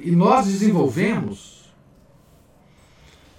e, 0.04 0.10
nós 0.10 0.46
desenvolvemos 0.46 1.72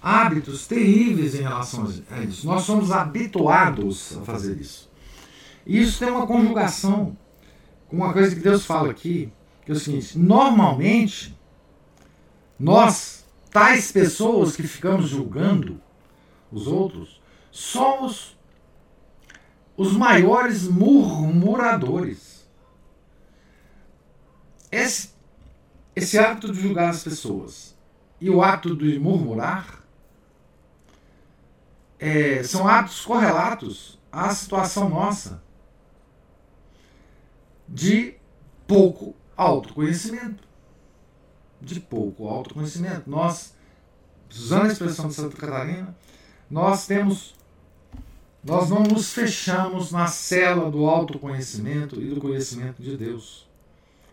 hábitos 0.00 0.66
terríveis 0.66 1.34
em 1.34 1.42
relação 1.42 1.88
a 2.10 2.20
isso. 2.22 2.46
Nós 2.46 2.62
somos 2.62 2.90
habituados 2.90 4.16
a 4.16 4.22
fazer 4.22 4.58
isso. 4.58 4.88
E 5.66 5.80
isso 5.80 5.98
tem 5.98 6.08
uma 6.08 6.26
conjugação 6.26 7.16
com 7.88 7.96
uma 7.96 8.12
coisa 8.12 8.34
que 8.34 8.40
Deus 8.40 8.64
fala 8.64 8.90
aqui, 8.90 9.32
que 9.64 9.72
é 9.72 9.74
o 9.74 9.78
seguinte: 9.78 10.18
normalmente 10.18 11.36
nós, 12.58 13.26
tais 13.50 13.90
pessoas 13.90 14.54
que 14.54 14.62
ficamos 14.62 15.08
julgando 15.08 15.80
os 16.52 16.66
outros, 16.66 17.19
somos 17.50 18.38
os 19.76 19.92
maiores 19.92 20.68
murmuradores. 20.68 22.48
Esse, 24.70 25.10
esse 25.96 26.18
hábito 26.18 26.52
de 26.52 26.60
julgar 26.60 26.90
as 26.90 27.02
pessoas 27.02 27.76
e 28.20 28.30
o 28.30 28.42
hábito 28.42 28.76
de 28.76 28.98
murmurar 28.98 29.82
é, 31.98 32.42
são 32.42 32.68
hábitos 32.68 33.04
correlatos 33.04 33.98
à 34.12 34.34
situação 34.34 34.88
nossa 34.88 35.42
de 37.68 38.14
pouco 38.66 39.14
autoconhecimento 39.36 40.50
de 41.60 41.78
pouco 41.78 42.26
autoconhecimento. 42.26 43.08
Nós, 43.08 43.54
usando 44.30 44.66
a 44.66 44.72
expressão 44.72 45.08
de 45.08 45.14
Santa 45.14 45.36
Catarina, 45.36 45.94
nós 46.50 46.86
temos 46.86 47.34
nós 48.42 48.70
não 48.70 48.82
nos 48.82 49.12
fechamos 49.12 49.92
na 49.92 50.06
cela 50.06 50.70
do 50.70 50.86
autoconhecimento 50.86 52.00
e 52.00 52.08
do 52.08 52.20
conhecimento 52.20 52.82
de 52.82 52.96
Deus. 52.96 53.46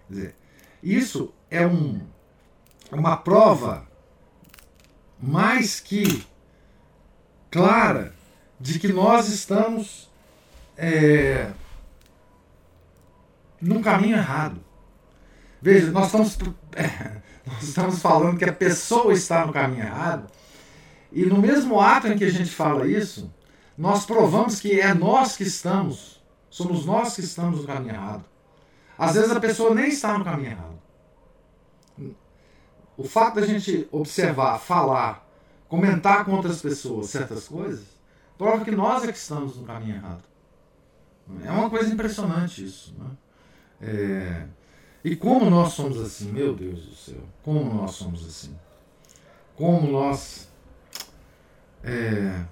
Quer 0.07 0.13
dizer, 0.13 0.35
isso 0.83 1.33
é 1.49 1.65
um, 1.65 2.01
uma 2.91 3.15
prova 3.15 3.87
mais 5.19 5.79
que 5.79 6.25
clara 7.49 8.13
de 8.59 8.79
que 8.79 8.89
nós 8.89 9.29
estamos 9.29 10.09
é, 10.77 11.51
num 13.61 13.81
caminho 13.81 14.17
errado. 14.17 14.63
Veja, 15.61 15.91
nós 15.91 16.07
estamos 16.07 16.37
é, 16.75 17.21
nós 17.45 17.63
estamos 17.63 18.01
falando 18.01 18.37
que 18.37 18.45
a 18.45 18.53
pessoa 18.53 19.13
está 19.13 19.45
no 19.45 19.53
caminho 19.53 19.83
errado. 19.83 20.29
E 21.11 21.25
no 21.25 21.37
mesmo 21.37 21.79
ato 21.79 22.07
em 22.07 22.17
que 22.17 22.25
a 22.25 22.29
gente 22.29 22.51
fala 22.51 22.85
isso, 22.87 23.33
nós 23.77 24.05
provamos 24.05 24.59
que 24.59 24.79
é 24.79 24.93
nós 24.93 25.37
que 25.37 25.43
estamos, 25.43 26.21
somos 26.49 26.85
nós 26.85 27.15
que 27.15 27.21
estamos 27.21 27.61
no 27.61 27.67
caminho 27.67 27.93
errado. 27.93 28.25
Às 28.97 29.13
vezes 29.13 29.29
a 29.29 29.39
pessoa 29.39 29.75
nem 29.75 29.89
está 29.89 30.17
no 30.17 30.25
caminho 30.25 30.51
errado. 30.51 30.77
O 32.97 33.03
fato 33.03 33.35
da 33.35 33.45
gente 33.45 33.87
observar, 33.91 34.57
falar, 34.57 35.29
comentar 35.69 36.25
com 36.25 36.31
outras 36.31 36.59
pessoas 36.59 37.11
certas 37.11 37.47
coisas, 37.47 37.85
prova 38.35 38.65
que 38.65 38.71
nós 38.71 39.03
é 39.03 39.11
que 39.11 39.17
estamos 39.17 39.55
no 39.55 39.63
caminho 39.63 39.97
errado. 39.97 40.23
É 41.43 41.51
uma 41.51 41.69
coisa 41.69 41.93
impressionante 41.93 42.65
isso. 42.65 42.95
Né? 42.97 43.11
É, 43.81 44.47
e 45.03 45.15
como 45.15 45.49
nós 45.49 45.73
somos 45.73 46.01
assim, 46.01 46.31
meu 46.31 46.55
Deus 46.55 46.81
do 46.85 46.95
céu, 46.95 47.21
como 47.43 47.71
nós 47.73 47.91
somos 47.91 48.25
assim. 48.25 48.57
Como 49.55 49.91
nós 49.91 50.47
é, 51.83 52.43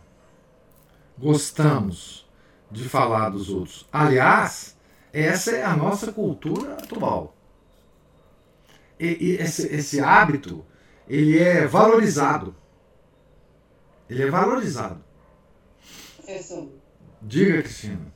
gostamos 1.18 2.28
de 2.70 2.88
falar 2.88 3.30
dos 3.30 3.49
outros. 3.49 3.88
Aliás, 3.91 4.78
essa 5.13 5.51
é 5.51 5.63
a 5.63 5.76
nossa 5.76 6.11
cultura 6.11 6.74
atual. 6.74 7.36
E, 8.99 9.07
e 9.07 9.32
esse, 9.38 9.68
esse 9.74 9.99
hábito, 9.99 10.66
ele 11.07 11.38
é 11.38 11.66
valorizado. 11.66 12.55
Ele 14.09 14.24
é 14.24 14.30
valorizado. 14.30 15.03
Professor. 16.18 16.70
Diga, 17.22 17.61
Cristina. 17.61 18.13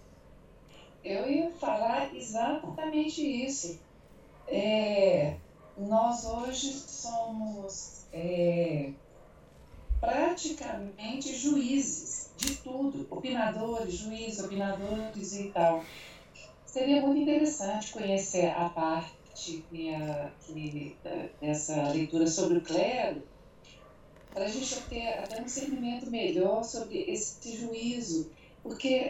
Eu 1.04 1.30
ia 1.30 1.50
falar 1.52 2.14
exatamente 2.16 3.22
isso 3.22 3.80
é, 4.52 5.36
nós 5.78 6.26
hoje 6.26 6.74
somos 6.74 8.06
é, 8.12 8.92
praticamente 10.00 11.36
juízes 11.36 12.32
de 12.38 12.56
tudo, 12.56 13.06
opinadores, 13.10 13.94
juízes, 13.96 14.44
opinadores 14.44 15.34
e 15.34 15.46
tal. 15.50 15.84
Seria 16.66 17.02
muito 17.02 17.22
interessante 17.22 17.92
conhecer 17.92 18.48
a 18.52 18.70
parte 18.70 19.64
que 19.70 19.94
a, 19.94 20.32
que, 20.46 20.96
dessa 21.42 21.92
leitura 21.92 22.28
sobre 22.28 22.60
o 22.60 22.62
clero, 22.62 23.24
para 24.34 24.46
a 24.46 24.48
gente 24.48 24.80
ter 24.82 25.08
até 25.08 25.42
um 25.42 25.46
discernimento 25.46 26.10
melhor 26.10 26.64
sobre 26.64 27.00
esse 27.12 27.58
juízo, 27.58 28.32
porque, 28.62 29.10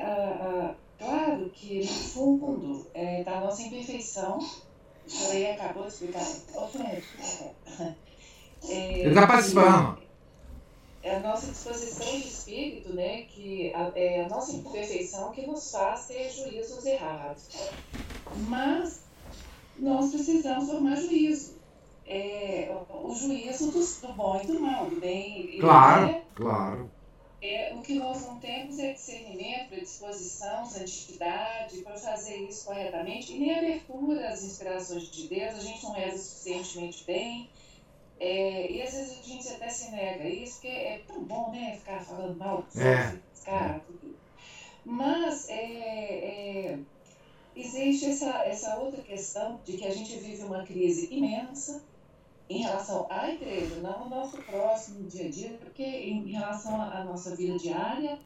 claro 0.98 1.50
que, 1.54 1.80
no 1.80 1.88
fundo, 1.88 2.88
é, 2.94 3.24
da 3.24 3.42
nossa 3.42 3.62
imperfeição, 3.62 4.40
aí 5.30 5.52
acabou 5.52 5.84
de 5.84 5.90
explicar. 5.90 6.26
Ô, 6.56 6.68
Fred, 6.68 7.04
é, 8.70 9.00
Ele 9.02 9.10
está 9.10 9.28
participando. 9.28 9.99
É 11.02 11.16
a 11.16 11.20
nossa 11.20 11.52
disposição 11.52 12.08
de 12.12 12.28
espírito, 12.28 12.94
né, 12.94 13.24
que 13.24 13.74
a, 13.74 13.92
é 13.96 14.26
a 14.26 14.30
nossa 14.30 14.52
imperfeição 14.52 15.32
que 15.32 15.48
nos 15.48 15.72
faz 15.72 16.08
ter 16.08 16.30
juízos 16.30 16.86
errados. 16.86 17.48
Mas 18.48 19.02
nós 19.78 20.12
precisamos 20.12 20.70
formar 20.70 20.96
juízo. 20.96 21.58
É, 22.06 22.76
o 22.90 23.14
juízo 23.14 23.72
do, 23.72 23.80
do 23.80 24.14
bom 24.14 24.42
e 24.42 24.48
do 24.48 24.60
mal, 24.60 24.90
do 24.90 25.00
bem 25.00 25.56
e 25.56 25.60
Claro, 25.60 26.10
é, 26.10 26.24
claro. 26.36 26.92
É, 27.42 27.74
o 27.74 27.82
que 27.82 27.94
nós 27.94 28.22
não 28.24 28.40
temos 28.40 28.80
é 28.80 28.94
discernimento, 28.94 29.80
disposição, 29.80 30.66
santidade 30.66 31.82
para 31.82 31.96
fazer 31.96 32.38
isso 32.38 32.66
corretamente 32.66 33.34
e 33.34 33.40
nem 33.40 33.58
abertura 33.58 34.28
às 34.28 34.44
inspirações 34.44 35.04
de 35.04 35.28
Deus. 35.28 35.56
A 35.56 35.60
gente 35.60 35.84
não 35.84 35.94
reza 35.94 36.18
suficientemente 36.18 37.06
bem. 37.06 37.50
É, 38.20 38.70
e 38.70 38.82
às 38.82 38.94
vezes 38.94 39.20
a 39.20 39.24
gente 39.24 39.48
até 39.48 39.70
se 39.70 39.92
nega 39.92 40.28
isso, 40.28 40.56
porque 40.56 40.68
é 40.68 41.02
tão 41.08 41.24
bom 41.24 41.52
né, 41.52 41.78
ficar 41.78 42.02
falando 42.02 42.38
mal 42.38 42.64
dos 42.64 42.76
é. 42.76 43.18
caras, 43.46 43.82
tudo. 43.88 44.16
Mas 44.86 45.48
é, 45.48 45.56
é, 45.56 46.80
existe 47.56 48.08
essa, 48.08 48.44
essa 48.46 48.76
outra 48.78 49.02
questão 49.02 49.60
de 49.64 49.78
que 49.78 49.86
a 49.86 49.92
gente 49.92 50.18
vive 50.18 50.44
uma 50.44 50.64
crise 50.64 51.08
imensa 51.14 51.82
em 52.50 52.64
relação 52.64 53.06
à 53.10 53.30
igreja, 53.30 53.76
não 53.76 54.04
ao 54.04 54.10
nosso 54.10 54.38
próximo 54.40 55.08
dia 55.08 55.28
a 55.28 55.30
dia, 55.30 55.58
porque 55.60 55.84
em 55.84 56.26
relação 56.32 56.82
à 56.82 57.04
nossa 57.04 57.36
vida 57.36 57.58
diária, 57.58 58.20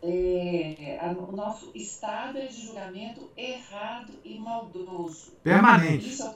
é, 0.00 0.98
a, 1.02 1.10
o 1.10 1.32
nosso 1.32 1.70
estado 1.74 2.38
é 2.38 2.46
de 2.46 2.62
julgamento 2.62 3.28
errado 3.36 4.12
e 4.24 4.38
maldoso. 4.38 5.32
Permanente. 5.42 6.08
Isso 6.08 6.22
é 6.22 6.34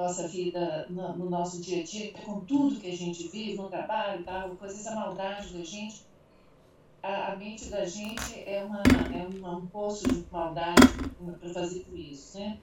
nossa 0.00 0.26
vida, 0.26 0.86
no, 0.88 1.16
no, 1.16 1.28
nosso 1.28 1.60
dia 1.60 1.82
a 1.82 1.84
dia, 1.84 2.12
com 2.12 2.40
tudo 2.40 2.80
que 2.80 2.90
a 2.90 2.96
gente 2.96 3.28
vive, 3.28 3.56
no 3.56 3.68
trabalho 3.68 4.22
e 4.22 4.24
tal, 4.24 4.50
com 4.56 4.64
essa 4.64 4.94
maldade 4.94 5.52
da 5.52 5.62
gente. 5.62 6.06
A, 7.02 7.32
a, 7.32 7.36
mente 7.36 7.66
da 7.66 7.84
gente 7.84 8.34
é, 8.46 8.64
uma, 8.64 8.82
é 8.82 9.26
uma, 9.26 9.56
um 9.56 9.66
poço 9.66 10.08
de 10.08 10.24
maldade 10.30 10.80
para 11.38 11.50
fazer 11.50 11.80
tudo 11.80 11.96
isso, 11.96 12.38
né? 12.38 12.58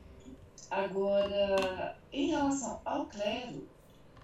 Agora, 0.69 1.97
em 2.11 2.27
relação 2.27 2.79
ao 2.83 3.05
clero, 3.05 3.67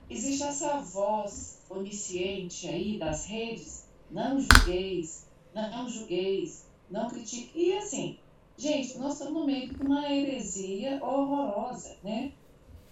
existe 0.09 0.43
essa 0.43 0.79
voz 0.79 1.61
onisciente 1.69 2.67
aí 2.67 2.99
das 2.99 3.25
redes, 3.25 3.87
não 4.11 4.39
julgueis, 4.39 5.27
não 5.53 5.87
julgueis, 5.87 6.65
não 6.89 7.09
critique. 7.09 7.51
E 7.55 7.77
assim, 7.77 8.19
gente, 8.57 8.97
nós 8.97 9.13
estamos 9.13 9.33
no 9.33 9.45
meio 9.45 9.73
de 9.73 9.81
uma 9.81 10.11
heresia 10.11 10.99
horrorosa, 11.03 11.97
né? 12.03 12.33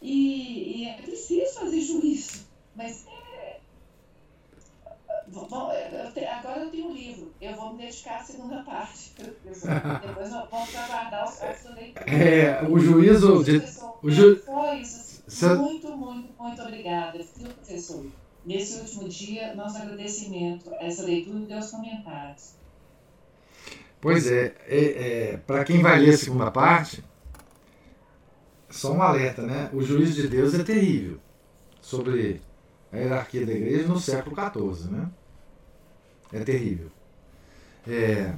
E, 0.01 0.81
e 0.81 0.87
é 0.87 1.01
preciso 1.01 1.59
fazer 1.59 1.81
juízo, 1.81 2.47
mas 2.75 3.05
é, 3.07 3.21
Bom, 5.31 5.71
eu 5.71 6.11
te, 6.11 6.25
agora 6.25 6.59
eu 6.59 6.69
tenho 6.69 6.87
um 6.87 6.93
livro, 6.93 7.31
eu 7.39 7.55
vou 7.55 7.71
me 7.71 7.83
dedicar 7.83 8.19
à 8.19 8.23
segunda 8.23 8.63
parte. 8.63 9.13
Depois 9.17 9.61
vamos 10.29 10.75
aguardar 10.75 11.29
os 11.29 11.39
fatos 11.39 11.63
da 11.63 11.73
leitura. 11.73 12.05
É, 12.05 12.63
o 12.67 12.77
juízo. 12.77 13.43
De, 13.43 13.63
o 14.03 14.11
ju... 14.11 14.41
Foi 14.43 14.79
isso. 14.79 15.23
Muito, 15.57 15.95
muito, 15.95 16.33
muito 16.37 16.61
obrigada, 16.61 17.17
viu, 17.37 17.47
professor? 17.47 18.05
Nesse 18.45 18.81
último 18.81 19.07
dia, 19.07 19.55
nosso 19.55 19.77
agradecimento 19.77 20.73
a 20.73 20.85
essa 20.85 21.03
leitura 21.03 21.45
e 21.47 21.53
aos 21.53 21.71
comentários. 21.71 22.55
Pois 24.01 24.29
é, 24.29 24.55
é, 24.67 24.79
é 25.33 25.37
para 25.37 25.63
quem 25.63 25.81
vai 25.81 25.99
ler 25.99 26.15
a 26.15 26.17
segunda 26.17 26.51
parte, 26.51 27.03
só 28.71 28.93
um 28.93 29.01
alerta, 29.01 29.41
né? 29.43 29.69
O 29.73 29.81
juízo 29.81 30.21
de 30.21 30.27
Deus 30.27 30.53
é 30.53 30.63
terrível 30.63 31.19
sobre 31.81 32.41
a 32.91 32.97
hierarquia 32.97 33.45
da 33.45 33.53
igreja 33.53 33.87
no 33.87 33.99
século 33.99 34.35
XIV, 34.35 34.91
né? 34.91 35.09
É 36.31 36.39
terrível. 36.43 36.89
É... 37.87 38.33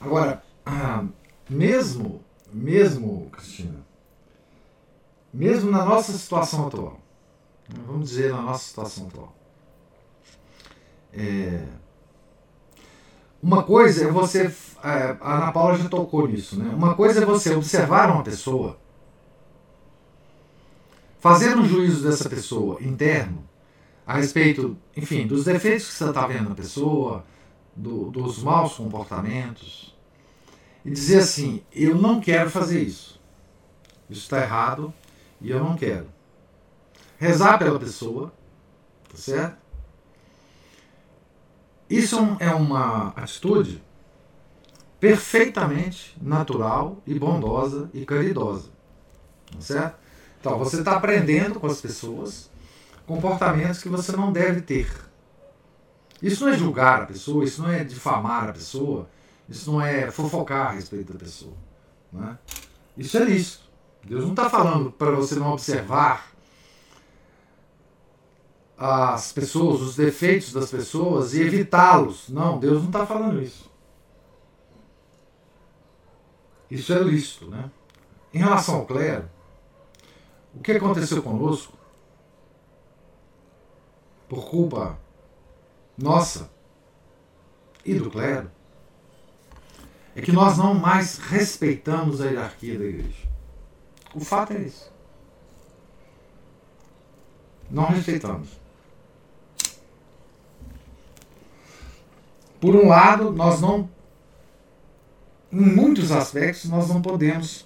Agora, 0.00 0.42
mesmo, 1.48 2.22
mesmo, 2.52 3.28
Cristina, 3.30 3.84
mesmo 5.32 5.70
na 5.70 5.84
nossa 5.84 6.12
situação 6.12 6.68
atual, 6.68 7.00
vamos 7.86 8.10
dizer 8.10 8.32
na 8.32 8.42
nossa 8.42 8.64
situação 8.64 9.08
atual, 9.08 9.34
é... 11.12 11.64
uma 13.42 13.62
coisa 13.62 14.04
é 14.04 14.10
você, 14.10 14.54
é, 14.84 15.16
a 15.20 15.36
Ana 15.36 15.52
Paula 15.52 15.76
já 15.76 15.88
tocou 15.88 16.28
nisso, 16.28 16.58
né? 16.58 16.72
Uma 16.74 16.94
coisa 16.94 17.22
é 17.22 17.26
você 17.26 17.54
observar 17.54 18.10
uma 18.10 18.22
pessoa, 18.22 18.78
fazer 21.18 21.56
um 21.56 21.66
juízo 21.66 22.02
dessa 22.02 22.28
pessoa 22.28 22.82
interno 22.82 23.46
a 24.06 24.14
respeito, 24.14 24.76
enfim, 24.96 25.26
dos 25.26 25.44
defeitos 25.44 25.88
que 25.88 25.94
você 25.94 26.08
está 26.08 26.26
vendo 26.26 26.48
na 26.48 26.54
pessoa, 26.54 27.24
do, 27.74 28.10
dos 28.10 28.42
maus 28.42 28.74
comportamentos, 28.74 29.94
e 30.84 30.90
dizer 30.90 31.18
assim: 31.18 31.62
eu 31.72 31.96
não 31.96 32.20
quero 32.20 32.48
fazer 32.48 32.82
isso. 32.82 33.20
Isso 34.08 34.22
está 34.22 34.40
errado 34.40 34.94
e 35.40 35.50
eu 35.50 35.58
não 35.58 35.76
quero. 35.76 36.06
Rezar 37.18 37.58
pela 37.58 37.78
pessoa, 37.78 38.32
tá 39.10 39.16
certo? 39.16 39.58
Isso 41.90 42.16
é 42.40 42.50
uma 42.50 43.08
atitude 43.08 43.82
perfeitamente 44.98 46.16
natural 46.20 47.02
e 47.06 47.18
bondosa 47.18 47.90
e 47.92 48.04
caridosa, 48.04 48.70
tá 49.52 49.60
certo? 49.60 49.98
Então 50.46 50.60
você 50.60 50.78
está 50.78 50.92
aprendendo 50.92 51.58
com 51.58 51.66
as 51.66 51.80
pessoas 51.80 52.48
comportamentos 53.04 53.82
que 53.82 53.88
você 53.88 54.12
não 54.12 54.30
deve 54.30 54.60
ter. 54.60 54.88
Isso 56.22 56.44
não 56.44 56.52
é 56.52 56.56
julgar 56.56 57.02
a 57.02 57.06
pessoa, 57.06 57.44
isso 57.44 57.60
não 57.60 57.68
é 57.68 57.82
difamar 57.82 58.48
a 58.48 58.52
pessoa, 58.52 59.08
isso 59.48 59.72
não 59.72 59.82
é 59.82 60.08
fofocar 60.08 60.68
a 60.68 60.70
respeito 60.70 61.12
da 61.12 61.18
pessoa. 61.18 61.52
Né? 62.12 62.38
Isso 62.96 63.18
é 63.18 63.24
lícito. 63.24 63.64
Deus 64.04 64.22
não 64.22 64.30
está 64.30 64.48
falando 64.48 64.92
para 64.92 65.10
você 65.10 65.34
não 65.34 65.52
observar 65.52 66.30
as 68.78 69.32
pessoas, 69.32 69.80
os 69.80 69.96
defeitos 69.96 70.52
das 70.52 70.70
pessoas 70.70 71.34
e 71.34 71.42
evitá-los. 71.42 72.28
Não, 72.28 72.56
Deus 72.60 72.78
não 72.82 72.86
está 72.86 73.04
falando 73.04 73.42
isso. 73.42 73.68
Isso 76.70 76.92
é 76.92 77.00
lícito. 77.00 77.50
Né? 77.50 77.68
Em 78.32 78.38
relação 78.38 78.76
ao 78.76 78.86
clero, 78.86 79.28
o 80.56 80.60
que 80.60 80.72
aconteceu 80.72 81.22
conosco 81.22 81.76
por 84.28 84.50
culpa 84.50 84.98
nossa 85.96 86.50
e 87.84 87.94
do 87.94 88.10
clero, 88.10 88.50
é 90.14 90.20
que 90.20 90.32
nós 90.32 90.58
não 90.58 90.74
mais 90.74 91.18
respeitamos 91.18 92.20
a 92.20 92.26
hierarquia 92.26 92.78
da 92.78 92.84
igreja. 92.84 93.28
O 94.14 94.20
fato 94.20 94.54
é 94.54 94.62
isso. 94.62 94.90
Não 97.70 97.84
respeitamos. 97.84 98.48
Por 102.60 102.74
um 102.74 102.88
lado, 102.88 103.30
nós 103.30 103.60
não, 103.60 103.88
em 105.52 105.60
muitos 105.60 106.10
aspectos, 106.10 106.64
nós 106.70 106.88
não 106.88 107.02
podemos 107.02 107.65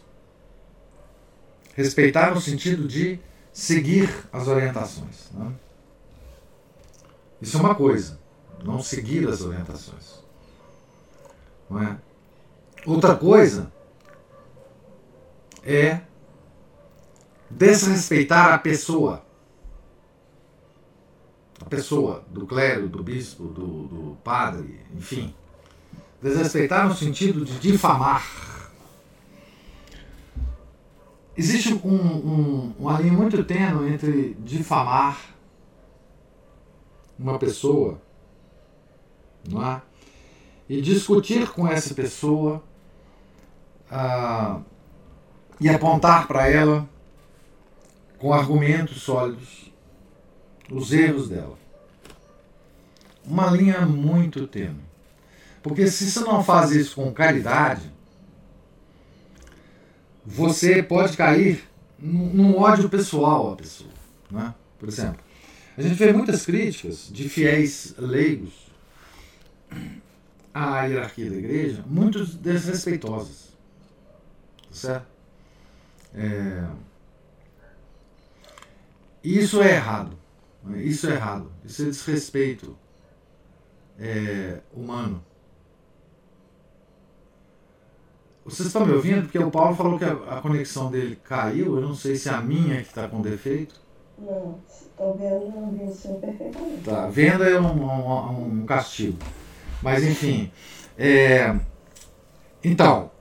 respeitar 1.74 2.34
no 2.34 2.40
sentido 2.40 2.86
de 2.86 3.18
seguir 3.52 4.08
as 4.32 4.48
orientações. 4.48 5.30
Não? 5.32 5.48
É? 5.48 5.52
Isso 7.40 7.56
é 7.56 7.60
uma 7.60 7.74
coisa, 7.74 8.18
não 8.62 8.82
seguir 8.82 9.26
as 9.28 9.40
orientações. 9.40 10.22
Não 11.68 11.82
é? 11.82 11.96
Outra 12.84 13.16
coisa 13.16 13.72
é 15.62 16.00
desrespeitar 17.50 18.52
a 18.52 18.58
pessoa. 18.58 19.24
A 21.60 21.64
pessoa, 21.66 22.24
do 22.28 22.46
clero, 22.46 22.88
do 22.88 23.02
bispo, 23.02 23.44
do, 23.44 23.84
do 23.86 24.16
padre, 24.24 24.80
enfim. 24.94 25.34
Desrespeitar 26.22 26.88
no 26.88 26.94
sentido 26.94 27.44
de 27.44 27.58
difamar. 27.58 28.24
Existe 31.36 31.74
um, 31.74 31.96
um, 31.96 32.74
uma 32.78 33.00
linha 33.00 33.12
muito 33.12 33.42
tênue 33.44 33.92
entre 33.92 34.34
difamar 34.40 35.18
uma 37.18 37.38
pessoa, 37.38 38.00
não 39.48 39.64
é? 39.64 39.82
E 40.68 40.80
discutir 40.80 41.50
com 41.50 41.66
essa 41.66 41.94
pessoa 41.94 42.62
ah, 43.90 44.60
e 45.60 45.68
apontar 45.68 46.26
para 46.26 46.48
ela 46.48 46.88
com 48.18 48.32
argumentos 48.32 49.02
sólidos 49.02 49.72
os 50.70 50.92
erros 50.92 51.28
dela. 51.28 51.58
Uma 53.24 53.50
linha 53.50 53.80
muito 53.80 54.46
tênue. 54.46 54.90
Porque 55.62 55.86
se 55.88 56.10
você 56.10 56.20
não 56.20 56.42
faz 56.42 56.70
isso 56.70 56.94
com 56.94 57.12
caridade, 57.12 57.92
você 60.24 60.82
pode 60.82 61.16
cair 61.16 61.64
num 61.98 62.56
ódio 62.56 62.88
pessoal 62.88 63.52
à 63.52 63.56
pessoa. 63.56 63.90
Né? 64.30 64.54
Por 64.78 64.88
exemplo, 64.88 65.20
a 65.76 65.82
gente 65.82 65.94
vê 65.94 66.12
muitas 66.12 66.44
críticas 66.44 67.08
de 67.10 67.28
fiéis 67.28 67.94
leigos 67.98 68.70
à 70.52 70.84
hierarquia 70.84 71.30
da 71.30 71.36
igreja, 71.36 71.84
muito 71.86 72.24
desrespeitosas. 72.24 73.50
Tá 74.68 74.74
certo? 74.74 75.06
É... 76.14 76.66
Isso 79.22 79.60
é 79.62 79.74
errado. 79.74 80.18
Isso 80.76 81.08
é 81.08 81.14
errado. 81.14 81.50
Isso 81.64 81.82
é 81.82 81.86
desrespeito 81.86 82.76
é, 83.98 84.60
humano. 84.72 85.24
Vocês 88.50 88.66
estão 88.66 88.84
me 88.84 88.92
ouvindo? 88.92 89.22
Porque 89.22 89.38
o 89.38 89.48
Paulo 89.48 89.76
falou 89.76 89.96
que 89.96 90.04
a, 90.04 90.40
conexão 90.42 90.90
dele 90.90 91.16
caiu. 91.22 91.76
Eu 91.76 91.82
não 91.82 91.94
sei 91.94 92.16
se 92.16 92.28
é 92.28 92.32
a 92.32 92.40
minha 92.40 92.82
que 92.82 92.88
está 92.88 93.06
com 93.06 93.22
defeito. 93.22 93.80
Não, 94.18 94.58
estou 94.68 95.16
vendo 95.16 95.88
o 95.88 95.94
senhor 95.94 96.20
perfeitamente. 96.20 96.82
Tá, 96.84 97.06
venda 97.06 97.48
é 97.48 97.60
um, 97.60 97.84
um, 97.84 98.62
um 98.62 98.66
castigo. 98.66 99.16
Mas 99.80 100.02
enfim. 100.02 100.50
É, 100.98 101.54
então, 102.62 103.12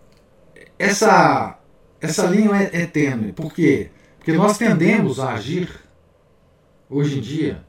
essa, 0.80 1.60
essa 2.02 2.26
linha 2.26 2.56
é, 2.56 2.82
é 2.82 2.86
tênue. 2.88 3.32
Por 3.32 3.54
quê? 3.54 3.92
Porque 4.18 4.34
nós 4.34 4.58
tendemos 4.58 5.20
a 5.20 5.34
agir, 5.34 5.70
hoje 6.90 7.20
em 7.20 7.22
dia, 7.22 7.64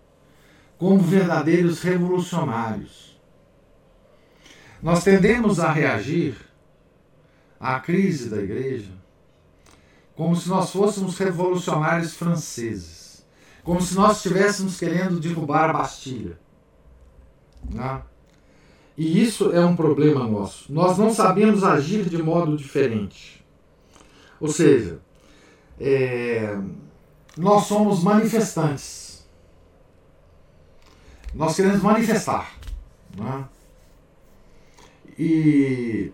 como 0.79 0.99
verdadeiros 0.99 1.83
revolucionários. 1.83 3.21
Nós 4.83 5.05
tendemos 5.05 5.61
a 5.61 5.71
reagir 5.71 6.50
à 7.61 7.79
crise 7.79 8.31
da 8.31 8.43
igreja 8.43 8.99
como 10.17 10.35
se 10.35 10.49
nós 10.49 10.71
fôssemos 10.71 11.17
revolucionários 11.19 12.15
franceses 12.15 13.01
como 13.63 13.81
se 13.81 13.95
nós 13.95 14.17
estivéssemos 14.17 14.79
querendo 14.79 15.21
derrubar 15.21 15.71
a 15.71 15.73
Bastilha. 15.73 16.39
Né? 17.69 18.03
E 18.97 19.23
isso 19.23 19.53
é 19.53 19.65
um 19.65 19.77
problema 19.77 20.27
nosso. 20.27 20.73
Nós 20.73 20.99
não 20.99 21.13
sabemos 21.13 21.63
agir 21.63 22.09
de 22.09 22.23
modo 22.23 22.57
diferente. 22.57 23.45
Ou 24.41 24.49
seja, 24.49 25.01
é, 25.79 26.59
nós 27.37 27.67
somos 27.67 28.03
manifestantes. 28.03 29.27
Nós 31.35 31.55
queremos 31.55 31.83
manifestar. 31.83 32.53
Né? 33.17 33.45
E 35.19 36.13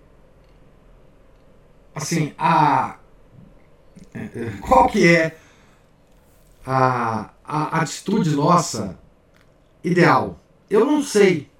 assim, 1.96 2.34
a 2.38 2.98
qual 4.60 4.86
que 4.88 5.06
é 5.06 5.38
a, 6.64 7.30
a 7.42 7.80
atitude 7.80 8.30
nossa 8.36 8.98
ideal? 9.82 10.38
Eu 10.68 10.84
não 10.84 11.02
sei. 11.02 11.50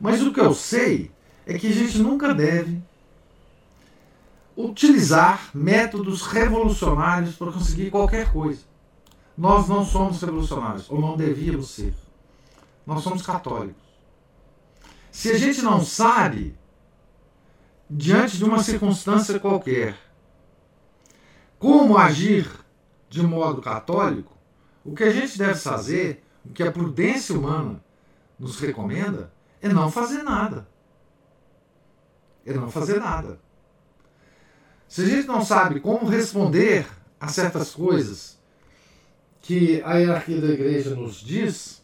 Mas 0.00 0.22
o 0.22 0.32
que 0.32 0.40
eu 0.40 0.54
sei 0.54 1.10
é 1.46 1.58
que 1.58 1.66
a 1.66 1.72
gente 1.72 1.98
nunca 1.98 2.32
deve 2.32 2.82
utilizar 4.56 5.50
métodos 5.52 6.22
revolucionários 6.22 7.34
para 7.36 7.52
conseguir 7.52 7.90
qualquer 7.90 8.32
coisa. 8.32 8.62
Nós 9.36 9.68
não 9.68 9.84
somos 9.84 10.20
revolucionários, 10.20 10.90
ou 10.90 11.00
não 11.00 11.16
devíamos 11.16 11.70
ser. 11.70 11.94
Nós 12.86 13.02
somos 13.02 13.22
católicos. 13.22 13.82
Se 15.10 15.30
a 15.30 15.38
gente 15.38 15.60
não 15.60 15.84
sabe, 15.84 16.56
diante 17.88 18.36
de 18.36 18.44
uma 18.44 18.62
circunstância 18.62 19.38
qualquer, 19.38 19.96
como 21.58 21.96
agir 21.96 22.50
de 23.08 23.22
modo 23.22 23.62
católico, 23.62 24.36
o 24.84 24.94
que 24.94 25.04
a 25.04 25.10
gente 25.10 25.38
deve 25.38 25.54
fazer, 25.54 26.22
o 26.44 26.52
que 26.52 26.62
a 26.62 26.72
prudência 26.72 27.36
humana 27.36 27.82
nos 28.38 28.60
recomenda, 28.60 29.32
é 29.60 29.68
não 29.68 29.90
fazer 29.90 30.22
nada. 30.22 30.68
É 32.44 32.52
não 32.52 32.70
fazer 32.70 33.00
nada. 33.00 33.40
Se 34.86 35.02
a 35.02 35.06
gente 35.06 35.26
não 35.26 35.44
sabe 35.44 35.80
como 35.80 36.06
responder 36.06 36.86
a 37.18 37.28
certas 37.28 37.74
coisas 37.74 38.38
que 39.40 39.82
a 39.82 39.94
hierarquia 39.94 40.40
da 40.40 40.48
igreja 40.48 40.94
nos 40.94 41.16
diz, 41.16 41.82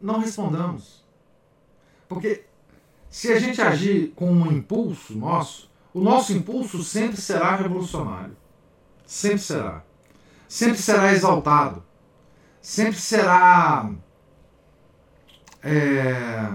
não 0.00 0.18
respondamos. 0.18 1.04
Porque 2.08 2.44
se 3.16 3.32
a 3.32 3.38
gente 3.38 3.62
agir 3.62 4.12
com 4.14 4.30
um 4.30 4.52
impulso 4.52 5.16
nosso, 5.16 5.70
o 5.94 6.02
nosso 6.02 6.34
impulso 6.34 6.84
sempre 6.84 7.16
será 7.16 7.56
revolucionário. 7.56 8.36
Sempre 9.06 9.38
será. 9.38 9.82
Sempre 10.46 10.76
será 10.76 11.10
exaltado. 11.14 11.82
Sempre 12.60 12.98
será. 13.00 13.90
É, 15.62 16.52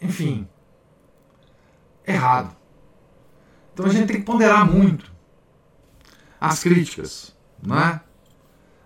enfim. 0.00 0.48
Errado. 2.06 2.56
Então 3.74 3.86
a 3.86 3.88
gente 3.88 4.06
tem 4.06 4.18
que 4.18 4.22
ponderar 4.22 4.64
muito 4.64 5.12
as 6.40 6.62
críticas. 6.62 7.36
Né? 7.60 8.00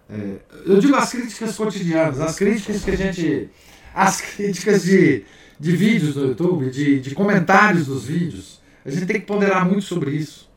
É, 0.08 0.40
eu 0.64 0.80
digo 0.80 0.96
as 0.96 1.10
críticas 1.10 1.54
cotidianas, 1.54 2.18
as 2.18 2.38
críticas 2.38 2.82
que 2.82 2.90
a 2.92 2.96
gente. 2.96 3.50
As 3.92 4.22
críticas 4.22 4.84
de, 4.84 5.26
de 5.60 5.76
vídeos 5.76 6.16
no 6.16 6.28
YouTube, 6.28 6.70
de, 6.70 6.98
de 6.98 7.14
comentários 7.14 7.86
dos 7.86 8.04
vídeos 8.04 8.60
a 8.84 8.90
gente 8.90 9.06
tem 9.06 9.20
que 9.20 9.26
ponderar 9.26 9.66
muito 9.66 9.82
sobre 9.82 10.12
isso. 10.12 10.50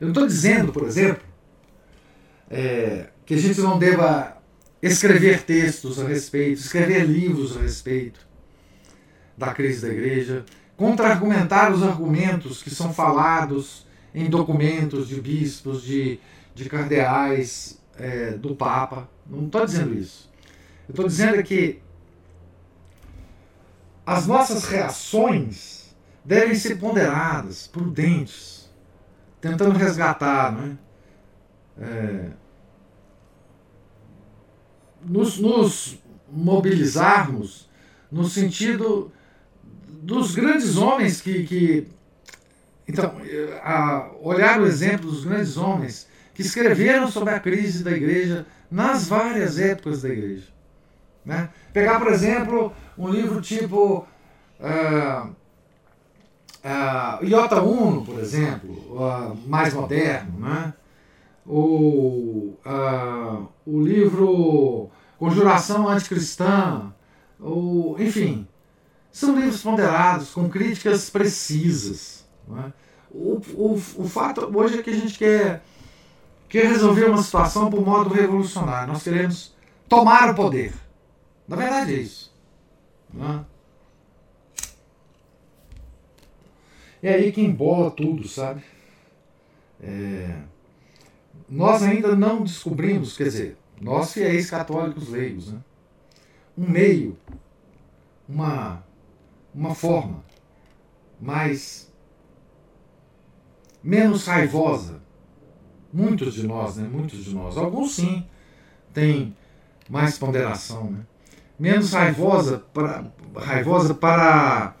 Eu 0.00 0.06
não 0.06 0.12
estou 0.12 0.26
dizendo, 0.26 0.72
por 0.72 0.84
exemplo, 0.84 1.22
é, 2.50 3.10
que 3.24 3.34
a 3.34 3.38
gente 3.38 3.60
não 3.60 3.78
deva 3.78 4.36
escrever 4.82 5.42
textos 5.42 6.00
a 6.00 6.06
respeito, 6.06 6.60
escrever 6.60 7.04
livros 7.04 7.56
a 7.56 7.60
respeito 7.60 8.20
da 9.36 9.52
crise 9.54 9.86
da 9.86 9.92
igreja, 9.92 10.44
contra-argumentar 10.76 11.72
os 11.72 11.82
argumentos 11.82 12.62
que 12.62 12.70
são 12.70 12.92
falados 12.92 13.86
em 14.14 14.28
documentos 14.28 15.08
de 15.08 15.20
bispos, 15.20 15.82
de, 15.82 16.18
de 16.54 16.68
cardeais, 16.68 17.80
é, 17.96 18.32
do 18.32 18.54
Papa. 18.54 19.08
Não 19.26 19.46
estou 19.46 19.64
dizendo 19.64 19.94
isso. 19.94 20.30
Eu 20.88 20.92
estou 20.92 21.06
dizendo 21.06 21.42
que 21.42 21.80
as 24.06 24.26
nossas 24.26 24.64
reações 24.64 25.94
devem 26.24 26.54
ser 26.54 26.76
ponderadas, 26.76 27.66
prudentes, 27.66 28.70
tentando 29.40 29.78
resgatar, 29.78 30.52
não 30.52 30.78
é? 31.78 31.84
é 31.84 32.30
nos, 35.04 35.38
nos 35.38 35.98
mobilizarmos 36.30 37.68
no 38.10 38.24
sentido 38.24 39.12
dos 39.86 40.34
grandes 40.34 40.76
homens 40.76 41.20
que, 41.20 41.44
que 41.44 41.88
então, 42.86 43.14
a 43.62 44.10
olhar 44.20 44.60
o 44.60 44.66
exemplo 44.66 45.10
dos 45.10 45.24
grandes 45.24 45.56
homens 45.56 46.06
que 46.34 46.42
escreveram 46.42 47.10
sobre 47.10 47.32
a 47.32 47.40
crise 47.40 47.82
da 47.82 47.92
igreja 47.92 48.46
nas 48.70 49.08
várias 49.08 49.58
épocas 49.58 50.02
da 50.02 50.08
igreja. 50.08 50.48
Né? 51.24 51.48
Pegar, 51.72 51.98
por 51.98 52.12
exemplo, 52.12 52.72
um 52.96 53.08
livro 53.08 53.40
tipo 53.40 54.06
uh, 54.60 55.28
uh, 56.64 57.24
Iota 57.24 57.62
Uno, 57.62 58.04
por 58.04 58.18
exemplo, 58.18 58.70
uh, 58.96 59.36
mais 59.46 59.74
moderno, 59.74 60.38
né? 60.38 60.72
o, 61.46 62.54
uh, 62.64 63.48
o 63.66 63.82
livro 63.82 64.90
Conjuração 65.18 65.88
Anticristã, 65.88 66.92
o, 67.40 67.96
enfim, 67.98 68.46
são 69.12 69.38
livros 69.38 69.62
ponderados, 69.62 70.30
com 70.30 70.48
críticas 70.48 71.10
precisas. 71.10 72.26
Né? 72.48 72.72
O, 73.10 73.40
o, 73.54 73.74
o 73.74 74.08
fato 74.08 74.50
hoje 74.54 74.78
é 74.78 74.82
que 74.82 74.90
a 74.90 74.96
gente 74.96 75.16
quer, 75.18 75.62
quer 76.48 76.66
resolver 76.66 77.04
uma 77.04 77.22
situação 77.22 77.70
por 77.70 77.84
modo 77.84 78.12
revolucionário. 78.12 78.92
Nós 78.92 79.02
queremos 79.02 79.54
tomar 79.88 80.30
o 80.30 80.34
poder. 80.34 80.74
Na 81.46 81.56
verdade 81.56 81.94
é 81.94 81.98
isso. 81.98 82.33
Né? 83.14 83.44
É 87.02 87.14
aí 87.14 87.32
que 87.32 87.40
embola 87.40 87.90
tudo, 87.90 88.26
sabe? 88.26 88.62
É... 89.80 90.42
Nós 91.48 91.82
ainda 91.82 92.16
não 92.16 92.42
descobrimos, 92.42 93.16
quer 93.16 93.24
dizer, 93.24 93.56
nós 93.80 94.12
fiéis 94.12 94.50
católicos 94.50 95.08
leigos, 95.08 95.52
né? 95.52 95.60
um 96.56 96.68
meio, 96.68 97.18
uma, 98.28 98.82
uma 99.54 99.74
forma 99.74 100.24
mais 101.20 101.92
menos 103.82 104.26
raivosa. 104.26 105.02
Muitos 105.92 106.34
de 106.34 106.46
nós, 106.46 106.76
né? 106.76 106.88
Muitos 106.88 107.24
de 107.24 107.34
nós. 107.34 107.56
Alguns 107.56 107.94
sim 107.94 108.26
têm 108.92 109.36
mais 109.88 110.18
ponderação, 110.18 110.90
né? 110.90 111.06
Menos 111.58 111.92
raivosa 111.92 112.58
para, 112.72 113.04
raivosa 113.36 113.94
para 113.94 114.76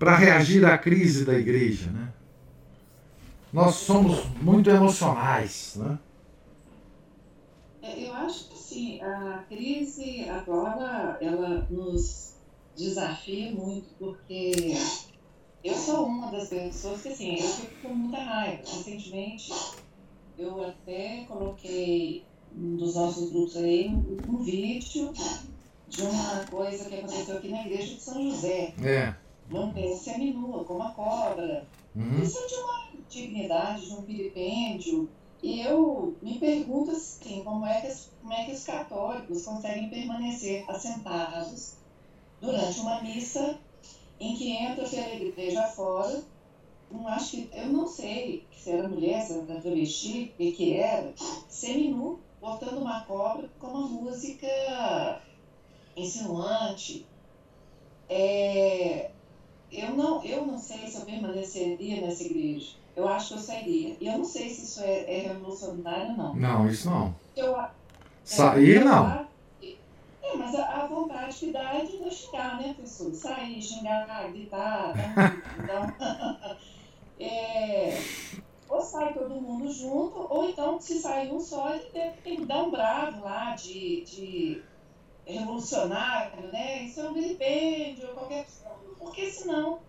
para 0.00 0.16
reagir 0.16 0.64
à 0.64 0.78
crise 0.78 1.26
da 1.26 1.34
igreja. 1.34 1.90
Né? 1.90 2.10
Nós 3.52 3.74
somos 3.74 4.24
muito 4.40 4.70
emocionais. 4.70 5.74
Né? 5.76 5.98
É, 7.82 8.08
eu 8.08 8.14
acho 8.14 8.48
que 8.48 8.56
sim, 8.56 8.98
a 9.02 9.44
crise 9.46 10.26
agora 10.30 11.18
ela 11.20 11.66
nos 11.68 12.34
desafia 12.74 13.52
muito, 13.52 13.90
porque 13.98 14.72
eu 15.62 15.74
sou 15.74 16.06
uma 16.06 16.32
das 16.32 16.48
pessoas 16.48 17.02
que 17.02 17.08
assim, 17.08 17.36
eu 17.36 17.46
fico 17.46 17.82
com 17.82 17.94
muita 17.94 18.22
raiva. 18.22 18.62
Recentemente 18.64 19.52
eu 20.38 20.66
até 20.66 21.26
coloquei 21.28 22.24
um 22.56 22.76
dos 22.76 22.94
nossos 22.94 23.30
grupos 23.30 23.58
aí 23.58 23.88
um, 23.88 24.16
um 24.28 24.42
vídeo 24.42 25.12
de 25.90 26.02
uma 26.02 26.46
coisa 26.46 26.88
que 26.88 26.94
aconteceu 26.94 27.36
aqui 27.36 27.48
na 27.48 27.66
igreja 27.66 27.94
de 27.94 28.00
São 28.00 28.22
José. 28.22 28.72
É 28.82 29.14
não 29.50 29.72
ter 29.72 29.94
seminua, 29.96 30.64
como 30.64 30.82
a 30.82 30.92
cobra. 30.92 31.66
Uhum. 31.94 32.22
Isso 32.22 32.38
é 32.38 32.46
de 32.46 32.54
uma 32.54 32.90
dignidade, 33.08 33.86
de 33.86 33.92
um 33.92 34.02
vilipêndio. 34.02 35.10
E 35.42 35.60
eu 35.60 36.16
me 36.22 36.38
pergunto 36.38 36.92
assim, 36.92 37.42
como 37.42 37.66
é, 37.66 37.80
que, 37.80 37.92
como 38.20 38.32
é 38.32 38.44
que 38.44 38.52
os 38.52 38.64
católicos 38.64 39.44
conseguem 39.44 39.88
permanecer 39.88 40.64
assentados 40.68 41.74
durante 42.40 42.80
uma 42.80 43.02
missa 43.02 43.58
em 44.20 44.36
que 44.36 44.52
entra 44.52 44.86
pela 44.86 45.14
igreja 45.14 45.62
fora, 45.64 46.22
não 46.90 47.08
acho 47.08 47.30
que, 47.30 47.50
eu 47.54 47.66
não 47.68 47.86
sei 47.86 48.44
se 48.56 48.70
era 48.70 48.88
mulher, 48.88 49.22
se 49.22 49.32
era 49.32 49.60
travesti, 49.60 50.34
o 50.34 50.52
que 50.52 50.74
era, 50.74 51.14
seminu, 51.48 52.20
botando 52.40 52.78
uma 52.78 53.00
cobra 53.04 53.48
com 53.58 53.68
uma 53.68 53.88
música 53.88 54.46
insinuante. 55.96 57.06
É, 58.08 59.10
eu 59.70 59.90
não, 59.90 60.24
eu 60.24 60.46
não 60.46 60.58
sei 60.58 60.86
se 60.86 60.98
eu 60.98 61.06
permaneceria 61.06 62.00
nessa 62.00 62.24
igreja. 62.24 62.72
Eu 62.96 63.08
acho 63.08 63.28
que 63.28 63.34
eu 63.34 63.38
sairia. 63.38 63.96
E 64.00 64.06
eu 64.06 64.18
não 64.18 64.24
sei 64.24 64.50
se 64.50 64.64
isso 64.64 64.82
é, 64.82 65.18
é 65.18 65.20
revolucionário 65.28 66.10
ou 66.10 66.16
não. 66.16 66.34
Não, 66.34 66.68
isso 66.68 66.90
não. 66.90 67.14
Eu, 67.36 67.56
Sair, 68.24 68.78
é, 68.78 68.84
não. 68.84 69.26
É, 70.22 70.36
mas 70.36 70.54
a, 70.54 70.82
a, 70.82 70.86
vontade 70.86 71.36
que 71.36 71.52
dá 71.52 71.74
é 71.74 71.84
de 71.84 72.10
xingar, 72.10 72.60
né, 72.60 72.74
pessoa? 72.78 73.12
Sair, 73.12 73.60
xingar, 73.60 74.30
gritar, 74.30 74.94
então, 75.58 76.56
é, 77.18 77.98
ou 78.68 78.80
sai 78.80 79.12
todo 79.12 79.34
mundo 79.40 79.72
junto, 79.72 80.26
ou 80.32 80.48
então, 80.48 80.80
se 80.80 81.00
sai 81.00 81.26
sair 81.26 81.32
um 81.32 81.40
só, 81.40 81.74
ele 81.74 82.12
tem 82.22 82.36
que 82.36 82.44
dar 82.44 82.62
um 82.62 82.70
bravo 82.70 83.24
lá 83.24 83.56
de, 83.56 84.02
de 84.02 84.62
revolucionário, 85.30 86.48
né? 86.52 86.84
Isso 86.84 87.00
é 87.00 87.08
um 87.08 87.14
vilipêndio, 87.14 88.08
qualquer 88.14 88.46
porque 88.98 89.30
senão, 89.30 89.80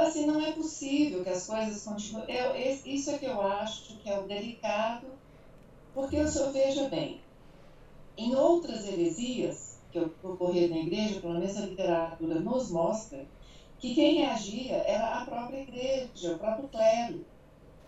assim, 0.00 0.26
não 0.26 0.44
é 0.44 0.52
possível 0.52 1.22
que 1.22 1.30
as 1.30 1.46
coisas 1.46 1.84
continuem. 1.84 2.26
Eu, 2.28 2.56
isso 2.84 3.10
é 3.10 3.18
que 3.18 3.26
eu 3.26 3.40
acho 3.40 3.96
que 3.96 4.10
é 4.10 4.18
o 4.18 4.26
delicado, 4.26 5.06
porque 5.94 6.18
o 6.18 6.28
senhor 6.28 6.52
veja 6.52 6.88
bem, 6.88 7.20
em 8.16 8.34
outras 8.34 8.86
heresias 8.86 9.78
que 9.92 10.00
ocorreram 10.00 10.74
na 10.74 10.82
igreja, 10.82 11.20
pelo 11.20 11.34
menos 11.34 11.56
a 11.56 11.66
literatura 11.66 12.40
nos 12.40 12.70
mostra, 12.70 13.24
que 13.78 13.94
quem 13.94 14.18
reagia 14.18 14.76
era 14.78 15.20
a 15.20 15.24
própria 15.24 15.62
igreja, 15.62 16.34
o 16.34 16.38
próprio 16.38 16.68
clero. 16.68 17.24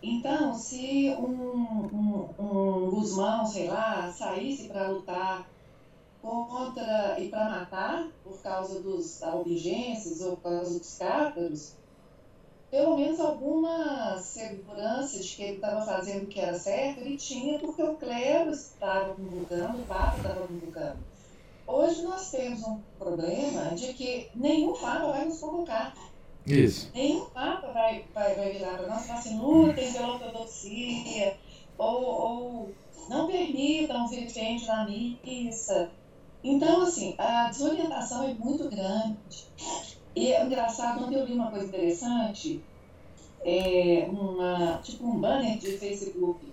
Então, 0.01 0.53
se 0.53 1.09
um, 1.19 1.89
um, 1.93 2.29
um 2.39 2.89
Guzmão, 2.91 3.45
sei 3.45 3.67
lá, 3.67 4.11
saísse 4.11 4.67
para 4.69 4.89
lutar 4.89 5.49
contra 6.27 7.19
e 7.19 7.29
para 7.29 7.49
matar 7.49 8.07
por 8.23 8.37
causa 8.41 8.79
dos 8.81 9.21
albigenses 9.23 10.21
ou 10.21 10.37
por 10.37 10.51
causa 10.51 10.77
dos 10.77 10.97
cátaros, 10.97 11.73
pelo 12.69 12.97
menos 12.97 13.19
alguma 13.19 14.17
segurança 14.17 15.19
de 15.19 15.35
que 15.35 15.43
ele 15.43 15.55
estava 15.55 15.85
fazendo 15.85 16.23
o 16.23 16.27
que 16.27 16.39
era 16.39 16.57
certo, 16.57 16.99
ele 16.99 17.17
tinha, 17.17 17.59
porque 17.59 17.81
o 17.81 17.95
clero 17.95 18.51
estava 18.51 19.13
convocando, 19.13 19.79
o 19.79 19.85
Papa 19.85 20.17
estava 20.17 20.47
convocando. 20.47 20.97
Hoje 21.65 22.01
nós 22.03 22.29
temos 22.31 22.63
um 22.63 22.81
problema 22.97 23.75
de 23.75 23.93
que 23.93 24.29
nenhum 24.35 24.73
Papa 24.73 25.07
vai 25.07 25.25
nos 25.25 25.39
convocar. 25.39 25.93
Isso. 26.45 26.89
Nenhum 26.93 27.25
Papa 27.25 27.71
vai, 27.71 28.05
vai, 28.13 28.35
vai 28.35 28.51
virar 28.51 28.77
para 28.77 28.87
nós 28.87 29.03
e 29.03 29.07
falar 29.07 29.19
assim, 29.19 29.39
lutem 29.39 29.91
pela 29.91 30.13
ortodoxia, 30.13 31.37
ou, 31.77 32.03
ou 32.03 32.75
não 33.09 33.27
permitam 33.27 34.05
o 34.05 34.07
vilipêndio 34.07 34.67
na 34.67 34.85
missa. 34.85 35.89
Então, 36.43 36.81
assim, 36.81 37.15
a 37.17 37.49
desorientação 37.49 38.23
é 38.23 38.33
muito 38.33 38.69
grande. 38.69 39.17
E 40.15 40.31
é 40.31 40.43
engraçado, 40.43 41.03
ontem 41.03 41.15
eu 41.15 41.25
li 41.25 41.33
uma 41.33 41.51
coisa 41.51 41.65
interessante, 41.65 42.63
é 43.43 44.07
uma, 44.09 44.79
tipo 44.83 45.05
um 45.05 45.19
banner 45.19 45.57
de 45.57 45.77
Facebook. 45.77 46.45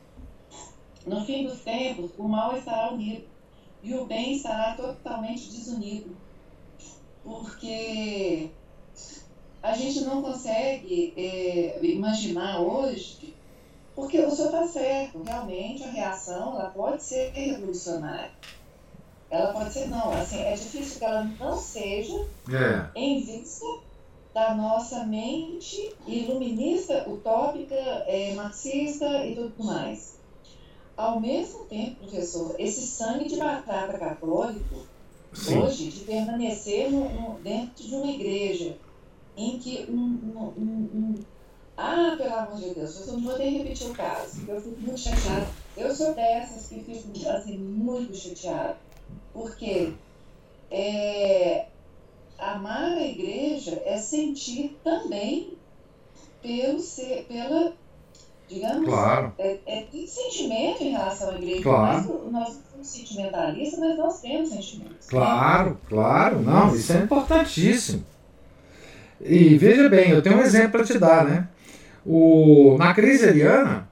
No 1.07 1.25
fim 1.25 1.47
dos 1.47 1.61
tempos, 1.61 2.11
o 2.19 2.29
mal 2.29 2.57
estará 2.57 2.93
unido 2.93 3.25
e 3.83 3.95
o 3.95 4.07
bem 4.07 4.35
estará 4.35 4.75
totalmente 4.75 5.51
desunido. 5.51 6.17
Porque 7.23 8.51
a 9.63 9.75
gente 9.75 10.03
não 10.03 10.23
consegue 10.23 11.15
é, 11.17 11.79
imaginar 11.83 12.61
hoje, 12.61 13.35
porque 13.95 14.21
o 14.21 14.31
senhor 14.31 14.49
está 14.49 14.69
certo, 14.69 15.23
realmente 15.23 15.85
a 15.85 15.91
reação 15.91 16.59
ela 16.59 16.71
pode 16.71 17.03
ser 17.03 17.33
revolucionária. 17.33 18.31
Ela 19.31 19.53
pode 19.53 19.73
ser 19.73 19.89
não, 19.89 20.13
assim, 20.13 20.39
é 20.41 20.55
difícil 20.55 20.99
que 20.99 21.05
ela 21.05 21.25
não 21.25 21.57
seja 21.57 22.27
é. 22.49 22.91
em 22.95 23.21
vista 23.21 23.65
da 24.35 24.55
nossa 24.55 25.05
mente 25.05 25.95
iluminista, 26.07 27.09
utópica, 27.09 27.75
é, 27.75 28.35
marxista 28.35 29.25
e 29.25 29.37
tudo 29.37 29.65
mais. 29.65 30.19
Ao 30.97 31.21
mesmo 31.21 31.65
tempo, 31.67 32.07
professor, 32.07 32.55
esse 32.59 32.83
sangue 32.83 33.29
de 33.29 33.37
batata 33.37 33.97
católico, 33.99 34.87
Sim. 35.33 35.59
hoje, 35.59 35.89
de 35.89 36.01
permanecer 36.01 36.91
no, 36.91 37.09
no, 37.09 37.41
dentro 37.41 37.85
de 37.85 37.95
uma 37.95 38.11
igreja 38.11 38.77
em 39.37 39.59
que 39.59 39.87
um, 39.89 40.53
um, 40.57 40.63
um, 40.63 41.15
ah, 41.77 42.15
pelo 42.17 42.35
amor 42.35 42.57
de 42.57 42.75
Deus, 42.75 43.01
eu 43.01 43.15
não 43.15 43.21
vou 43.21 43.39
nem 43.39 43.59
repetir 43.59 43.89
o 43.89 43.95
caso, 43.95 44.37
porque 44.37 44.53
eu 44.53 44.61
fico 44.61 44.81
muito 44.81 45.01
chateada. 45.01 45.49
Eu 45.77 45.95
sou 45.95 46.15
dessas 46.15 46.69
que 46.69 46.81
fico 46.81 47.29
assim, 47.29 47.59
muito 47.59 48.15
chateada 48.15 48.77
porque 49.33 49.93
é, 50.71 51.67
amar 52.39 52.93
a 52.93 53.07
igreja 53.07 53.81
é 53.85 53.97
sentir 53.97 54.79
também 54.83 55.55
pelo 56.43 56.79
ser, 56.79 57.27
pela, 57.29 57.73
digamos, 58.49 58.85
claro. 58.85 59.33
é, 59.39 59.59
é 59.67 59.83
ter 59.83 60.07
sentimento 60.07 60.83
em 60.83 60.91
relação 60.91 61.31
à 61.31 61.35
igreja. 61.37 61.63
Claro. 61.63 62.31
Nós, 62.31 62.33
nós 62.33 62.61
somos 62.71 62.87
sentimentalistas, 62.87 63.79
mas 63.81 63.97
nós 63.97 64.21
temos 64.21 64.49
sentimentos. 64.51 65.09
Claro, 65.09 65.79
claro. 65.89 66.41
Não, 66.41 66.75
isso 66.75 66.93
é 66.93 66.99
importantíssimo. 66.99 68.05
E 69.21 69.57
veja 69.57 69.89
bem, 69.89 70.11
eu 70.11 70.23
tenho 70.23 70.37
um 70.37 70.43
exemplo 70.43 70.73
para 70.73 70.85
te 70.85 70.99
dar, 70.99 71.25
né? 71.25 71.49
O, 72.05 72.77
na 72.79 72.93
crise 72.93 73.27
ariana, 73.27 73.89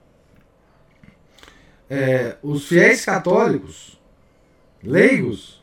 é, 1.89 2.37
os 2.43 2.69
fiéis 2.69 3.05
católicos 3.05 3.99
leigos, 4.83 5.63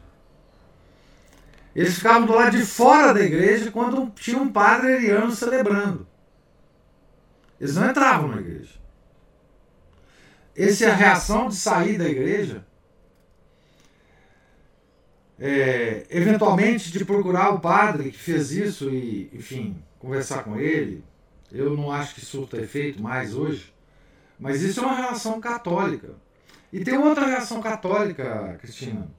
eles 1.76 1.96
ficavam 1.96 2.26
do 2.26 2.34
lado 2.34 2.58
de 2.58 2.66
fora 2.66 3.14
da 3.14 3.22
igreja 3.22 3.72
quando 3.72 4.10
tinha 4.12 4.38
um 4.38 4.52
padre 4.52 4.94
ariano 4.96 5.32
celebrando. 5.32 6.08
Eles 7.60 7.76
não 7.76 7.90
entravam 7.90 8.30
na 8.30 8.42
igreja. 8.42 8.80
Essa 10.56 10.86
é 10.86 10.92
a 10.92 10.96
reação 10.96 11.48
de 11.48 11.56
sair 11.56 11.98
da 11.98 12.10
igreja, 12.10 12.66
é, 15.40 16.06
eventualmente 16.10 16.92
de 16.92 17.06
procurar 17.06 17.52
o 17.52 17.62
padre 17.62 18.12
que 18.12 18.18
fez 18.18 18.52
isso 18.52 18.90
e, 18.90 19.30
enfim, 19.34 19.82
conversar 19.98 20.44
com 20.44 20.60
ele. 20.60 21.04
Eu 21.52 21.76
não 21.78 21.92
acho 21.92 22.14
que 22.14 22.22
surta 22.22 22.58
efeito 22.58 23.02
mais 23.02 23.34
hoje, 23.34 23.74
mas 24.38 24.62
isso 24.62 24.82
é 24.82 24.84
uma 24.84 24.96
relação 24.96 25.40
católica. 25.40 26.16
E 26.72 26.84
tem 26.84 26.98
outra 26.98 27.26
reação 27.26 27.62
católica, 27.62 28.58
Cristina. 28.62 29.10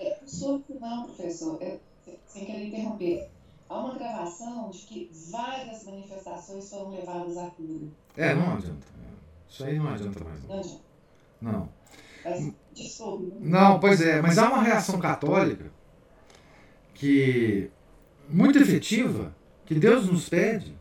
É, 0.00 0.18
sobre 0.26 0.78
não, 0.80 1.04
professor, 1.04 1.58
é, 1.62 1.78
sem 2.26 2.44
querer 2.44 2.68
interromper. 2.68 3.28
Há 3.68 3.78
uma 3.78 3.94
gravação 3.98 4.70
de 4.70 4.78
que 4.78 5.10
várias 5.30 5.84
manifestações 5.84 6.70
foram 6.70 6.90
levadas 6.90 7.36
à 7.36 7.50
cura. 7.50 7.86
É, 8.16 8.34
não 8.34 8.54
adianta. 8.54 8.86
Isso 9.48 9.64
aí 9.64 9.78
não 9.78 9.88
adianta 9.88 10.24
mais. 10.24 10.44
Não 10.44 10.58
adianta. 10.58 10.80
Não. 11.40 11.68
Mas, 12.24 12.52
desculpe. 12.74 13.32
Não, 13.40 13.80
pois 13.80 14.00
é, 14.00 14.20
mas 14.22 14.38
há 14.38 14.48
uma 14.48 14.62
reação 14.62 14.98
católica 14.98 15.70
que 16.94 17.70
muito 18.28 18.58
efetiva, 18.58 19.34
que 19.64 19.74
Deus 19.74 20.06
nos 20.06 20.28
pede, 20.28 20.76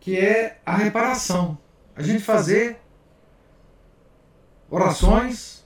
que 0.00 0.18
é 0.18 0.58
a 0.64 0.76
reparação. 0.76 1.58
A 1.94 2.02
gente 2.02 2.22
fazer 2.22 2.78
orações 4.70 5.64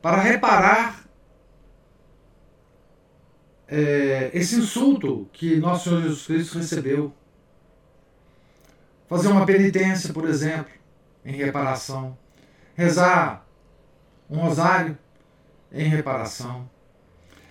para 0.00 0.20
reparar 0.20 1.04
é, 3.70 4.30
esse 4.34 4.56
insulto 4.56 5.28
que 5.32 5.56
nosso 5.56 5.88
Senhor 5.88 6.02
Jesus 6.02 6.26
Cristo 6.26 6.58
recebeu. 6.58 7.14
Fazer 9.08 9.28
uma 9.28 9.46
penitência, 9.46 10.12
por 10.12 10.28
exemplo, 10.28 10.72
em 11.24 11.32
reparação. 11.32 12.16
Rezar 12.74 13.46
um 14.28 14.38
rosário 14.38 14.96
em 15.72 15.88
reparação. 15.88 16.68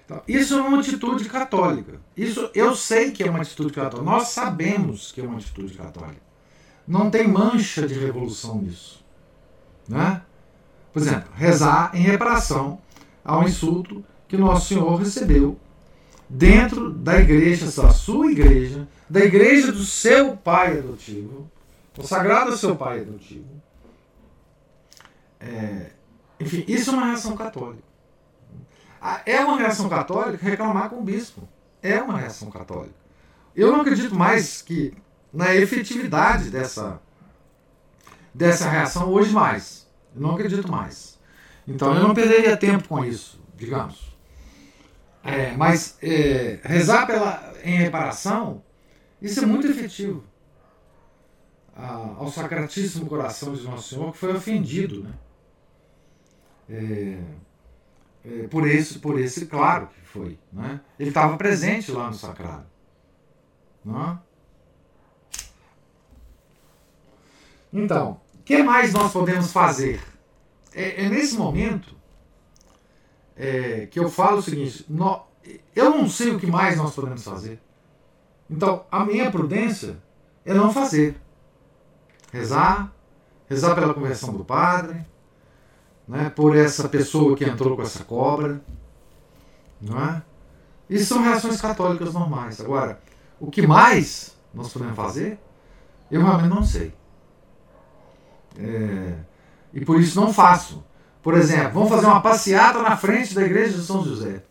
Então, 0.05 0.23
isso 0.27 0.57
é 0.57 0.61
uma 0.61 0.79
atitude 0.79 1.29
católica. 1.29 2.01
Isso 2.17 2.49
eu 2.55 2.75
sei 2.75 3.11
que 3.11 3.23
é 3.23 3.29
uma 3.29 3.41
atitude 3.41 3.73
católica. 3.73 4.09
Nós 4.09 4.29
sabemos 4.29 5.11
que 5.11 5.21
é 5.21 5.23
uma 5.23 5.37
atitude 5.37 5.73
católica. 5.75 6.21
Não 6.87 7.11
tem 7.11 7.27
mancha 7.27 7.87
de 7.87 7.93
revolução 7.93 8.61
nisso. 8.61 9.05
Né? 9.87 10.21
Por 10.91 11.01
exemplo, 11.01 11.29
rezar 11.35 11.91
em 11.93 12.01
reparação 12.01 12.79
ao 13.23 13.43
insulto 13.43 14.03
que 14.27 14.37
Nosso 14.37 14.67
Senhor 14.67 14.95
recebeu 14.95 15.57
dentro 16.29 16.91
da 16.91 17.19
igreja, 17.19 17.65
da 17.65 17.91
sua 17.91 18.31
igreja, 18.31 18.87
da 19.09 19.21
igreja 19.21 19.71
do 19.71 19.83
seu 19.83 20.37
pai 20.37 20.77
adotivo, 20.77 21.49
consagrado 21.95 22.51
ao 22.51 22.57
seu 22.57 22.75
pai 22.75 23.01
adotivo. 23.01 23.49
É, 25.39 25.91
enfim, 26.39 26.63
isso 26.67 26.91
é 26.91 26.93
uma 26.93 27.07
reação 27.07 27.35
católica. 27.35 27.83
Ah, 29.01 29.21
é 29.25 29.39
uma 29.39 29.57
reação 29.57 29.87
católica 29.87 30.45
reclamar 30.45 30.89
com 30.89 30.97
o 30.97 31.03
bispo. 31.03 31.47
É 31.81 32.01
uma 32.01 32.17
reação 32.17 32.51
católica. 32.51 32.95
Eu 33.55 33.71
não 33.71 33.81
acredito 33.81 34.13
mais 34.13 34.61
que 34.61 34.93
na 35.33 35.55
efetividade 35.55 36.49
dessa, 36.49 37.01
dessa 38.33 38.69
reação 38.69 39.09
hoje 39.09 39.31
mais. 39.31 39.87
Eu 40.15 40.21
não 40.21 40.31
acredito 40.31 40.71
mais. 40.71 41.19
Então 41.67 41.93
eu 41.93 42.01
não 42.01 42.13
perderia 42.13 42.57
tempo 42.57 42.87
com 42.87 43.03
isso, 43.05 43.39
digamos. 43.55 44.17
É, 45.23 45.51
mas 45.55 45.97
é, 46.01 46.59
rezar 46.63 47.05
pela, 47.05 47.53
em 47.63 47.77
reparação, 47.77 48.63
isso 49.21 49.43
é 49.43 49.45
muito 49.45 49.67
efetivo. 49.67 50.23
Ah, 51.75 52.15
ao 52.17 52.29
Sacratíssimo 52.29 53.05
Coração 53.05 53.53
de 53.53 53.63
Nosso 53.63 53.89
Senhor, 53.89 54.11
que 54.11 54.17
foi 54.17 54.35
ofendido, 54.35 55.03
né? 55.03 55.13
É, 56.69 57.19
é, 58.25 58.47
por 58.47 58.67
esse, 58.67 58.99
por 58.99 59.19
esse, 59.19 59.45
claro 59.45 59.87
que 59.87 60.01
foi. 60.01 60.37
Né? 60.51 60.81
Ele 60.99 61.09
estava 61.09 61.37
presente 61.37 61.91
lá 61.91 62.07
no 62.07 62.13
sacrário. 62.13 62.65
Não 63.83 64.01
é? 64.01 64.19
Então, 67.71 68.19
que 68.49 68.63
mais 68.63 68.91
nós 68.91 69.13
podemos 69.13 69.51
fazer 69.51 70.01
é, 70.73 71.05
é 71.05 71.09
nesse 71.09 71.37
momento 71.37 71.95
é, 73.35 73.85
que 73.85 73.99
eu 73.99 74.09
falo 74.09 74.39
o 74.39 74.41
seguinte: 74.41 74.83
eu 75.75 75.89
não 75.91 76.09
sei 76.09 76.31
o 76.31 76.39
que 76.39 76.47
mais 76.47 76.75
nós 76.75 76.95
podemos 76.95 77.23
fazer. 77.23 77.61
Então, 78.49 78.85
a 78.91 79.05
minha 79.05 79.29
prudência 79.29 79.97
é 80.43 80.51
não 80.51 80.73
fazer. 80.73 81.15
Rezar, 82.33 82.91
rezar 83.47 83.75
pela 83.75 83.93
conversão 83.93 84.33
do 84.33 84.43
padre, 84.43 85.05
né, 86.07 86.31
por 86.31 86.57
essa 86.57 86.89
pessoa 86.89 87.37
que 87.37 87.45
entrou 87.45 87.75
com 87.75 87.83
essa 87.83 88.03
cobra. 88.03 88.59
Não 89.79 90.03
é? 90.03 90.23
Isso 90.89 91.13
são 91.13 91.21
reações 91.21 91.61
católicas 91.61 92.15
normais. 92.15 92.59
Agora, 92.59 92.99
o 93.39 93.51
que 93.51 93.65
mais 93.67 94.35
nós 94.51 94.73
podemos 94.73 94.95
fazer, 94.95 95.39
eu 96.09 96.23
realmente 96.23 96.49
não 96.49 96.63
sei. 96.63 96.97
É, 98.57 99.15
e 99.73 99.83
por 99.83 99.99
isso 99.99 100.19
não 100.19 100.33
faço. 100.33 100.83
Por 101.21 101.35
exemplo, 101.35 101.71
vamos 101.73 101.89
fazer 101.89 102.05
uma 102.05 102.21
passeata 102.21 102.81
na 102.81 102.95
frente 102.95 103.35
da 103.35 103.43
igreja 103.43 103.77
de 103.77 103.83
São 103.83 104.03
José. 104.03 104.43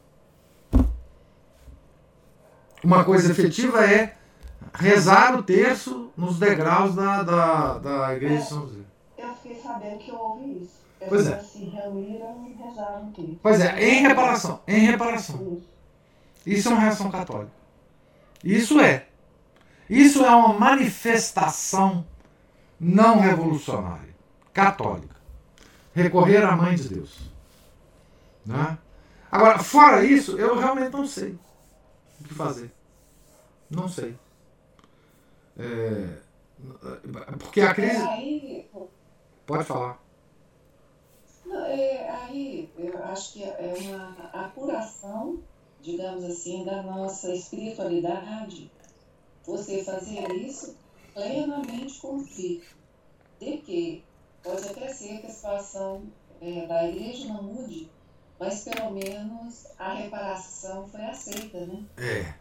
Uma 2.84 3.04
coisa 3.04 3.30
efetiva 3.30 3.84
é 3.84 4.16
rezar 4.74 5.36
o 5.36 5.42
terço 5.42 6.10
nos 6.16 6.38
degraus 6.38 6.94
da, 6.94 7.22
da, 7.22 7.78
da 7.78 8.14
igreja 8.14 8.42
de 8.42 8.48
São 8.48 8.60
José. 8.68 8.80
Eu 9.16 9.34
fiquei 9.34 9.60
sabendo 9.60 9.98
que 9.98 10.12
houve 10.12 10.62
isso. 10.62 10.78
As 11.00 11.08
Pois 11.08 11.26
é. 11.26 11.30
pessoas 11.32 11.52
se 11.52 11.64
reuniram 11.64 12.46
e 12.48 12.62
rezaram 12.62 13.08
o 13.08 13.12
texto. 13.12 13.38
Pois 13.42 13.60
é, 13.60 13.88
em 13.88 14.02
reparação. 14.02 14.60
Em 14.66 14.80
reparação. 14.80 15.60
Isso 16.46 16.68
é 16.68 16.72
uma 16.72 16.80
reação 16.80 17.10
católica. 17.10 17.52
Isso 18.44 18.80
é. 18.80 19.06
Isso 19.88 20.24
é 20.24 20.30
uma 20.30 20.52
manifestação 20.52 22.06
não 22.78 23.20
revolucionária, 23.20 24.14
católica. 24.52 25.16
Recorrer 25.94 26.44
à 26.44 26.56
mãe 26.56 26.76
de 26.76 26.88
Deus. 26.88 27.18
Né? 28.46 28.78
Agora, 29.30 29.58
fora 29.58 30.04
isso, 30.04 30.38
eu 30.38 30.58
realmente 30.58 30.92
não 30.92 31.06
sei 31.06 31.38
o 32.20 32.24
que 32.24 32.34
fazer. 32.34 32.70
Não 33.70 33.88
sei. 33.88 34.16
É, 35.58 36.18
porque 37.38 37.60
a 37.60 37.74
crise. 37.74 37.96
Aí, 37.96 38.70
Pode 39.48 39.64
falar. 39.64 39.98
Não, 41.46 41.64
é, 41.64 42.10
aí 42.10 42.70
eu 42.76 43.02
acho 43.04 43.32
que 43.32 43.42
é 43.42 43.74
uma 43.80 44.30
apuração, 44.32 45.38
digamos 45.80 46.22
assim, 46.22 46.66
da 46.66 46.82
nossa 46.82 47.34
espiritualidade, 47.34 48.70
você 49.46 49.82
fazer 49.82 50.30
isso 50.34 50.76
plenamente 51.18 51.98
convicto 52.00 52.76
de 53.40 53.58
que 53.58 54.04
pode 54.42 54.68
até 54.68 54.88
ser 54.88 55.20
que 55.20 55.26
a 55.26 55.30
situação 55.30 56.02
é, 56.40 56.64
da 56.66 56.88
igreja 56.88 57.26
não 57.26 57.42
mude, 57.42 57.90
mas 58.38 58.62
pelo 58.62 58.92
menos 58.92 59.66
a 59.76 59.94
reparação 59.94 60.88
foi 60.88 61.04
aceita, 61.04 61.66
né? 61.66 61.84
É. 61.96 62.34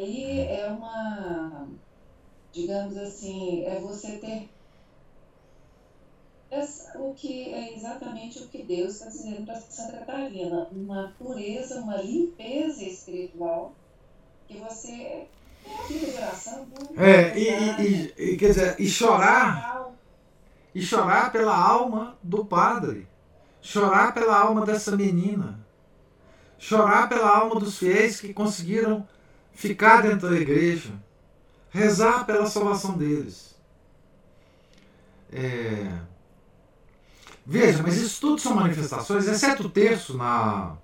Aí 0.00 0.40
é 0.40 0.68
uma, 0.68 1.68
digamos 2.50 2.96
assim, 2.96 3.64
é 3.64 3.78
você 3.78 4.16
ter 4.18 4.48
essa- 6.50 6.98
o 6.98 7.12
que 7.12 7.52
é 7.52 7.74
exatamente 7.74 8.38
o 8.38 8.48
que 8.48 8.62
Deus 8.62 8.94
está 8.94 9.06
dizendo 9.10 9.44
para 9.44 9.60
Santa 9.60 9.98
Catarina, 9.98 10.66
uma 10.72 11.12
pureza, 11.18 11.80
uma 11.80 11.98
limpeza 11.98 12.82
espiritual, 12.84 13.74
que 14.46 14.56
você 14.56 15.26
é 16.96 17.38
e- 17.38 17.82
e- 17.82 18.14
e, 18.32 18.36
quer 18.36 18.48
dizer, 18.48 18.76
e 18.78 18.88
chorar, 18.88 19.90
e 20.74 20.82
chorar 20.82 21.32
pela 21.32 21.56
alma 21.56 22.16
do 22.22 22.44
padre, 22.44 23.08
chorar 23.60 24.12
pela 24.12 24.36
alma 24.38 24.64
dessa 24.66 24.96
menina, 24.96 25.58
chorar 26.58 27.08
pela 27.08 27.28
alma 27.28 27.58
dos 27.60 27.78
fiéis 27.78 28.20
que 28.20 28.32
conseguiram 28.34 29.06
ficar 29.52 30.02
dentro 30.02 30.28
da 30.30 30.36
igreja, 30.36 30.90
rezar 31.70 32.24
pela 32.26 32.46
salvação 32.46 32.96
deles. 32.96 33.56
É, 35.32 35.98
Veja, 37.50 37.82
mas 37.82 37.96
isso 37.96 38.20
tudo 38.20 38.38
são 38.40 38.54
manifestações, 38.54 39.26
exceto 39.26 39.66
o 39.66 39.70
terço 39.70 40.16
na, 40.18 40.76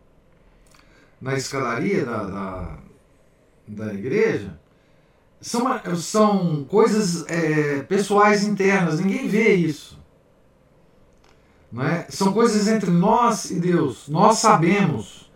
na 1.21 1.35
escadaria 1.35 2.07
da, 2.07 2.25
da, 2.25 2.79
da 3.69 3.93
igreja, 3.95 4.59
são, 5.45 5.97
são 5.97 6.65
coisas 6.65 7.27
é, 7.29 7.83
pessoais 7.83 8.45
internas, 8.45 8.99
ninguém 8.99 9.29
vê 9.29 9.53
isso. 9.55 9.99
Não 11.71 11.85
é? 11.85 12.07
São 12.09 12.33
coisas 12.33 12.67
entre 12.67 12.91
nós 12.91 13.51
e 13.51 13.61
Deus. 13.61 14.09
Nós 14.09 14.39
sabemos 14.39 15.31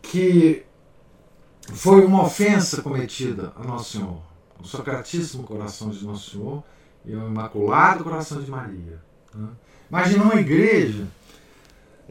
que 0.00 0.64
foi 1.72 2.04
uma 2.04 2.22
ofensa 2.22 2.82
cometida 2.82 3.52
a 3.56 3.64
Nosso 3.64 3.98
Senhor, 3.98 4.22
o 4.60 4.64
Sacratíssimo 4.64 5.42
Coração 5.42 5.90
de 5.90 6.04
Nosso 6.04 6.30
Senhor 6.30 6.62
e 7.04 7.12
o 7.12 7.26
Imaculado 7.26 8.04
Coração 8.04 8.40
de 8.40 8.48
Maria. 8.48 9.02
né? 9.34 9.48
Imagina 9.90 10.22
uma 10.22 10.40
igreja 10.40 11.08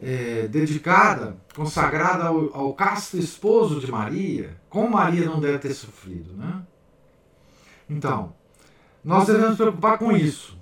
é, 0.02 0.48
dedicada, 0.48 1.36
consagrada 1.54 2.24
ao, 2.24 2.56
ao 2.56 2.74
casto 2.74 3.18
esposo 3.18 3.80
de 3.80 3.90
Maria, 3.90 4.58
como 4.70 4.88
Maria 4.88 5.26
não 5.26 5.38
deve 5.38 5.58
ter 5.58 5.74
sofrido, 5.74 6.32
né? 6.34 6.62
Então, 7.88 8.34
nós 9.04 9.26
devemos 9.26 9.56
preocupar 9.56 9.98
com 9.98 10.12
isso, 10.12 10.58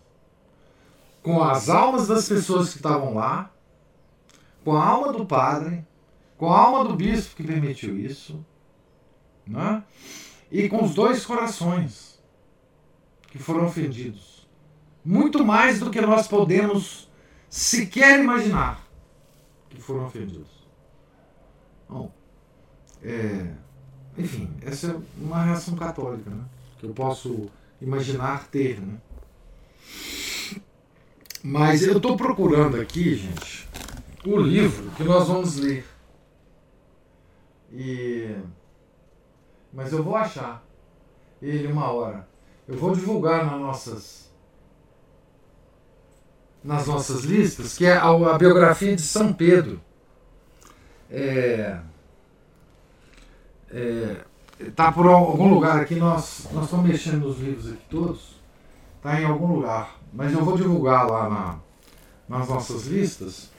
com 1.22 1.42
as 1.42 1.68
almas 1.68 2.08
das 2.08 2.28
pessoas 2.28 2.70
que 2.70 2.76
estavam 2.76 3.14
lá, 3.14 3.52
com 4.64 4.76
a 4.76 4.84
alma 4.84 5.12
do 5.12 5.24
padre, 5.24 5.86
com 6.36 6.52
a 6.52 6.58
alma 6.58 6.84
do 6.84 6.96
bispo 6.96 7.36
que 7.36 7.44
permitiu 7.44 7.98
isso, 7.98 8.44
né? 9.46 9.84
E 10.50 10.68
com 10.68 10.82
os 10.82 10.94
dois 10.94 11.24
corações 11.24 12.18
que 13.30 13.38
foram 13.38 13.66
ofendidos. 13.66 14.48
Muito 15.04 15.44
mais 15.44 15.78
do 15.78 15.90
que 15.90 16.00
nós 16.00 16.26
podemos 16.26 17.08
sequer 17.48 18.18
imaginar 18.20 18.87
que 19.68 19.80
foram 19.80 20.06
ofendidos. 20.06 20.48
Bom, 21.88 22.12
é, 23.02 23.54
enfim, 24.16 24.52
essa 24.62 24.90
é 24.90 25.00
uma 25.16 25.42
reação 25.44 25.76
católica, 25.76 26.28
né? 26.30 26.44
Que 26.78 26.86
eu 26.86 26.92
posso 26.92 27.48
imaginar 27.80 28.48
ter, 28.48 28.80
né? 28.80 28.98
Mas 31.42 31.82
eu 31.82 31.96
estou 31.96 32.16
procurando 32.16 32.80
aqui, 32.80 33.14
gente, 33.14 33.68
o 34.26 34.36
livro 34.36 34.90
que 34.92 35.04
nós 35.04 35.28
vamos 35.28 35.56
ler. 35.56 35.86
E... 37.72 38.34
Mas 39.72 39.92
eu 39.92 40.02
vou 40.02 40.16
achar 40.16 40.64
ele 41.40 41.70
uma 41.70 41.90
hora. 41.92 42.28
Eu 42.66 42.76
vou 42.76 42.94
divulgar 42.94 43.46
nas 43.46 43.60
nossas 43.60 44.27
nas 46.68 46.86
nossas 46.86 47.24
listas, 47.24 47.78
que 47.78 47.86
é 47.86 47.96
a, 47.96 48.10
a 48.10 48.36
biografia 48.36 48.94
de 48.94 49.00
São 49.00 49.32
Pedro. 49.32 49.80
É, 51.10 51.78
é, 53.70 54.16
tá 54.76 54.92
por 54.92 55.06
algum 55.06 55.48
lugar 55.48 55.80
aqui, 55.80 55.94
nós, 55.94 56.46
nós 56.52 56.64
estamos 56.64 56.86
mexendo 56.86 57.26
nos 57.26 57.38
livros 57.38 57.72
aqui 57.72 57.80
todos, 57.88 58.38
tá 59.02 59.18
em 59.18 59.24
algum 59.24 59.54
lugar, 59.54 59.96
mas 60.12 60.30
eu 60.34 60.44
vou 60.44 60.58
divulgar 60.58 61.08
lá 61.10 61.30
na, 61.30 61.58
nas 62.36 62.46
nossas 62.50 62.86
listas 62.86 63.50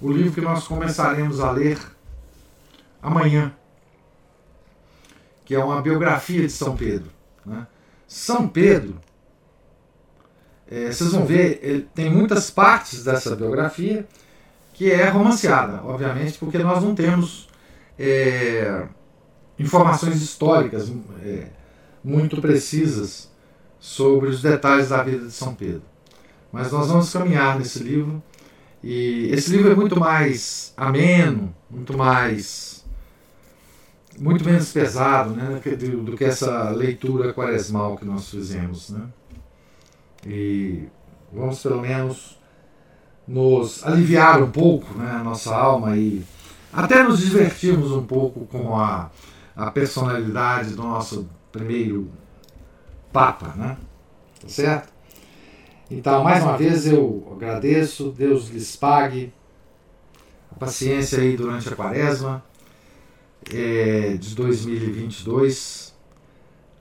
o 0.00 0.10
livro 0.10 0.32
que 0.32 0.40
nós 0.40 0.66
começaremos 0.66 1.38
a 1.38 1.52
ler 1.52 1.78
amanhã, 3.00 3.54
que 5.44 5.54
é 5.54 5.64
uma 5.64 5.80
biografia 5.80 6.42
de 6.42 6.52
São 6.52 6.76
Pedro. 6.76 7.12
Né? 7.46 7.64
São 8.08 8.48
Pedro 8.48 9.00
é, 10.70 10.92
vocês 10.92 11.12
vão 11.12 11.24
ver, 11.24 11.60
ele 11.62 11.88
tem 11.94 12.10
muitas 12.10 12.50
partes 12.50 13.02
dessa 13.02 13.34
biografia 13.34 14.06
que 14.74 14.90
é 14.90 15.08
romanceada, 15.08 15.82
obviamente, 15.82 16.38
porque 16.38 16.58
nós 16.58 16.84
não 16.84 16.94
temos 16.94 17.48
é, 17.98 18.86
informações 19.58 20.22
históricas 20.22 20.92
é, 21.24 21.48
muito 22.04 22.40
precisas 22.40 23.30
sobre 23.80 24.28
os 24.28 24.42
detalhes 24.42 24.90
da 24.90 25.02
vida 25.02 25.26
de 25.26 25.32
São 25.32 25.54
Pedro. 25.54 25.82
Mas 26.52 26.70
nós 26.70 26.88
vamos 26.88 27.12
caminhar 27.12 27.58
nesse 27.58 27.82
livro 27.82 28.22
e 28.82 29.30
esse 29.32 29.50
livro 29.50 29.72
é 29.72 29.74
muito 29.74 29.98
mais 29.98 30.72
ameno, 30.76 31.54
muito 31.70 31.96
mais 31.96 32.84
muito 34.18 34.44
menos 34.44 34.72
pesado, 34.72 35.30
né, 35.30 35.60
do, 35.76 36.02
do 36.02 36.16
que 36.16 36.24
essa 36.24 36.70
leitura 36.70 37.32
quaresmal 37.32 37.96
que 37.96 38.04
nós 38.04 38.28
fizemos, 38.28 38.90
né? 38.90 39.02
E 40.26 40.88
vamos 41.32 41.62
pelo 41.62 41.80
menos 41.80 42.38
nos 43.26 43.84
aliviar 43.86 44.42
um 44.42 44.50
pouco 44.50 44.94
né, 44.94 45.10
a 45.10 45.22
nossa 45.22 45.54
alma 45.54 45.96
e 45.96 46.24
até 46.72 47.02
nos 47.02 47.20
divertirmos 47.20 47.92
um 47.92 48.04
pouco 48.04 48.46
com 48.46 48.76
a, 48.76 49.10
a 49.54 49.70
personalidade 49.70 50.74
do 50.74 50.82
nosso 50.82 51.28
primeiro 51.52 52.10
Papa, 53.12 53.54
né? 53.56 53.76
Tá 54.40 54.48
certo? 54.48 54.92
Então, 55.90 56.22
mais 56.22 56.44
uma 56.44 56.56
vez 56.56 56.86
eu 56.86 57.26
agradeço, 57.34 58.10
Deus 58.10 58.48
lhes 58.50 58.76
pague 58.76 59.32
a 60.52 60.54
paciência 60.54 61.20
aí 61.20 61.36
durante 61.36 61.68
a 61.68 61.74
quaresma 61.74 62.44
é, 63.52 64.16
de 64.18 64.34
2022, 64.34 65.94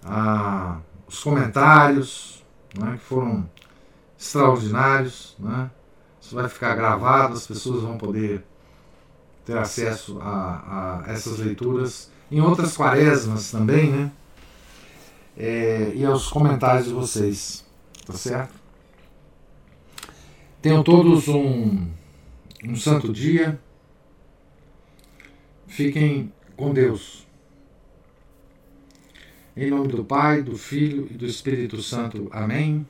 ah, 0.04 0.80
os 1.08 1.24
comentários 1.24 2.37
né, 2.80 2.98
que 2.98 3.04
foram 3.04 3.50
extraordinários. 4.18 5.36
Né? 5.40 5.70
Isso 6.22 6.36
vai 6.36 6.48
ficar 6.50 6.76
gravado, 6.76 7.34
as 7.34 7.48
pessoas 7.48 7.84
vão 7.84 7.98
poder 7.98 8.44
ter 9.46 9.58
acesso 9.58 10.20
a, 10.22 11.04
a 11.06 11.12
essas 11.12 11.40
leituras 11.40 12.12
em 12.30 12.42
outras 12.42 12.76
quaresmas 12.76 13.50
também, 13.50 13.90
né? 13.90 14.12
É, 15.38 15.92
e 15.96 16.04
aos 16.04 16.28
comentários 16.28 16.88
de 16.88 16.94
vocês, 16.94 17.66
tá 18.06 18.14
certo? 18.14 18.54
Tenham 20.62 20.84
todos 20.84 21.28
um, 21.28 21.88
um 22.66 22.76
santo 22.76 23.14
dia. 23.14 23.60
Fiquem 25.68 26.34
com 26.56 26.74
Deus. 26.74 27.27
Em 29.60 29.72
nome 29.72 29.88
do 29.88 30.04
Pai, 30.04 30.44
do 30.44 30.56
Filho 30.56 31.08
e 31.10 31.16
do 31.16 31.26
Espírito 31.26 31.82
Santo. 31.82 32.30
Amém. 32.32 32.88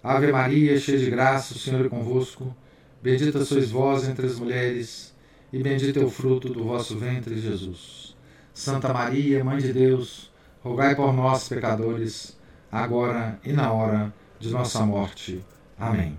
Ave 0.00 0.30
Maria, 0.30 0.78
cheia 0.78 0.96
de 0.96 1.10
graça, 1.10 1.54
o 1.54 1.58
Senhor 1.58 1.84
é 1.84 1.88
convosco. 1.88 2.54
Bendita 3.02 3.44
sois 3.44 3.72
vós 3.72 4.08
entre 4.08 4.24
as 4.26 4.38
mulheres, 4.38 5.12
e 5.52 5.60
bendito 5.60 5.98
é 5.98 6.04
o 6.04 6.08
fruto 6.08 6.48
do 6.48 6.62
vosso 6.62 6.96
ventre, 6.96 7.36
Jesus. 7.36 8.16
Santa 8.54 8.92
Maria, 8.92 9.42
Mãe 9.42 9.58
de 9.58 9.72
Deus, 9.72 10.30
rogai 10.62 10.94
por 10.94 11.12
nós, 11.12 11.48
pecadores, 11.48 12.38
agora 12.70 13.40
e 13.44 13.52
na 13.52 13.72
hora 13.72 14.14
de 14.38 14.50
nossa 14.50 14.86
morte. 14.86 15.44
Amém. 15.76 16.16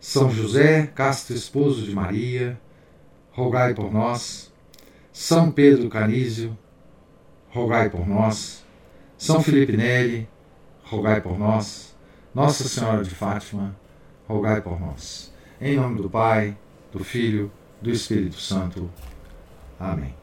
São 0.00 0.30
José, 0.30 0.86
casto 0.86 1.34
esposo 1.34 1.82
de 1.82 1.94
Maria, 1.94 2.58
rogai 3.30 3.74
por 3.74 3.92
nós. 3.92 4.50
São 5.12 5.50
Pedro 5.50 5.90
Canísio, 5.90 6.56
rogai 7.58 7.90
por 7.90 8.06
nós. 8.06 8.64
São 9.16 9.42
Felipe 9.42 9.76
Neri, 9.76 10.28
rogai 10.84 11.20
por 11.20 11.36
nós. 11.36 11.96
Nossa 12.32 12.68
Senhora 12.68 13.02
de 13.02 13.10
Fátima, 13.10 13.74
rogai 14.28 14.60
por 14.60 14.80
nós. 14.80 15.32
Em 15.60 15.76
nome 15.76 16.00
do 16.00 16.08
Pai, 16.08 16.56
do 16.92 17.02
Filho, 17.02 17.50
do 17.82 17.90
Espírito 17.90 18.38
Santo. 18.38 18.88
Amém. 19.78 20.14